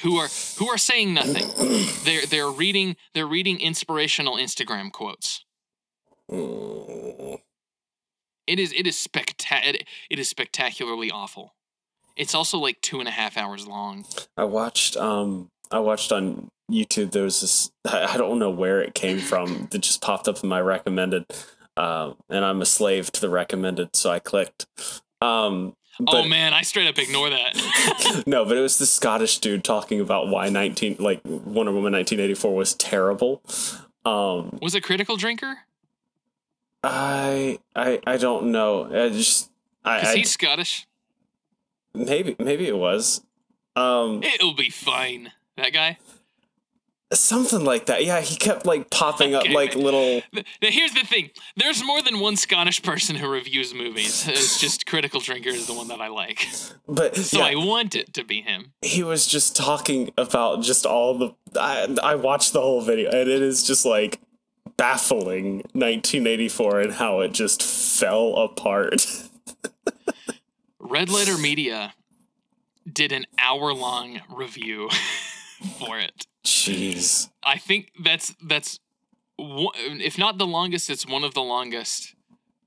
[0.00, 0.28] who are
[0.58, 1.48] who are saying nothing.
[2.04, 5.44] They're they're reading they're reading inspirational Instagram quotes.
[8.46, 9.78] It is it is spectacular.
[10.10, 11.54] It is spectacularly awful.
[12.16, 14.04] It's also like two and a half hours long.
[14.36, 18.94] I watched um I watched on YouTube there was this I don't know where it
[18.94, 21.26] came from that just popped up in my recommended
[21.76, 24.66] um and I'm a slave to the recommended so I clicked
[25.20, 25.74] um
[26.08, 28.22] oh man, I straight up ignore that.
[28.26, 32.54] no but it was this Scottish dude talking about why 19 like Wonder Woman 1984
[32.54, 33.42] was terrible
[34.04, 35.58] um Was it Critical Drinker?
[36.84, 39.50] I I I don't know I just
[39.84, 40.86] I, I he's Scottish.
[41.94, 43.22] maybe maybe it was
[43.76, 45.32] um It'll be fine.
[45.56, 45.98] That guy.
[47.12, 50.22] Something like that yeah he kept like popping up like little
[50.60, 51.30] Here's the thing.
[51.56, 54.26] There's more than one Scottish person who reviews movies.
[54.26, 56.46] It's just Critical Drinker is the one that I like.
[56.88, 57.44] but So yeah.
[57.44, 58.72] I want it to be him.
[58.82, 63.28] he was just talking about just all the I, I watched the whole video and
[63.28, 64.20] it is just like
[64.76, 69.06] baffling 1984 and how it just fell apart
[70.78, 71.94] Red Letter Media
[72.90, 74.88] did an hour long review
[75.78, 76.26] for it.
[76.44, 78.78] Jeez I think that's that's
[79.38, 82.14] if not the longest, it's one of the longest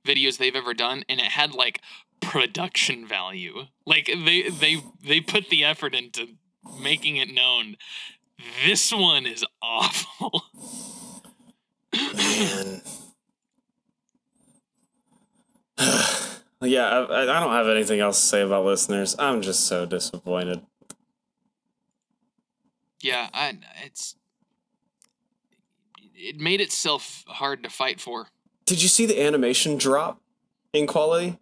[0.06, 1.82] videos they've ever done, and it had like
[2.22, 3.68] production value.
[3.86, 6.36] Like they they they put the effort into
[6.82, 7.78] making it known.
[8.66, 10.44] This one is awful.
[11.94, 12.82] man
[16.62, 20.62] yeah I, I don't have anything else to say about listeners i'm just so disappointed
[23.06, 23.54] yeah, I
[23.86, 24.16] it's
[26.16, 28.28] it made itself hard to fight for.
[28.66, 30.20] did you see the animation drop
[30.74, 31.38] in quality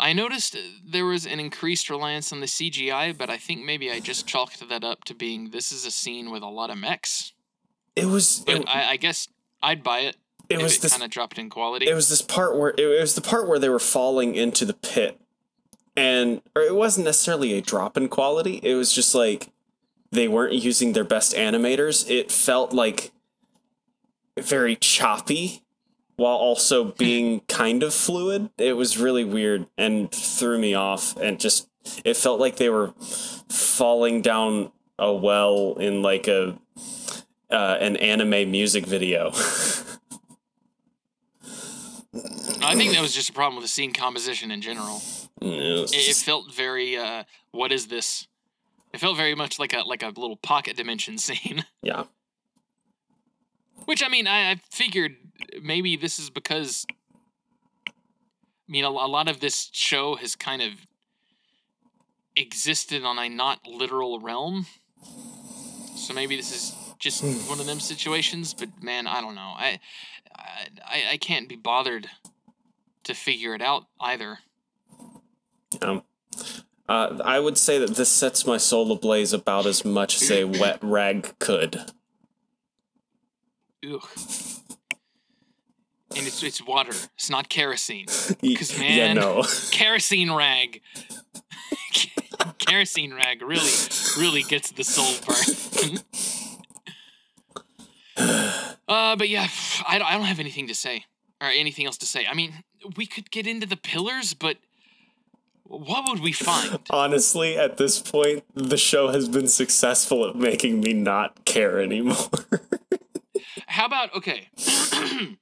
[0.00, 0.56] I noticed
[0.86, 4.68] there was an increased reliance on the CGI, but I think maybe I just chalked
[4.68, 7.32] that up to being this is a scene with a lot of mechs.
[7.96, 9.26] it was it, I, I guess
[9.60, 10.16] I'd buy it.
[10.48, 11.88] it was kind of dropped in quality.
[11.88, 14.74] it was this part where it was the part where they were falling into the
[14.74, 15.20] pit
[15.98, 19.50] and or it wasn't necessarily a drop in quality it was just like
[20.10, 22.08] they weren't using their best animators.
[22.08, 23.12] It felt like
[24.38, 25.62] very choppy
[26.16, 28.50] while also being kind of fluid.
[28.58, 31.68] It was really weird and threw me off and just
[32.04, 32.92] it felt like they were
[33.48, 36.58] falling down a well in like a
[37.50, 39.28] uh, an anime music video.
[42.60, 45.00] I think that was just a problem with the scene composition in general.
[45.40, 48.26] It It, it felt very uh, what is this?
[48.92, 51.64] It felt very much like a like a little pocket dimension scene.
[51.82, 52.04] yeah
[53.84, 55.16] Which I mean, I, I figured
[55.62, 56.86] maybe this is because
[57.88, 57.92] I
[58.68, 60.72] mean a, a lot of this show has kind of
[62.36, 64.66] existed on a not literal realm.
[65.96, 68.54] So maybe this is just one of them situations.
[68.54, 69.54] But man, I don't know.
[69.56, 69.80] I
[70.84, 72.08] I, I can't be bothered
[73.04, 74.38] to figure it out either.
[75.82, 76.02] Um,
[76.88, 80.44] uh, I would say that this sets my soul ablaze about as much as a
[80.44, 81.76] wet rag could.
[83.90, 84.08] ugh.
[86.16, 86.92] And it's it's water.
[87.16, 88.06] It's not kerosene.
[88.42, 89.42] Y- 'Cause, yeah, no.
[89.70, 90.80] Kerosene rag.
[92.58, 93.70] kerosene rag really
[94.18, 96.02] really gets the soul part.
[98.88, 99.46] uh, but yeah,
[99.86, 101.04] I don't, I don't have anything to say
[101.40, 102.26] or anything else to say.
[102.26, 102.52] I mean,
[102.96, 104.56] we could get into the pillars, but
[105.68, 106.78] what would we find?
[106.90, 112.16] Honestly, at this point, the show has been successful at making me not care anymore.
[113.66, 114.48] How about okay?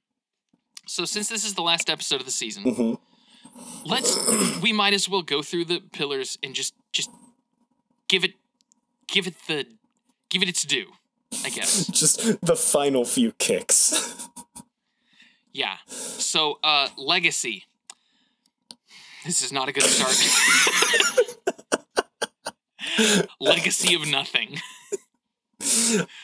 [0.85, 2.97] so since this is the last episode of the season, Mhm.
[3.85, 4.15] let's
[4.61, 7.09] we might as well go through the pillars and just just
[8.07, 8.33] give it
[9.07, 9.65] give it the
[10.29, 10.91] give it its due,
[11.45, 11.87] I guess.
[11.91, 14.27] Just the final few kicks.
[15.53, 15.77] Yeah.
[15.87, 17.63] So uh legacy.
[19.27, 20.15] This is not a good start.
[23.39, 24.59] legacy of nothing.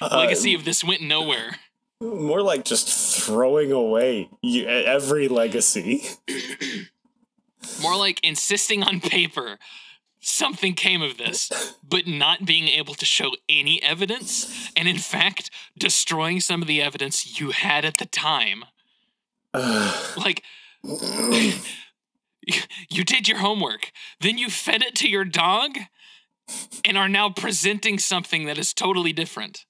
[0.01, 1.57] Uh, Legacy of this went nowhere.
[1.99, 2.87] more like just
[3.21, 6.03] throwing away you, every legacy.
[7.81, 9.59] More like insisting on paper
[10.21, 11.51] something came of this,
[11.87, 16.81] but not being able to show any evidence, and in fact, destroying some of the
[16.81, 18.63] evidence you had at the time.
[20.15, 20.43] Like,
[22.89, 25.77] you, did your homework, then you fed it to your dog,
[26.83, 29.65] and are now presenting something that is totally different.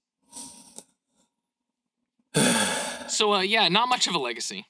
[3.09, 4.65] So, uh, yeah, not much of a legacy.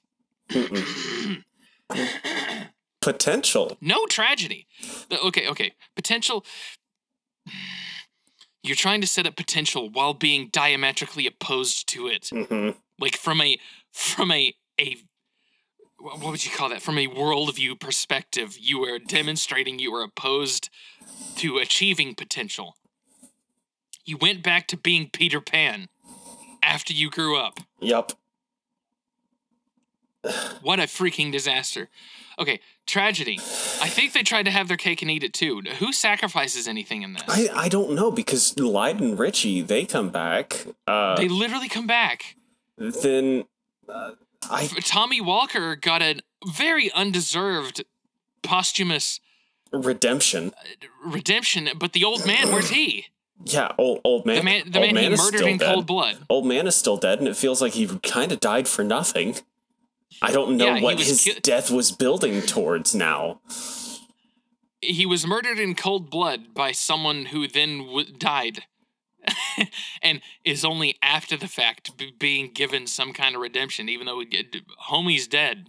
[3.02, 3.78] Potential.
[3.80, 4.68] No tragedy.
[5.12, 5.74] Okay, okay.
[5.96, 6.46] Potential.
[8.64, 12.30] You're trying to set up potential while being diametrically opposed to it.
[12.34, 12.70] hmm
[13.00, 13.58] Like from a
[13.92, 14.98] from a a
[16.04, 16.82] what would you call that?
[16.82, 20.70] From a worldview perspective, you are demonstrating you are opposed
[21.38, 22.76] to achieving potential.
[24.06, 25.88] You went back to being Peter Pan
[26.62, 27.60] after you grew up.
[27.80, 28.14] Yup.
[30.62, 31.90] What a freaking disaster.
[32.40, 33.40] Okay, tragedy.
[33.82, 35.62] I think they tried to have their cake and eat it too.
[35.80, 37.24] Who sacrifices anything in this?
[37.28, 40.66] I, I don't know because Lyde and Richie they come back.
[40.88, 42.36] Uh, they literally come back.
[42.78, 43.44] then
[43.90, 44.12] uh,
[44.52, 47.84] I Tommy Walker got a very undeserved
[48.42, 49.20] posthumous
[49.72, 50.54] redemption.
[50.58, 53.06] Uh, redemption, but the old man, where's he?
[53.46, 54.38] Yeah, old old man.
[54.38, 55.74] The man, the old man, he murdered in dead.
[55.74, 56.18] cold blood.
[56.30, 59.36] Old man is still dead, and it feels like he kind of died for nothing.
[60.22, 63.42] I don't know Yeah, what his ki- death was building towards now.
[64.82, 68.64] He was murdered in cold blood by someone who then w- died.
[70.02, 74.20] and is only after the fact b- being given some kind of redemption, even though
[74.20, 74.48] he-
[74.90, 75.68] homie's dead.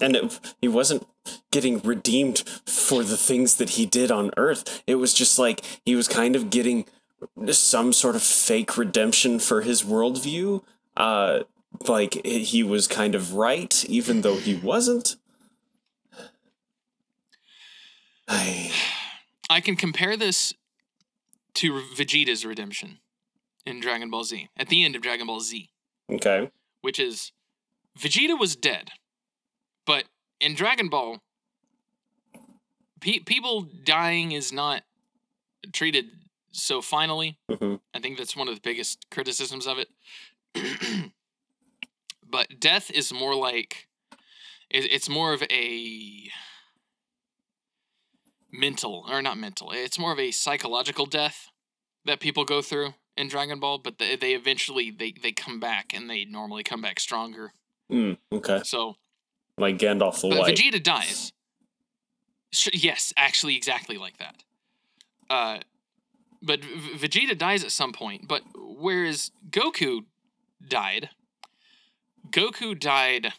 [0.00, 1.06] And it, he wasn't
[1.50, 4.82] getting redeemed for the things that he did on Earth.
[4.86, 6.86] It was just like he was kind of getting
[7.50, 10.62] some sort of fake redemption for his worldview.
[10.96, 11.40] Uh,
[11.86, 15.16] like he was kind of right, even though he wasn't.
[18.28, 18.72] I,
[19.50, 20.54] I can compare this
[21.54, 22.98] to Vegeta's redemption
[23.66, 25.70] in Dragon Ball Z, at the end of Dragon Ball Z,
[26.10, 26.50] okay.
[26.82, 27.32] which is
[27.98, 28.90] Vegeta was dead,
[29.86, 30.04] but
[30.40, 31.20] in Dragon Ball,
[33.00, 34.82] pe- people dying is not
[35.72, 36.06] treated
[36.52, 37.38] so finally.
[37.50, 37.80] Mhm.
[37.94, 39.88] I think that's one of the biggest criticisms of it.
[42.28, 43.88] but death is more like
[44.70, 46.30] it, it's more of a
[48.58, 51.48] mental or not mental it's more of a psychological death
[52.04, 55.92] that people go through in dragon ball but they, they eventually they, they come back
[55.94, 57.52] and they normally come back stronger
[57.92, 58.60] Mm, okay.
[58.64, 58.96] so
[59.58, 60.56] Like Gandalf the White.
[60.56, 61.32] vegeta dies
[62.72, 64.36] yes actually exactly like that
[65.28, 65.58] uh
[66.42, 70.04] but v- vegeta dies at some point but whereas goku
[70.66, 71.10] died
[72.30, 73.32] goku died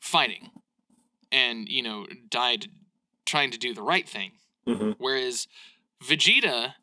[0.00, 0.50] fighting
[1.30, 2.66] and you know died
[3.32, 4.32] trying to do the right thing
[4.66, 4.96] Mhm.
[4.98, 5.48] whereas
[6.04, 6.74] vegeta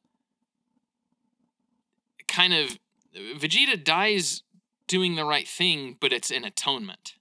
[2.27, 2.79] kind of
[3.15, 4.41] vegeta dies
[4.87, 7.13] doing the right thing but it's an atonement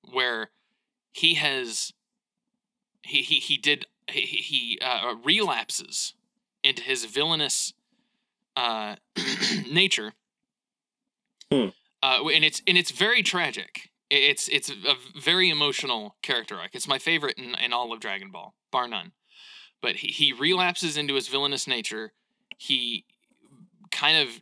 [0.00, 0.50] where
[1.12, 1.92] he has
[3.02, 6.14] he he, he did he, he uh, relapses
[6.62, 7.74] into his villainous
[8.56, 8.96] uh,
[9.70, 10.14] nature
[11.52, 11.68] Hmm.
[12.02, 16.88] uh, and it's and it's very tragic it's it's a very emotional character arc it's
[16.88, 19.12] my favorite in, in all of dragon ball bar none
[19.80, 22.12] but he, he relapses into his villainous nature
[22.56, 23.04] he
[23.90, 24.40] kind of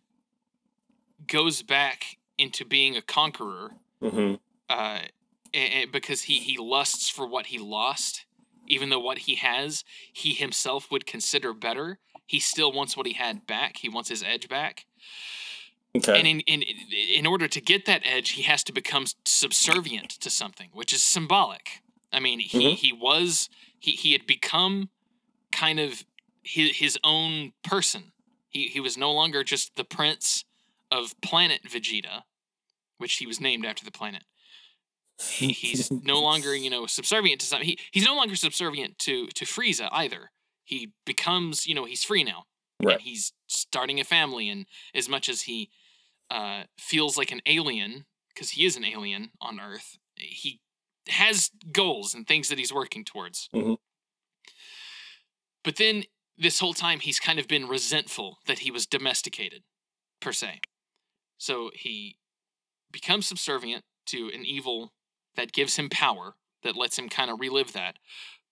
[1.26, 3.72] goes back into being a conqueror
[4.02, 4.40] Mhm.
[4.68, 5.00] uh,
[5.54, 8.26] and, and because he he lusts for what he lost,
[8.66, 11.98] even though what he has he himself would consider better.
[12.26, 13.76] He still wants what he had back.
[13.78, 14.86] He wants his edge back.
[15.96, 16.18] Okay.
[16.18, 16.62] And in, in
[17.16, 21.02] in order to get that edge, he has to become subservient to something, which is
[21.02, 21.82] symbolic.
[22.12, 22.76] I mean, he Mhm.
[22.76, 24.88] he was he he had become
[25.50, 26.04] kind of
[26.42, 28.12] his, his own person.
[28.48, 30.44] He he was no longer just the prince
[30.90, 32.22] of planet Vegeta,
[32.98, 34.24] which he was named after the planet.
[35.20, 37.68] He, he's no longer, you know, subservient to something.
[37.68, 40.30] He, he's no longer subservient to to Frieza either.
[40.64, 42.46] He becomes, you know, he's free now.
[42.82, 42.94] Right.
[42.94, 45.70] And he's starting a family, and as much as he
[46.32, 50.60] uh, feels like an alien, because he is an alien on Earth, he
[51.08, 53.48] has goals and things that he's working towards.
[53.54, 53.76] Mhm.
[55.62, 56.04] But then
[56.36, 59.62] this whole time, he's kind of been resentful that he was domesticated,
[60.20, 60.60] per se.
[61.38, 62.18] So he
[62.90, 64.92] becomes subservient to an evil
[65.34, 67.98] that gives him power, that lets him kind of relive that.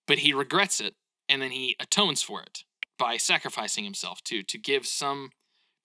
[0.05, 0.95] But he regrets it,
[1.27, 2.63] and then he atones for it
[2.97, 5.31] by sacrificing himself to to give some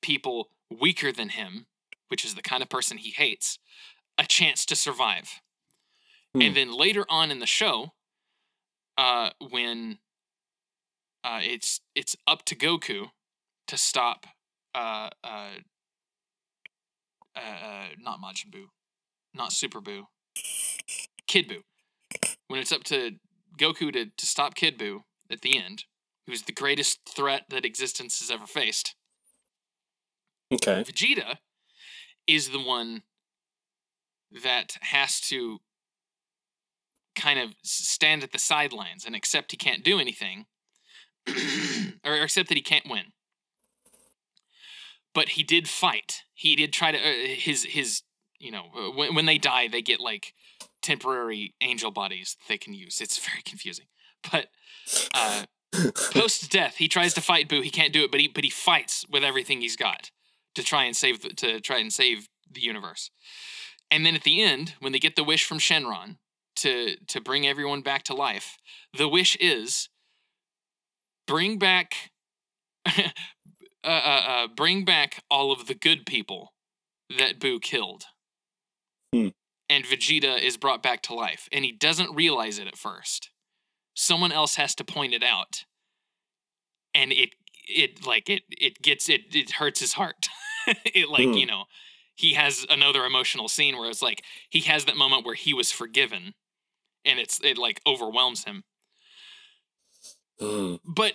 [0.03, 1.67] people weaker than him,
[2.09, 3.59] which is the kind of person he hates,
[4.19, 5.41] a chance to survive.
[6.35, 6.43] Hmm.
[6.43, 7.93] And then later on in the show,
[8.99, 9.99] uh, when
[11.25, 13.11] uh, it's it's up to Goku
[13.67, 14.27] to stop
[14.75, 15.57] uh, uh,
[17.35, 18.67] uh, uh, not Majin Buu,
[19.35, 20.05] not Super Buu,
[21.27, 21.63] Kid Buu.
[22.49, 23.13] When it's up to
[23.59, 25.01] Goku to, to stop Kid Buu
[25.31, 25.85] at the end,
[26.27, 28.95] who's the greatest threat that existence has ever faced,
[30.53, 30.85] okay.
[30.85, 31.39] Vegeta
[32.27, 33.03] is the one
[34.43, 35.61] that has to
[37.15, 40.47] kind of stand at the sidelines and accept he can't do anything,
[42.05, 43.13] or accept that he can't win.
[45.15, 46.23] But he did fight.
[46.35, 48.03] He did try to uh, his his
[48.39, 50.35] you know uh, when when they die they get like
[50.83, 53.01] temporary angel bodies they can use.
[53.01, 53.87] It's very confusing,
[54.31, 54.49] but.
[55.15, 55.45] Uh,
[56.13, 58.51] post death he tries to fight Buu he can't do it but he but he
[58.51, 60.13] fights with everything he's got
[60.57, 63.11] to try and save the, to try and save the universe.
[63.91, 66.17] And then at the end when they get the wish from shenron
[66.57, 68.57] to to bring everyone back to life
[68.97, 69.89] the wish is
[71.27, 72.11] bring back
[72.87, 73.03] uh,
[73.85, 76.53] uh, uh, bring back all of the good people
[77.19, 78.05] that Buu killed.
[79.15, 79.29] Hmm.
[79.71, 81.49] and vegeta is brought back to life.
[81.53, 83.31] And he doesn't realize it at first.
[83.95, 85.65] Someone else has to point it out.
[86.93, 87.31] And it
[87.69, 90.29] it like it it gets it it hurts his heart
[90.85, 91.33] it like Hmm.
[91.35, 91.65] you know
[92.15, 95.71] he has another emotional scene where it's like he has that moment where he was
[95.73, 96.35] forgiven
[97.05, 98.65] and it's it like overwhelms him
[100.41, 100.75] Hmm.
[100.85, 101.15] but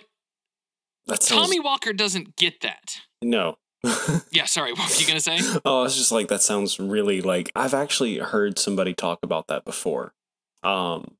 [1.06, 3.58] That sounds tommy walker doesn't get that no.
[4.32, 7.50] yeah sorry what were you gonna say oh, it's just like that sounds really like
[7.56, 10.14] I've actually heard somebody talk about that before.
[10.62, 11.16] Um,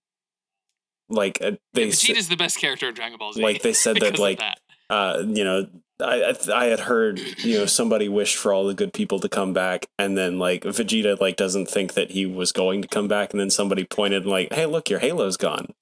[1.09, 3.96] like uh, they sa- vegeta's the best character in dragon ball z like they said
[4.00, 4.59] that like that.
[4.90, 5.66] uh you know
[6.02, 9.28] I I- I had heard you know somebody wished for all the good people to
[9.28, 13.08] come back and then like Vegeta like doesn't think that he was going to come
[13.08, 15.72] back and then somebody pointed like hey look your halo's gone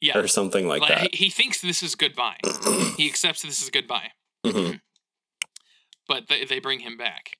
[0.00, 1.14] yeah or something like Like, that.
[1.14, 2.38] He, he thinks this is goodbye
[2.96, 4.12] he accepts this is goodbye
[4.44, 4.80] Mhm.
[6.08, 7.36] but they, they bring him back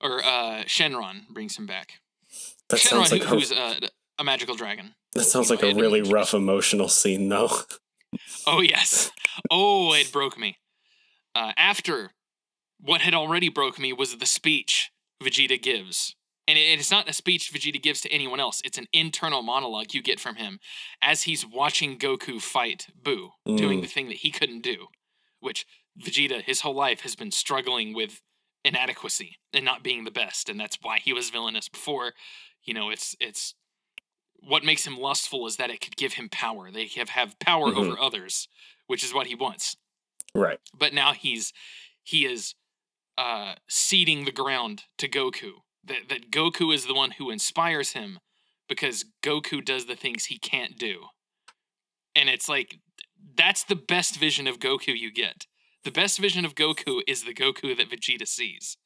[0.00, 2.00] or uh shenron brings him back
[2.68, 3.76] That Shenron, sounds like who, a, who's a,
[4.18, 4.94] a magical dragon.
[5.14, 7.50] that sounds like a really rough emotional scene though.
[8.46, 9.10] Oh yes.
[9.50, 10.58] Oh, it broke me.
[11.34, 12.12] Uh, after
[12.80, 14.90] what had already broke me was the speech
[15.22, 16.14] Vegeta gives,
[16.46, 18.60] and it- it's not a speech Vegeta gives to anyone else.
[18.64, 20.60] It's an internal monologue you get from him
[21.00, 23.82] as he's watching Goku fight Buu, doing Mm.
[23.82, 24.88] the thing that he couldn't do,
[25.40, 25.66] which
[25.98, 28.20] Vegeta his whole life has been struggling with
[28.64, 32.14] inadequacy and not being the best, and that's why he was villainous before.
[32.62, 33.54] You know, it's it's
[34.40, 36.70] what makes him lustful is that it could give him power.
[36.70, 37.76] They have have power Mhm.
[37.76, 38.48] over others,
[38.86, 39.76] which is what he wants.
[40.34, 40.58] right.
[40.78, 41.52] But now he's
[42.02, 42.54] he is
[43.16, 45.62] uh ceding the ground to Goku.
[45.84, 48.18] That that Goku is the one who inspires him
[48.68, 51.06] because Goku does the things he can't do.
[52.16, 52.78] And it's like
[53.36, 55.46] that's the best vision of Goku you get.
[55.84, 58.76] The best vision of Goku is the Goku that Vegeta sees.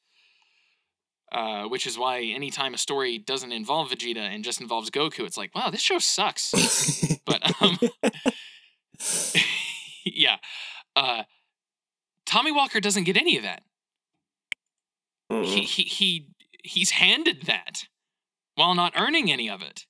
[1.31, 5.37] Uh, which is why anytime a story doesn't involve Vegeta and just involves Goku, it's
[5.37, 6.51] like, wow, this show sucks.
[7.25, 7.77] But um,
[10.15, 10.37] yeah,
[10.95, 11.23] uh,
[12.25, 13.63] Tommy Walker doesn't get any of that.
[15.29, 15.45] He, Mm-mm.
[15.45, 16.27] he he
[16.63, 17.87] he's handed that
[18.55, 19.85] while not earning any of it.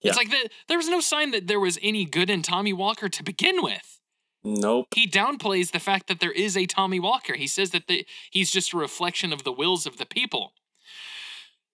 [0.00, 0.10] Yeah.
[0.10, 3.08] It's like the, there was no sign that there was any good in Tommy Walker
[3.08, 4.00] to begin with.
[4.44, 4.86] nope.
[4.94, 7.34] He downplays the fact that there is a Tommy Walker.
[7.34, 10.52] He says that the, he's just a reflection of the wills of the people.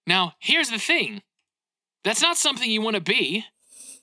[0.06, 1.22] Now, here's the thing
[2.02, 3.44] that's not something you want to be,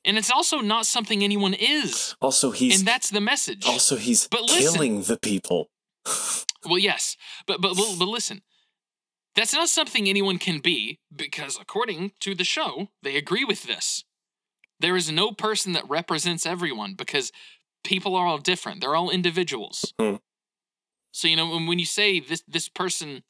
[0.05, 2.15] and it's also not something anyone is.
[2.21, 3.65] Also, he's and that's the message.
[3.65, 4.73] also he's But listen.
[4.73, 5.69] killing the people.
[6.63, 7.17] Well, yes,
[7.47, 8.43] but but but, listen,
[9.35, 14.03] that's not something anyone can be because according to the show, they agree with this.
[14.79, 17.31] There is no person that represents everyone because
[17.83, 18.79] people are all different.
[18.79, 19.91] They're all individuals.
[19.99, 20.17] Hmm.
[21.11, 23.23] So you know when, when you say this this person,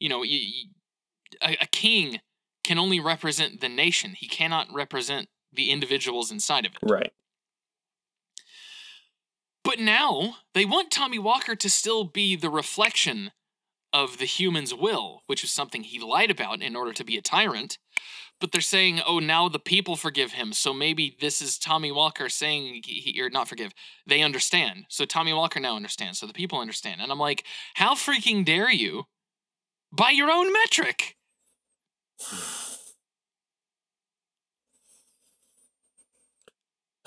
[0.00, 0.68] you know, you, you-
[1.42, 2.20] a, a king
[2.64, 4.14] can only represent the nation.
[4.16, 6.78] He cannot represent the individuals inside of it.
[6.82, 7.12] Right.
[9.64, 13.32] But now they want Tommy Walker to still be the reflection
[13.92, 17.22] of the human's will, which is something he lied about in order to be a
[17.22, 17.78] tyrant.
[18.40, 20.52] But they're saying, oh, now the people forgive him.
[20.52, 23.72] So maybe this is Tommy Walker saying, he, he- or not forgive,
[24.06, 24.84] they understand.
[24.88, 26.18] So Tommy Walker now understands.
[26.18, 27.00] So the people understand.
[27.00, 27.44] And I'm like,
[27.74, 29.04] how freaking dare you
[29.92, 31.16] by your own metric?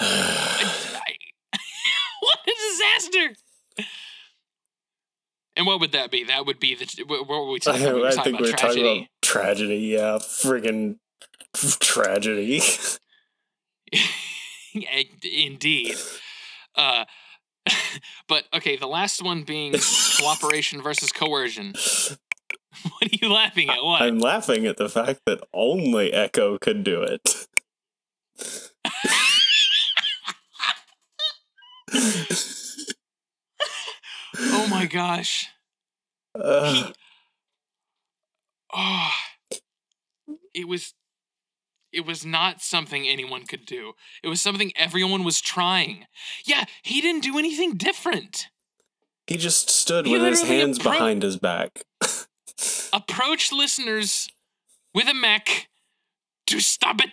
[2.21, 3.35] what a disaster!
[5.55, 6.23] And what would that be?
[6.23, 7.03] That would be the.
[7.05, 7.95] What were we I, talking about?
[7.95, 9.77] We were I talking think about we're talking about tragedy.
[9.77, 10.97] Yeah, friggin'
[11.79, 12.61] tragedy.
[15.23, 15.95] Indeed.
[16.75, 17.05] Uh,
[18.27, 19.75] but okay, the last one being
[20.19, 21.73] cooperation versus coercion.
[22.83, 23.83] What are you laughing at?
[23.83, 24.01] What?
[24.01, 27.47] I'm laughing at the fact that only Echo could do it.
[34.37, 35.47] Oh my gosh.
[36.35, 36.93] Uh, He.
[38.73, 39.11] Oh.
[40.53, 40.93] It was.
[41.91, 43.93] It was not something anyone could do.
[44.23, 46.05] It was something everyone was trying.
[46.45, 48.47] Yeah, he didn't do anything different.
[49.27, 51.83] he just stood he with his hands appro- behind his back.
[52.93, 54.29] approach listeners
[54.93, 55.67] with a mech
[56.47, 57.09] to stop it.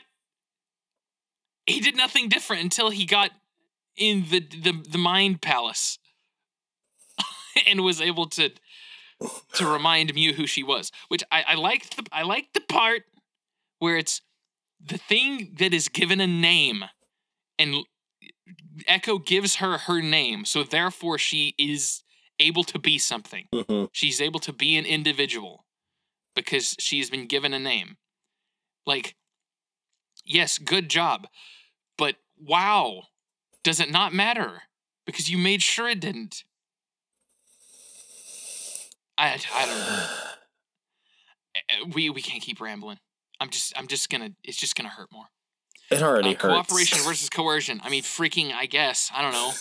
[1.67, 3.33] He did nothing different until he got
[3.99, 5.99] in the the, the mind palace
[7.67, 8.51] and was able to
[9.55, 10.91] to remind Mu who she was.
[11.09, 13.03] Which I, I liked the I liked the part
[13.79, 14.23] where it's
[14.81, 16.85] the thing that is given a name
[17.59, 17.85] and
[18.87, 22.03] Echo gives her her name, so therefore she is
[22.39, 23.49] able to be something.
[23.53, 23.89] Mhm.
[23.93, 25.67] She's able to be an individual
[26.37, 27.97] because she's been given a name.
[28.87, 29.17] Like,
[30.25, 31.27] yes, good job.
[31.97, 33.09] But wow,
[33.65, 34.63] does it not matter?
[35.07, 36.45] Because you made sure it didn't.
[39.17, 40.07] I, I don't know.
[41.57, 42.99] Eh, We we can't keep rambling.
[43.41, 45.27] I'm just I'm just gonna it's just gonna hurt more.
[45.91, 46.43] It already Uh, hurts.
[46.43, 47.81] cooperation versus coercion.
[47.83, 48.53] I mean, freaking.
[48.53, 49.53] I guess I don't know.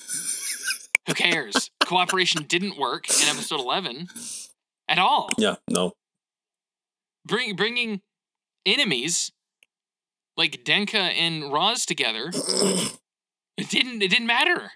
[1.08, 1.72] Who cares?
[1.86, 4.08] Cooperation didn't work in episode eleven
[4.90, 5.30] at all.
[5.38, 5.94] yeah, no.
[7.26, 8.02] Bring bringing
[8.66, 9.32] enemies
[10.36, 12.32] like Denka and Roz together.
[13.58, 14.02] It didn't.
[14.02, 14.72] It didn't matter.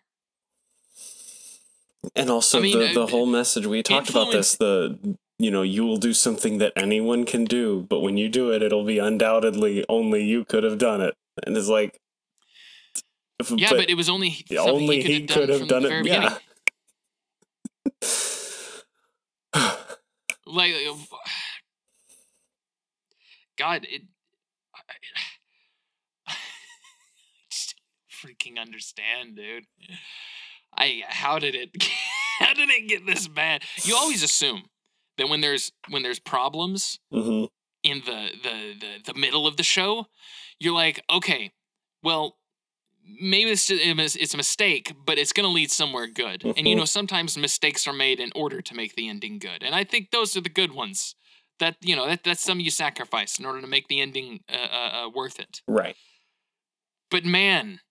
[2.15, 4.97] And also I mean, the, the uh, whole message we talked about this the
[5.37, 8.63] you know you will do something that anyone can do but when you do it
[8.63, 11.99] it'll be undoubtedly only you could have done it and it's like
[13.55, 16.37] Yeah, but, it was only only he could have done, from done the it yeah.
[20.45, 20.93] Like, uh,
[23.57, 24.01] God, it.
[24.75, 25.30] I, I just don't
[28.21, 29.65] freaking understand, dude.
[30.75, 31.69] I how did it
[32.39, 33.63] how did it get this bad?
[33.83, 34.63] You always assume
[35.17, 37.45] that when there's when there's problems hmm
[37.83, 40.07] in the the the, the middle of the show,
[40.59, 41.51] you're like, okay,
[42.03, 42.37] well,
[43.19, 46.43] maybe it's it's a mistake, but it's going to lead somewhere good.
[46.55, 49.75] And you know, sometimes mistakes are made in order to make the ending good, and
[49.75, 51.15] I think those are the good ones.
[51.59, 54.55] That you know, that that's some you sacrifice in order to make the ending uh,
[54.55, 55.61] uh, uh, worth it.
[55.67, 55.95] right
[57.11, 57.81] But man,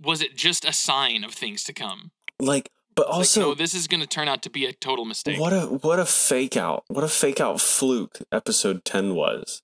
[0.00, 2.10] was it just a sign of things to come?
[2.40, 5.04] like but Like, also no, this is going to turn out to be a total
[5.04, 5.38] mistake.
[5.40, 9.62] what a what a fake out what a fake out fluke episode 10 was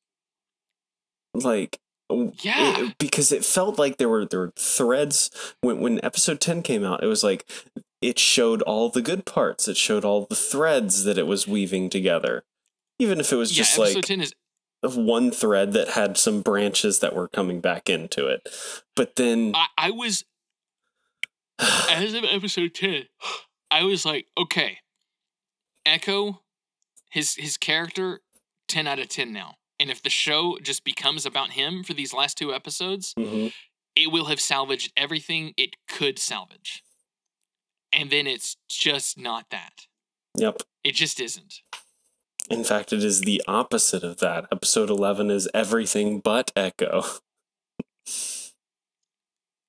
[1.34, 1.78] like
[2.08, 2.90] w- it- Yeah.
[2.98, 5.30] because it felt like there were there were threads
[5.60, 7.48] when when episode 10 came out it was like
[8.00, 11.90] it showed all the good parts it showed all the threads that it was weaving
[11.90, 12.44] together
[12.98, 14.32] even if it was yeah, just episode like ten is
[14.84, 18.48] of one thread that had some branches that were coming back into it.
[18.96, 20.24] But then I, I was
[21.90, 23.04] as of episode 10
[23.70, 24.78] i was like okay
[25.86, 26.40] echo
[27.10, 28.20] his his character
[28.66, 29.56] 10 out of 10 now.
[29.78, 33.52] And if the show just becomes about him for these last two episodes Mhm.
[33.94, 36.82] it will have salvaged everything it could salvage.
[37.92, 39.86] And then it's just not that.
[40.36, 40.62] Yep.
[40.82, 41.60] It just isn't
[42.50, 47.02] in fact it is the opposite of that episode 11 is everything but echo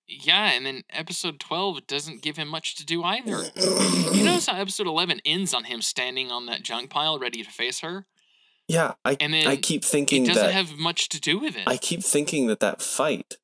[0.08, 3.46] Yeah, and then episode 12 doesn't give him much to do either.
[3.56, 7.50] you notice how episode 11 ends on him standing on that junk pile ready to
[7.50, 8.06] face her?
[8.68, 11.56] Yeah, I And then I keep It thinking doesn't that have much to do with
[11.56, 11.64] it.
[11.68, 13.38] I keep thinking that that fight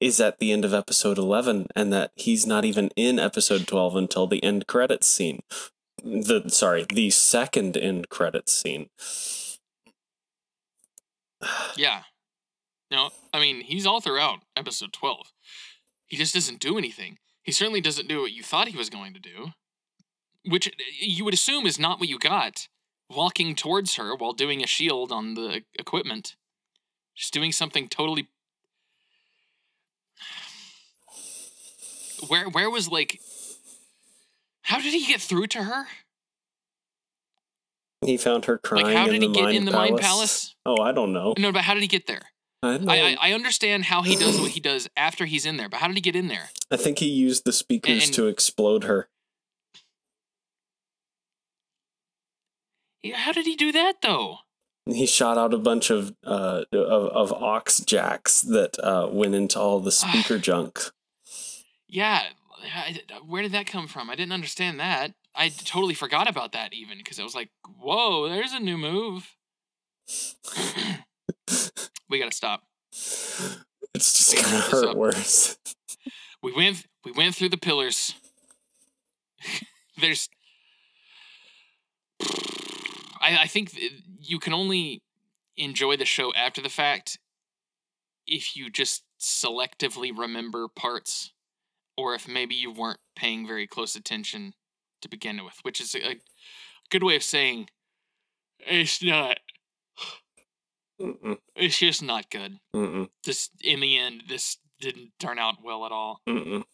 [0.00, 3.96] is at the end of episode 11 and that he's not even in episode 12
[3.96, 5.42] until the end credits scene.
[6.02, 8.88] The sorry, the second end credits scene.
[11.76, 12.02] yeah.
[12.90, 15.32] No, I mean, he's all throughout episode 12.
[16.06, 17.18] He just doesn't do anything.
[17.42, 19.52] He certainly doesn't do what you thought he was going to do,
[20.44, 22.66] which uh, you would assume is not what you got.
[23.08, 26.36] Walking towards her while doing a shield on the equipment.
[27.16, 28.28] Just doing something totally.
[32.28, 33.20] Where where was like.
[34.70, 35.86] How did he get through to her?
[38.06, 39.72] He found her crying Like, how in did the he get Mind in the.
[39.72, 40.54] Mind Palace?
[40.64, 41.34] Oh, I don't know.
[41.36, 42.22] No, but how did he get there?
[42.62, 42.78] I,
[43.20, 45.88] I, I understand how he does what he does after he's in there, but how
[45.88, 46.50] did he get in there?
[46.70, 49.08] I think he used the speakers and- to explode her.
[53.02, 54.36] Yeah, How did he do that though?
[54.86, 59.58] He shot out a bunch of uh of, of aux jacks that uh went into
[59.58, 60.80] all the speaker junk.
[61.88, 62.22] Yeah,
[63.26, 64.10] where did that come from?
[64.10, 65.12] I didn't understand that.
[65.34, 69.34] I totally forgot about that even because I was like, "Whoa, there's a new move."
[72.08, 72.62] we gotta stop.
[72.92, 75.56] It's just gonna hurt worse.
[76.42, 78.14] We went we went through the pillars.
[80.00, 80.28] There's
[83.20, 83.78] I, I think
[84.18, 85.02] you can only
[85.56, 87.18] enjoy the show after the fact
[88.26, 91.32] if you just selectively remember parts
[92.00, 94.54] or if maybe you weren't paying very close attention
[95.02, 96.20] to begin with, which is a, a
[96.90, 97.68] good way of saying
[98.60, 99.38] it's not
[101.00, 102.58] Mm-mm, it's just not good.
[102.74, 106.20] mm-mm, This in the end this didn't turn out well at all.
[106.28, 106.64] mm-mm.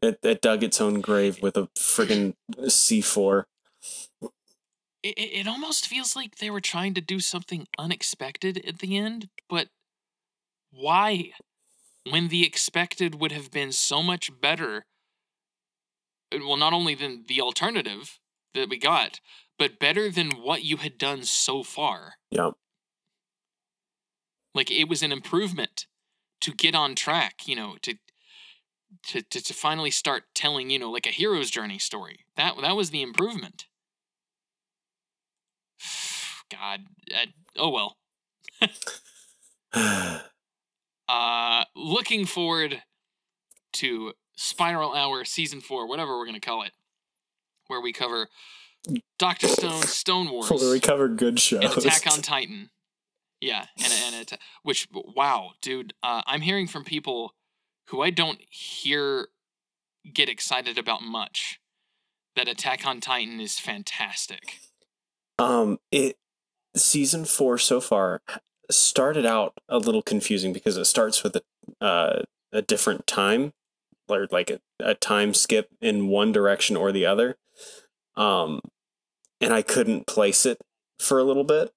[0.00, 2.34] It, it dug its own grave with a friggin'
[2.68, 3.44] C4.
[5.02, 8.96] it, it it almost feels like they were trying to do something unexpected at the
[8.96, 9.68] end, but
[10.70, 11.32] why?
[12.10, 14.86] When the expected would have been so much better.
[16.32, 18.18] uh, Well, not only than the alternative
[18.54, 19.20] that we got,
[19.58, 22.14] but better than what you had done so far.
[22.30, 22.50] Yeah.
[24.54, 25.86] Like it was an improvement
[26.40, 27.94] to get on track, you know, to
[29.08, 32.24] to to, to finally start telling, you know, like a hero's journey story.
[32.36, 33.66] That that was the improvement.
[36.50, 37.26] God, uh,
[37.56, 37.96] oh well.
[41.08, 42.82] Uh, looking forward
[43.74, 46.72] to Spiral Hour Season Four, whatever we're gonna call it,
[47.66, 48.28] where we cover
[49.18, 51.76] Doctor Stone, Stone Wars, Where we covered good shows.
[51.76, 52.70] Attack on Titan.
[53.40, 57.34] Yeah, and and atta- which wow, dude, uh, I'm hearing from people
[57.88, 59.28] who I don't hear
[60.12, 61.60] get excited about much
[62.36, 64.58] that Attack on Titan is fantastic.
[65.38, 66.16] Um, it
[66.76, 68.22] season four so far
[68.70, 72.22] started out a little confusing because it starts with a uh,
[72.52, 73.52] a different time,
[74.08, 77.36] or like a, a time skip in one direction or the other.
[78.16, 78.60] Um,
[79.40, 80.58] and I couldn't place it
[80.98, 81.72] for a little bit.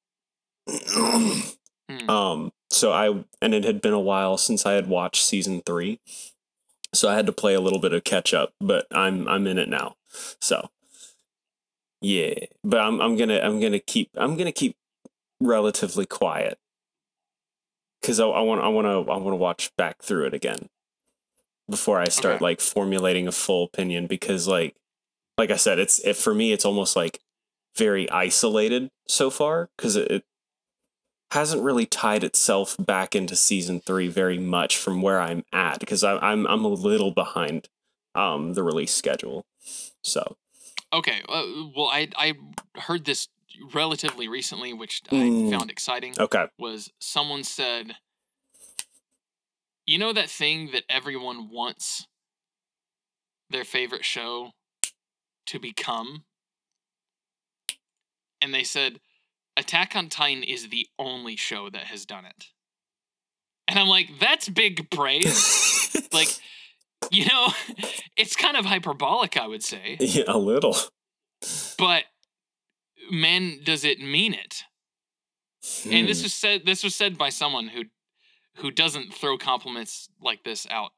[0.69, 2.09] Hmm.
[2.09, 5.99] um, so I and it had been a while since I had watched season three,
[6.93, 8.53] so I had to play a little bit of catch up.
[8.59, 9.95] But I'm I'm in it now,
[10.39, 10.69] so
[12.01, 12.34] yeah.
[12.63, 14.76] But I'm I'm gonna I'm gonna keep I'm gonna keep
[15.41, 16.57] relatively quiet
[18.01, 20.69] because I I want I want to I want to watch back through it again
[21.69, 22.43] before I start Okay.
[22.43, 24.75] like formulating a full opinion because like
[25.37, 27.19] like I said it's it for me it's almost like
[27.77, 30.23] very isolated so far because it, it
[31.31, 36.03] hasn't really tied itself back into season three very much from where I'm at because
[36.03, 37.69] I'm I'm a little behind
[38.15, 39.45] um the release schedule
[40.03, 40.35] so
[40.93, 42.33] Okay, uh, well, I I
[42.75, 43.29] heard this
[43.73, 45.47] relatively recently, which Mm.
[45.47, 46.13] I found exciting.
[46.19, 47.95] okay Was someone said,
[49.85, 52.07] you know that thing that everyone wants
[53.49, 54.51] their favorite show
[55.47, 56.23] to become,
[58.41, 58.99] and they said,
[59.57, 62.45] Attack on Titan is the only show that has done it.
[63.67, 65.91] And I'm like, that's big praise.
[66.13, 66.29] like,
[67.11, 67.49] you know,
[68.17, 69.97] it's kind of hyperbolic, I would say.
[69.99, 70.75] yeah, a little
[71.77, 72.03] but
[73.09, 74.63] man does it mean it
[75.89, 76.23] and this Hmm.
[76.25, 77.83] was said this was said by someone who
[78.57, 80.91] who doesn't throw compliments like this out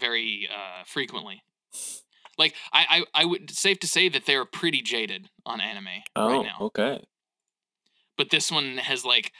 [0.00, 1.42] very uh frequently
[2.36, 6.28] like i i, I would safe to say that they're pretty jaded on anime oh
[6.28, 7.04] right now okay
[8.16, 9.32] but this one has like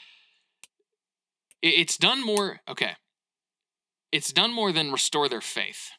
[1.63, 2.93] it- it's done more okay
[4.13, 5.91] it's done more than restore their faith.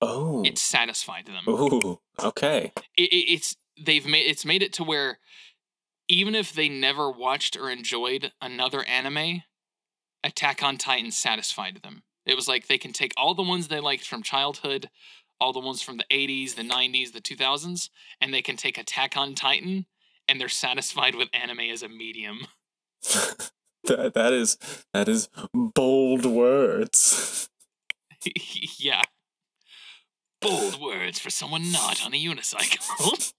[0.00, 0.44] Oh.
[0.44, 1.42] It's satisfied them.
[1.48, 1.98] Ooh.
[2.22, 2.70] Okay.
[2.96, 5.18] It, it, it's they've made it's made it to where
[6.08, 9.42] even if they never watched or enjoyed another anime,
[10.22, 12.02] Attack on Titan satisfied them.
[12.26, 14.88] It was like they can take all the ones they liked from childhood,
[15.40, 17.90] all the ones from the 80s, the 90s, the 2000s,
[18.20, 19.86] and they can take Attack on Titan
[20.26, 22.46] and they're satisfied with anime as a medium.
[23.84, 24.56] that that is
[24.92, 27.50] that is bold words.
[28.78, 29.02] yeah.
[30.44, 33.32] Bold words for someone not on a unicycle.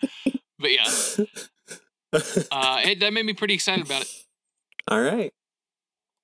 [0.58, 1.26] but yeah,
[2.50, 4.08] uh, it, that made me pretty excited about it.
[4.88, 5.32] All right.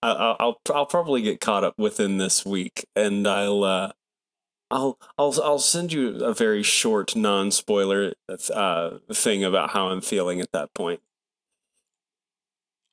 [0.02, 3.92] I, I'll, I'll I'll probably get caught up within this week, and I'll uh,
[4.70, 8.14] I'll I'll I'll send you a very short non spoiler
[8.54, 11.00] uh thing about how I'm feeling at that point.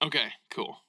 [0.04, 0.80] Okay, cool.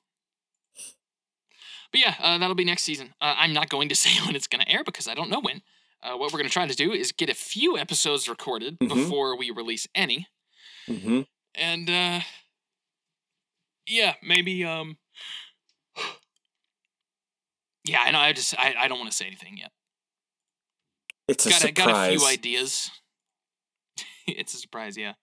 [1.93, 3.15] But yeah, uh, that'll be next season.
[3.21, 5.41] Uh, I'm not going to say when it's going to air because I don't know
[5.41, 5.63] when.
[6.03, 8.89] Uh, what we're going to try to do is get a few episodes recorded Mhm.
[8.89, 10.29] before we release any,
[10.89, 11.23] Mm-hmm.
[11.55, 12.21] and uh,
[13.87, 14.99] yeah, maybe um,
[17.85, 18.19] yeah, I know.
[18.19, 19.73] I just I, I don't want to say anything yet.
[21.29, 22.91] It's got a, got a few ideas.
[24.27, 25.15] it's a surprise, yeah,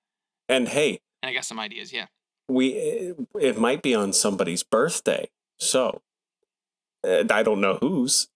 [0.49, 2.07] and hey, and I got some ideas, yeah.
[2.49, 5.29] we it, might be on somebody's birthday,
[5.59, 6.01] so
[7.05, 8.27] I don't know whose.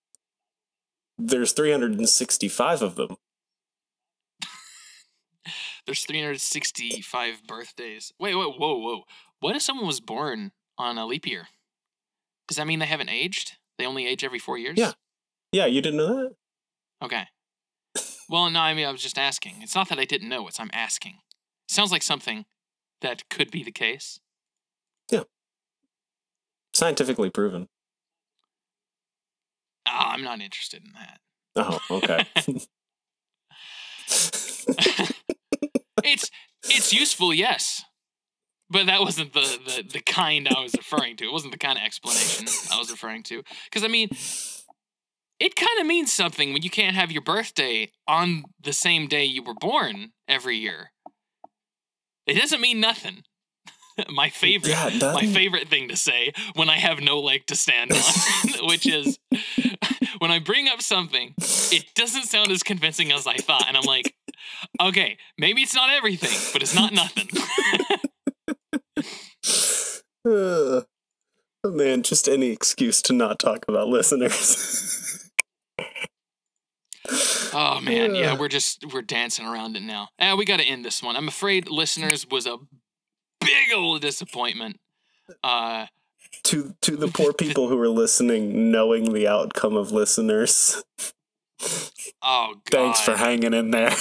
[1.17, 3.17] There's 365 of them.
[5.85, 8.11] There's 365 birthdays.
[8.19, 9.03] Wait, wait, whoa, whoa.
[9.39, 11.47] What if someone was born on a leap year?
[12.47, 13.53] Does that mean they haven't aged?
[13.77, 14.77] They only age every four years?
[14.77, 14.93] Yeah.
[15.51, 16.35] Yeah, you didn't know that?
[17.01, 17.23] Okay.
[18.29, 19.61] Well, no, I mean, I was just asking.
[19.61, 21.19] It's not that I didn't know, it's I'm asking.
[21.69, 22.45] Sounds like something
[23.01, 24.19] that could be the case.
[25.09, 25.23] Yeah.
[26.73, 27.69] Scientifically proven.
[29.87, 31.19] Ah, I'm not interested in that.
[31.55, 32.25] Oh, okay.
[36.03, 36.29] It's
[36.63, 37.83] it's useful, yes.
[38.69, 41.25] But that wasn't the, the, the kind I was referring to.
[41.25, 43.41] It wasn't the kind of explanation I was referring to.
[43.63, 44.09] Because, I mean,
[45.39, 49.23] it kind of means something when you can't have your birthday on the same day
[49.23, 50.91] you were born every year.
[52.25, 53.23] It doesn't mean nothing.
[54.09, 57.91] my favorite, Yeah, my favorite thing to say when I have no leg to stand
[57.91, 57.99] on,
[58.67, 59.19] which is
[60.19, 63.83] when I bring up something, it doesn't sound as convincing as I thought, and I'm
[63.83, 64.15] like,
[64.81, 67.27] okay, maybe it's not everything, but it's not nothing.
[70.25, 70.81] Uh,
[71.63, 75.31] oh, man, just any excuse to not talk about listeners.
[77.53, 80.09] Oh man, yeah, we're just we're dancing around it now.
[80.19, 81.15] Eh, we got to end this one.
[81.15, 82.57] I'm afraid listeners was a
[83.39, 84.79] big old disappointment.
[85.43, 85.87] Uh,
[86.43, 90.83] to to the poor people who are listening, knowing the outcome of listeners.
[92.21, 92.71] oh god.
[92.71, 93.93] Thanks for hanging in there.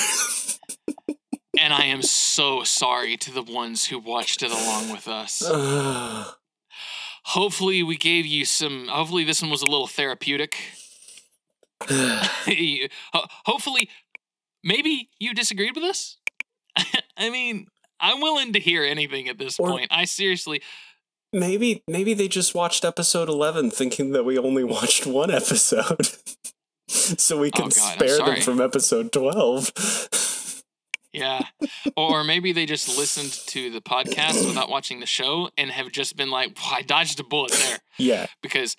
[1.58, 5.42] and I am so sorry to the ones who watched it along with us.
[7.24, 8.86] Hopefully, we gave you some.
[8.88, 10.56] Hopefully, this one was a little therapeutic.
[13.44, 13.88] Hopefully,
[14.62, 16.18] maybe you disagreed with us.
[17.16, 17.66] I mean,
[18.00, 19.88] I'm willing to hear anything at this Or- point.
[19.90, 20.62] I seriously,
[21.32, 26.08] maybe maybe they just watched episode 11 thinking that we only watched one episode.
[26.88, 30.62] so we can Oh, God, spare them from episode 12.
[31.12, 31.42] yeah.
[31.96, 36.16] Or maybe they just listened to the podcast without watching the show and have just
[36.16, 37.78] been like, "Well, I dodged a bullet there.
[37.98, 38.26] yeah.
[38.42, 38.76] Because,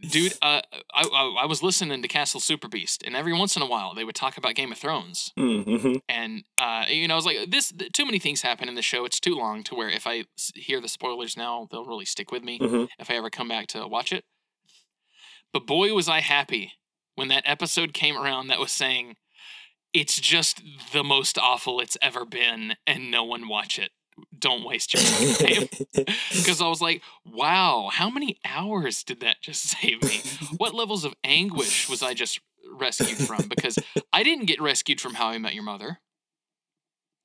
[0.00, 0.60] dude, uh,
[0.94, 3.94] I, I, I was listening to Castle Super Beast, and every once in a while
[3.94, 5.32] they would talk about Game of Thrones.
[5.38, 5.96] Mm-hmm.
[6.08, 7.72] and uh, you know, I was like, this.
[7.92, 9.04] Too many things happen in the show.
[9.04, 10.24] It's too long to where if I
[10.54, 13.66] hear the spoilers now, they'll really stick with me hmm if I ever come back
[13.68, 14.24] to watch it.
[15.52, 16.72] But boy, was I happy
[17.14, 19.16] when that episode came around that was saying
[19.92, 20.62] it's just
[20.92, 23.90] the most awful it's ever been, and no one watch it.
[24.38, 25.68] Don't waste your time.
[26.30, 30.20] Because I was like, wow, how many hours did that just save me?
[30.56, 32.40] What levels of anguish was I just
[32.72, 33.48] rescued from?
[33.48, 33.78] Because
[34.12, 35.98] I didn't get rescued from How I Met Your Mother.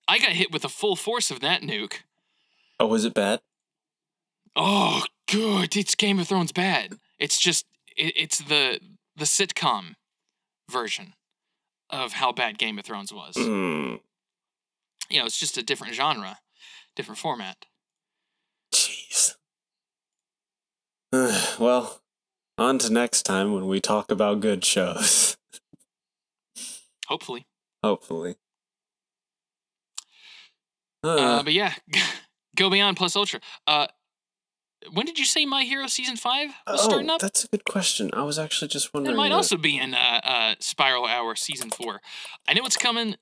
[0.07, 1.99] I got hit with the full force of that nuke.
[2.79, 3.41] oh, was it bad?
[4.55, 5.75] Oh, good.
[5.75, 6.97] It's Game of Thrones bad.
[7.19, 7.65] It's just
[7.95, 8.79] it, it's the
[9.15, 9.95] the sitcom
[10.69, 11.13] version
[11.89, 13.35] of how bad Game of Thrones was.
[13.35, 13.99] Mm.
[15.09, 16.37] You know, it's just a different genre,
[16.95, 17.65] different format.
[18.73, 19.35] Jeez.
[21.59, 22.01] well,
[22.57, 25.37] on to next time when we talk about good shows.
[27.07, 27.45] Hopefully.
[27.83, 28.35] Hopefully.
[31.03, 31.73] Uh, Uh, but yeah,
[32.55, 33.41] go beyond plus ultra.
[33.67, 33.87] Uh,
[34.91, 37.21] when did you say My Hero season five was oh, starting up?
[37.21, 38.09] that's a good question.
[38.13, 39.15] I was actually just wondering.
[39.15, 39.35] It might that.
[39.35, 42.01] also be in uh, uh, Spiral Hour season four.
[42.47, 43.15] I know it's coming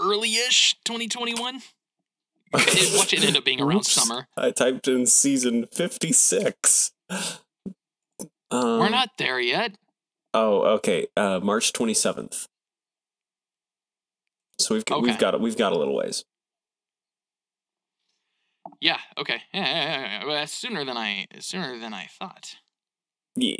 [0.00, 1.62] early-ish 2021.
[2.54, 3.90] It- Watch it end up being around Oops.
[3.92, 4.26] summer.
[4.36, 6.92] I typed in season fifty six.
[7.10, 9.76] Um, We're not there yet.
[10.34, 11.06] Oh, okay.
[11.16, 12.46] Uh, March twenty seventh.
[14.58, 15.06] So we've got, Okay.
[15.06, 16.24] we've got we've got a little ways.
[18.80, 18.98] Yeah.
[19.18, 19.42] Okay.
[19.52, 19.64] Yeah.
[19.64, 20.44] yeah, yeah, yeah.
[20.44, 22.56] Sooner than I sooner than I thought.
[23.36, 23.56] Yeah.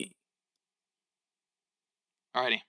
[2.36, 2.60] Alrighty.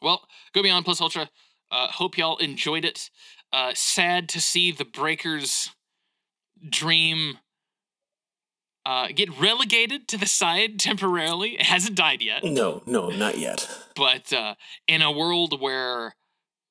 [0.00, 1.28] Well, go beyond plus ultra.
[1.70, 3.10] Uh, hope y'all enjoyed it.
[3.52, 5.70] Uh, sad to see the Breakers
[6.68, 7.38] dream
[8.84, 11.54] uh, get relegated to the side temporarily.
[11.56, 13.68] It hasn't died yet, No, no, not yet.
[13.96, 14.54] but uh,
[14.86, 16.14] in a world where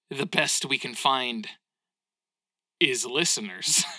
[0.09, 1.47] the best we can find
[2.79, 3.83] is listeners.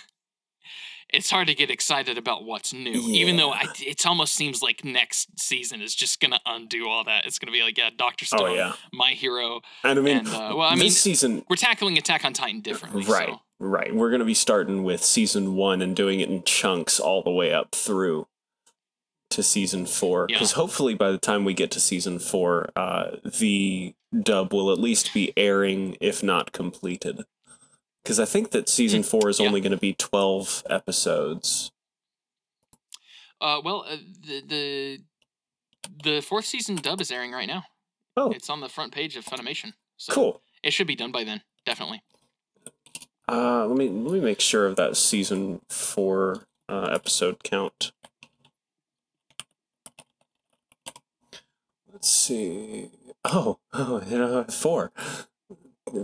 [1.11, 4.85] It's hard to get excited about what's new, even though I, it almost seems like
[4.85, 7.25] next season is just gonna undo all that.
[7.25, 8.73] It's gonna be like, yeah, Doctor Stone, Oh yeah.
[8.93, 12.25] My Hero, And I mean, and uh, well, I this mean, season, we're tackling Attack
[12.25, 13.03] on Titan differently.
[13.05, 13.41] right, So.
[13.59, 13.93] right.
[13.93, 17.51] We're gonna be starting with season one and doing it in chunks all the way
[17.53, 18.27] up through
[19.31, 20.25] to season four.
[20.29, 20.35] Yeah.
[20.35, 24.79] Because hopefully, by the time we get to season four, uh, the dub will at
[24.79, 27.21] least be airing, if not completed.
[28.09, 29.45] Because I think that season four is yeah.
[29.45, 31.71] only going to be twelve episodes.
[33.39, 34.99] Uh, well, uh, the the
[36.03, 37.65] the fourth season dub is airing right now.
[38.17, 38.31] Oh.
[38.31, 39.73] It's on the front page of Funimation.
[39.97, 40.41] So Cool.
[40.63, 42.01] It should be done by then, definitely.
[43.27, 47.91] Uh, let me let me make sure of that season four uh, episode count.
[51.93, 52.89] Let's see.
[53.23, 54.91] Oh, oh, you know, four.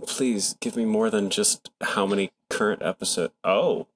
[0.07, 3.31] Please give me more than just how many current episode.
[3.43, 3.87] Oh,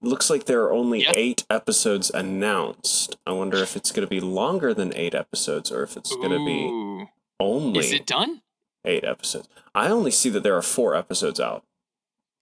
[0.00, 1.12] looks like there are only Yeah.
[1.14, 3.16] eight episodes announced.
[3.26, 6.30] I wonder if it's going to be longer than eight episodes, or if it's going
[6.30, 7.08] to be
[7.38, 8.42] only Is it done?
[8.84, 9.48] eight episodes.
[9.74, 11.64] I only see that there are four episodes out.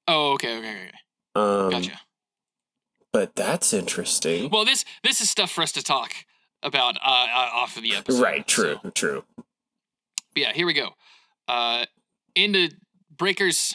[0.08, 0.98] Oh, okay, okay, okay.
[1.34, 2.00] Um, Gotcha.
[3.12, 4.50] But that's interesting.
[4.50, 6.12] Well, this this is stuff for us to talk
[6.62, 8.22] about uh, uh, off of the episode.
[8.22, 9.24] right, true, so- true.
[9.36, 10.90] But yeah, here we go.
[11.50, 11.84] Uh,
[12.36, 12.70] into
[13.10, 13.74] Breakers,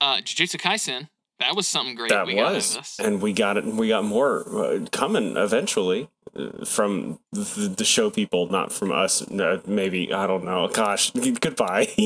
[0.00, 1.08] uh, Jujutsu Kaisen.
[1.38, 2.10] That was something great.
[2.10, 3.64] that we got out of was, and we got it.
[3.64, 9.22] We got more uh, coming eventually uh, from the, the show people, not from us.
[9.22, 10.66] Uh, maybe I don't know.
[10.66, 11.88] Gosh, goodbye.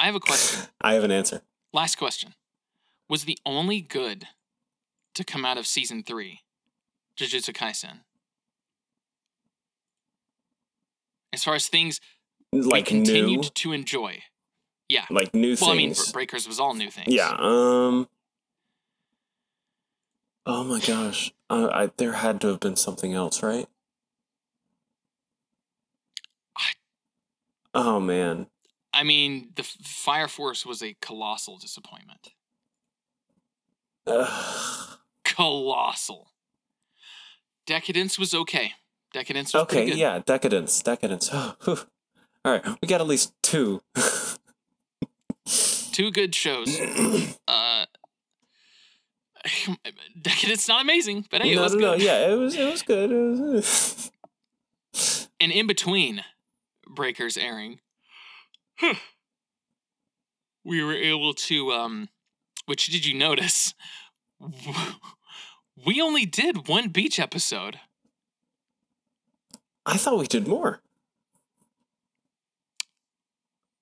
[0.00, 0.68] I have a question.
[0.80, 1.42] I have an answer.
[1.72, 2.34] Last question.
[3.08, 4.26] Was the only good
[5.14, 6.40] to come out of season three
[7.16, 8.00] Jujutsu Kaisen?
[11.32, 12.00] As far as things
[12.64, 14.22] Like we new, continued to enjoy.
[14.88, 15.04] Yeah.
[15.10, 15.60] like new things.
[15.62, 15.94] Well, I mean.
[16.12, 17.08] Breakers was all new things.
[17.08, 17.36] yeah.
[17.38, 18.08] Um.
[20.46, 21.32] Oh my gosh.
[21.50, 23.66] Uh, I, there had to have been something else, right?
[26.56, 26.72] I-
[27.74, 28.46] Oh man.
[28.92, 32.30] I mean, the Fire Force was a colossal disappointment.
[34.06, 34.98] Ugh.
[35.24, 36.30] Colossal.
[37.66, 38.72] Decadence was okay.
[39.12, 41.30] Decadence was Okay, yeah, decadence, decadence.
[42.46, 43.82] All right, we got at least two.
[45.92, 46.78] Two good shows.
[47.48, 47.86] Uh,
[50.20, 52.02] Decadence not amazing, but hey, it was no, no, good.
[52.02, 53.12] yeah, it was, it was good.
[53.12, 54.10] It was,
[55.40, 56.24] And in between
[56.88, 57.78] Breakers airing,
[60.64, 61.72] we were able to.
[61.72, 62.08] Um,
[62.66, 63.74] which did you notice?
[65.84, 67.78] We only did one beach episode.
[69.84, 70.80] I thought we did more.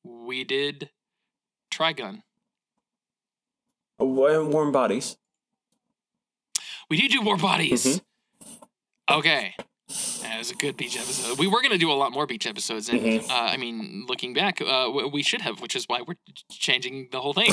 [0.05, 0.91] We did
[1.73, 2.23] Trigun.
[3.99, 5.17] Wa- Warm bodies.
[6.91, 7.85] We did do warm Bodies.
[7.87, 8.01] Mhm.
[9.11, 9.55] Okay.
[10.23, 11.39] That was a good beach episode.
[11.39, 12.89] We were going to do a lot more beach episodes.
[12.89, 13.31] And, Mhm.
[13.31, 16.17] uh, I mean, looking back, uh, we should have, which is why we're
[16.51, 17.47] changing the whole thing.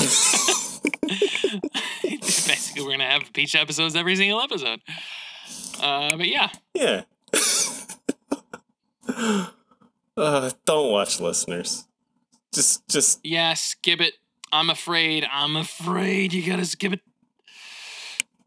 [2.02, 4.80] Basically, we're going to have beach episodes every single episode.
[5.80, 6.48] Uh, but yeah.
[6.74, 7.02] Yeah.
[10.16, 11.86] uh, don't watch listeners.
[12.54, 13.20] Just, just.
[13.24, 14.14] Yeah, skip it.
[14.52, 15.26] I'm afraid.
[15.32, 17.00] I'm afraid you got to skip it.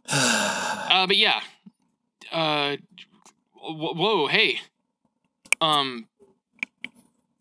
[0.95, 1.41] Uh, but yeah.
[2.31, 2.77] Uh,
[3.55, 4.59] wh- whoa, hey.
[5.59, 6.07] Um,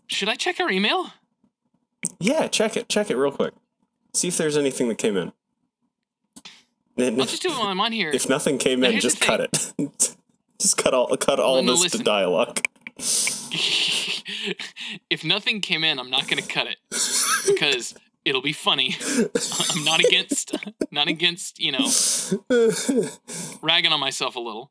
[0.09, 1.11] should I check our email?
[2.19, 2.89] yeah, check it.
[2.89, 3.53] Check it real quick.
[4.15, 5.33] See if there's anything that came in.
[6.97, 8.11] And I'll just do it while I'm on here.
[8.11, 9.73] if nothing came Now, in, just cut it.
[10.59, 11.99] just cut all, cut all Well, no, this listen.
[12.01, 12.61] to dialogue.
[15.11, 16.79] if nothing came in, I'm not going to cut it
[17.47, 17.95] because
[18.25, 18.97] It'll be funny.
[19.75, 20.57] I'm not against
[20.91, 21.87] not against, you know,
[23.61, 24.71] ragging on myself a little.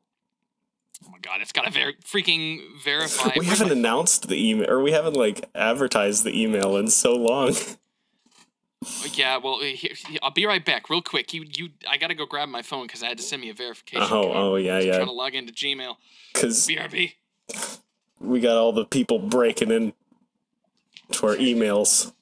[1.06, 3.30] Oh my god, it's got to ver- freaking verify.
[3.38, 7.14] we haven't my- announced the email, or we haven't like advertised the email in so
[7.14, 7.54] long.
[8.86, 11.32] Oh, yeah, well, here, I'll be right back, real quick.
[11.32, 13.54] You, you, I gotta go grab my phone because I had to send me a
[13.54, 14.02] verification.
[14.02, 14.36] Oh, code.
[14.36, 14.96] oh yeah, I'm yeah.
[14.96, 15.96] trying to log into Gmail.
[16.34, 17.14] Because BRB.
[18.24, 19.92] We got all the people breaking in
[21.12, 22.12] to our emails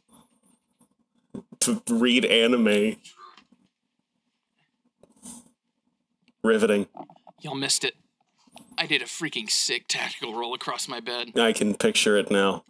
[1.61, 2.97] to read anime.
[6.43, 6.89] Riveting.
[7.41, 7.95] Y'all missed it.
[8.77, 11.39] I did a freaking sick tactical roll across my bed.
[11.39, 12.65] I can picture it now.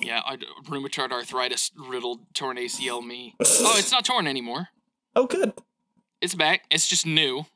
[0.00, 0.36] Yeah, I,
[0.66, 3.36] rheumatoid arthritis riddled torn ACL me.
[3.40, 4.68] Oh, it's not torn anymore.
[5.16, 5.52] Oh, good.
[6.20, 6.64] It's back.
[6.72, 7.46] It's just new.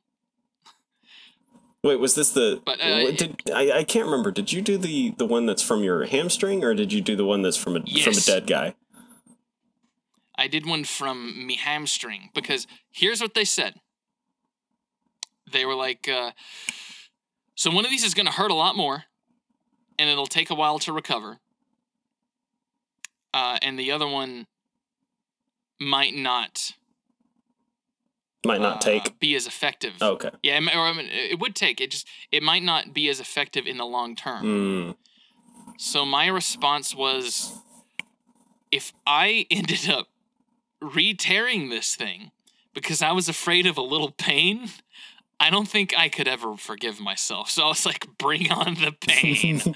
[1.85, 2.61] Wait, was this the?
[2.65, 3.71] But, uh, did I?
[3.71, 4.31] I can't remember.
[4.33, 7.25] Did you do the the one that's from your hamstring, or did you do the
[7.25, 8.75] one that's from a from a dead guy?
[10.37, 13.75] I did one from me hamstring because here's what they said.
[15.51, 16.33] They were like, uh,
[17.55, 19.05] so one of these is going to hurt a lot more,
[19.99, 21.39] and it'll take a while to recover.
[23.33, 24.47] Uh, and the other one
[25.81, 26.73] might not
[28.47, 29.19] Might not uh, take.
[29.19, 29.95] be as effective.
[30.01, 30.31] Okay.
[30.43, 31.81] Yeah, it, or, I mean, it would take.
[31.81, 34.45] It just it might not be as effective in the long term.
[34.45, 34.97] Mm.
[35.77, 37.59] So my response was
[38.71, 40.09] if I ended up
[40.81, 42.31] re-tearing this thing
[42.75, 44.69] because I was afraid of a little pain,
[45.41, 47.51] I don't think I could ever forgive myself.
[47.51, 49.61] So I was like, bring on the pain.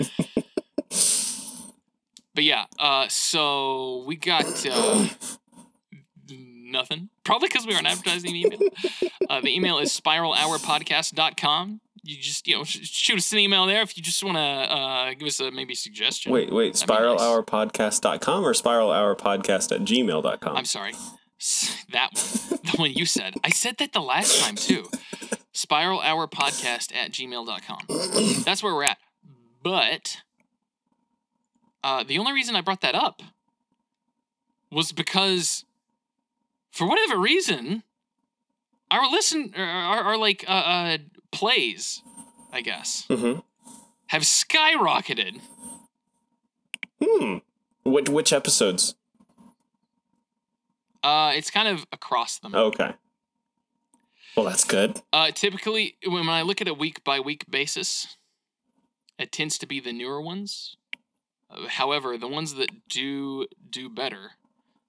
[2.34, 5.09] but yeah, uh, so we got uh,
[6.30, 7.09] nothing.
[7.24, 8.59] Probably because we aren't advertising the email.
[9.31, 11.81] Uh, the email is spiralhourpodcast.com.
[12.05, 14.40] You just, you know, sh- shoot us an email there if you just want to
[14.40, 16.32] uh, give us a maybe suggestion.
[16.32, 16.74] Wait, wait.
[16.74, 20.57] SpiralHourPodcast.com or SpiralHourPodcast at gmail.com?
[20.57, 20.94] I'm sorry.
[21.93, 22.61] That one.
[22.62, 23.35] The one you said.
[23.44, 24.89] I said that the last time too.
[25.55, 28.43] Spiralhourpodcast Hour Podcast at gmail.com.
[28.44, 28.99] That's where we're at.
[29.62, 30.16] But
[31.85, 33.23] uh, the only reason I brought that up
[34.70, 35.65] was because,
[36.73, 37.85] for whatever reason,
[38.90, 40.99] our listen, our, our, our like uh, uh,
[41.31, 42.03] plays,
[42.53, 43.39] I guess, hmm
[44.12, 45.40] have skyrocketed.
[47.03, 47.39] Hmm.
[47.82, 48.94] Which, which episodes?
[51.03, 52.55] Uh, it's kind of across them.
[52.55, 52.93] Okay.
[54.36, 55.01] Well, that's good.
[55.15, 58.19] Uh, typically, when I look at a week by week basis,
[59.19, 60.77] it tends to be the newer ones.
[61.51, 64.32] Uh, however, the ones that do do better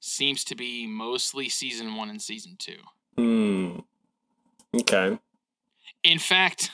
[0.04, 2.78] seems to be mostly season one and season two.
[3.18, 3.80] Hmm.
[4.76, 5.18] Okay.
[6.04, 6.72] In fact,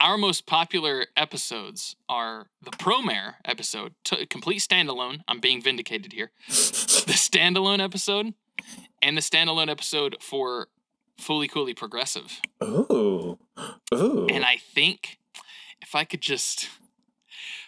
[0.00, 5.22] our most popular episodes are the Promare episode, t- complete standalone.
[5.26, 6.30] I'm being vindicated here.
[7.04, 8.32] The standalone episode,
[9.02, 10.68] and the standalone episode for
[11.20, 12.40] Fooly Cooly Progressive.
[12.62, 13.38] Ooh.
[13.92, 14.26] Ooh.
[14.30, 15.18] and I think
[15.82, 16.70] if I could just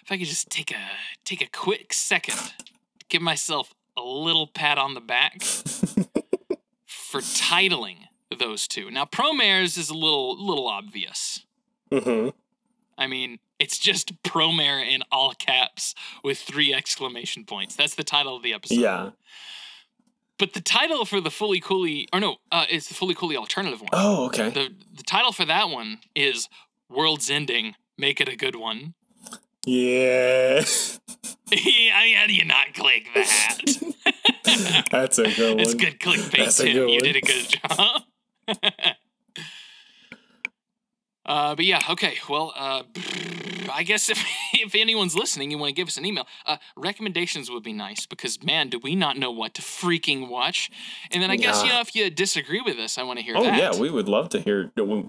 [0.03, 0.81] if I could just take a
[1.25, 5.43] take a quick second, to give myself a little pat on the back
[6.87, 8.07] for titling
[8.39, 8.91] those two.
[8.91, 11.45] Now Promares is a little little obvious.
[11.91, 12.31] Mm-hmm.
[12.99, 15.95] I mean, it's just Promare in all caps
[16.25, 17.77] with three exclamation points.
[17.77, 18.79] That's the title of the episode.
[18.79, 19.11] Yeah.
[20.39, 23.81] But the title for the Fooly Cooly or no, uh, it's the Fooly Cooly alternative
[23.81, 23.91] one.
[23.93, 24.51] Oh, okay.
[24.51, 26.49] The the title for that one is
[26.89, 27.75] World's Ending.
[27.99, 28.95] Make it a good one.
[29.67, 30.65] Yeah.
[31.51, 33.59] yeah, how do you not click that?
[34.93, 35.61] that's a good one.
[35.61, 36.73] It's good clickbait, That's Tim.
[36.73, 38.03] good You did a good job.
[41.27, 42.17] uh, but yeah, okay.
[42.29, 42.85] Well, uh,
[43.73, 44.23] I guess if
[44.55, 46.27] if anyone's listening, you want to give us an email.
[46.45, 50.71] Uh, recommendations would be nice because man, do we not know what to freaking watch?
[51.13, 53.35] And then I guess you know if you disagree with us, I want to hear
[53.37, 53.59] Oh that.
[53.59, 54.71] yeah, we would love to hear.
[54.77, 55.05] we-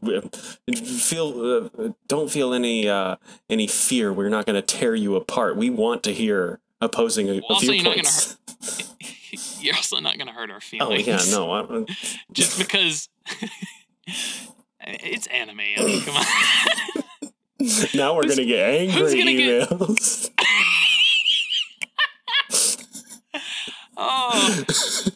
[0.75, 3.15] Feel uh, don't feel any uh,
[3.49, 4.11] any fear.
[4.13, 5.55] We're not going to tear you apart.
[5.57, 8.37] We want to hear opposing uh, also, you're viewpoints.
[9.59, 11.07] You're also not going to hurt our feelings.
[11.07, 11.51] Oh yeah, no.
[11.51, 11.85] I,
[12.31, 13.09] just because
[14.81, 15.59] it's anime.
[15.59, 16.25] I mean, come on.
[17.95, 20.29] now we're going to get angry who's gonna get- emails.
[23.97, 24.63] oh,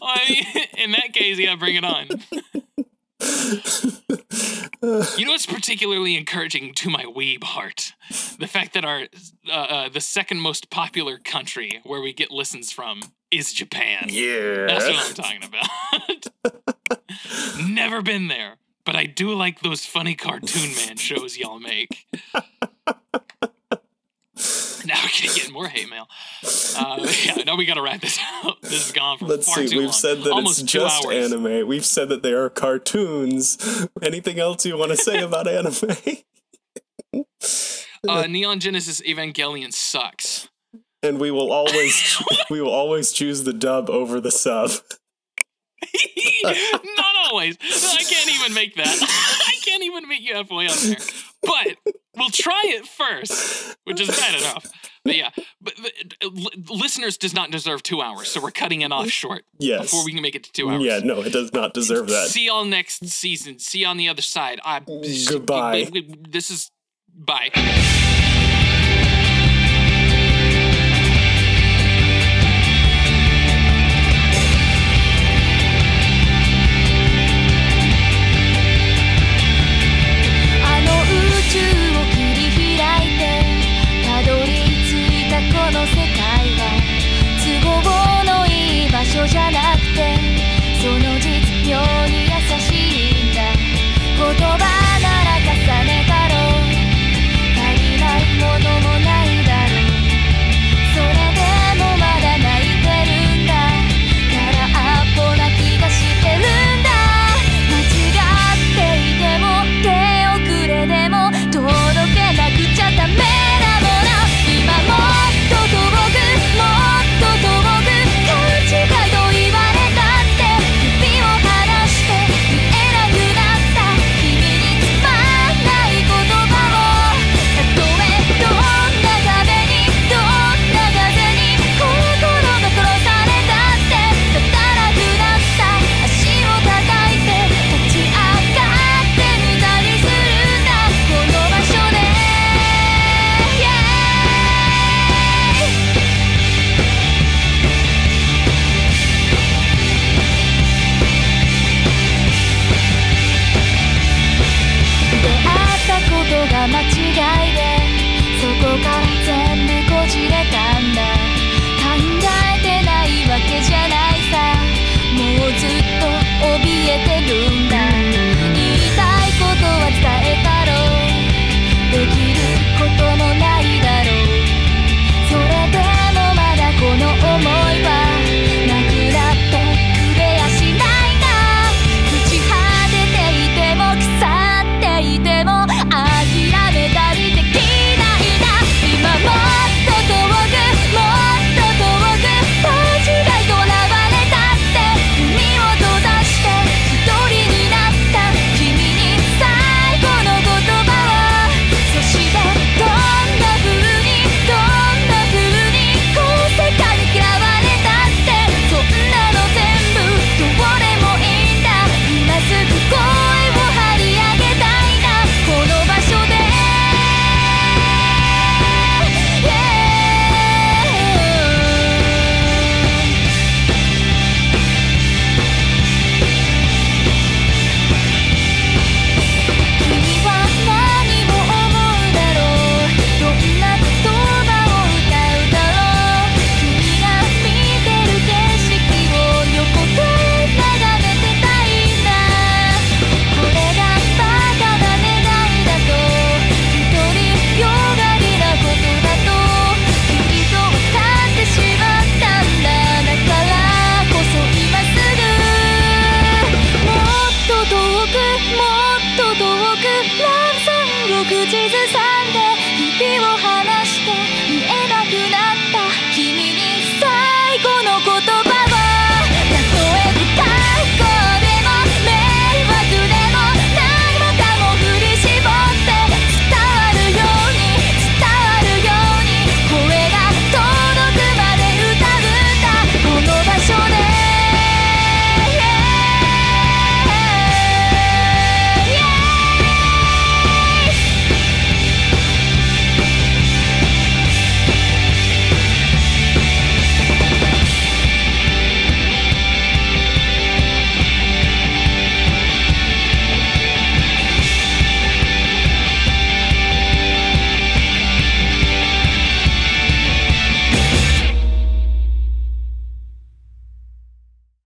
[0.01, 0.45] I mean,
[0.77, 2.07] in that case, yeah, bring it on.
[5.17, 7.93] You know what's particularly encouraging to my weeb heart?
[8.39, 9.01] The fact that our
[9.47, 14.07] uh, uh, the second most popular country where we get listens from is Japan.
[14.09, 14.65] yeah.
[14.65, 17.01] That's what I'm talking about.
[17.69, 18.55] Never been there,
[18.85, 22.05] but I do like those funny cartoon man shows y'all make.
[24.83, 26.07] Now, we're gonna get more hate mail.
[26.75, 28.59] Uh, yeah, no, we gotta wrap this up.
[28.61, 29.67] This is gone for Let's far see.
[29.67, 29.93] too We've long.
[29.93, 31.31] said that Almost it's just hours.
[31.31, 31.67] anime.
[31.67, 33.87] We've said that they are cartoons.
[34.01, 35.47] Anything else you want to say about
[37.13, 37.35] anime?
[38.09, 40.49] Uh, Neon Genesis Evangelion sucks.
[41.03, 44.71] and we will always we will always choose the dub over the sub.
[46.43, 47.57] Not always.
[47.61, 48.87] I can't even make that.
[49.47, 50.97] I can't even meet you halfway on there.
[51.43, 54.65] But we'll try it first, which is bad enough.
[55.03, 55.91] But yeah, but, but,
[56.33, 59.81] li- listeners does not deserve two hours, so we're cutting it off short Yes.
[59.83, 60.83] before we can make it to two hours.
[60.83, 62.27] Yeah, no, it does not deserve that.
[62.27, 63.57] See y'all next season.
[63.57, 64.59] See you on the other side.
[64.63, 64.79] I,
[65.27, 65.89] Goodbye.
[66.29, 66.69] This is
[67.13, 68.17] bye.「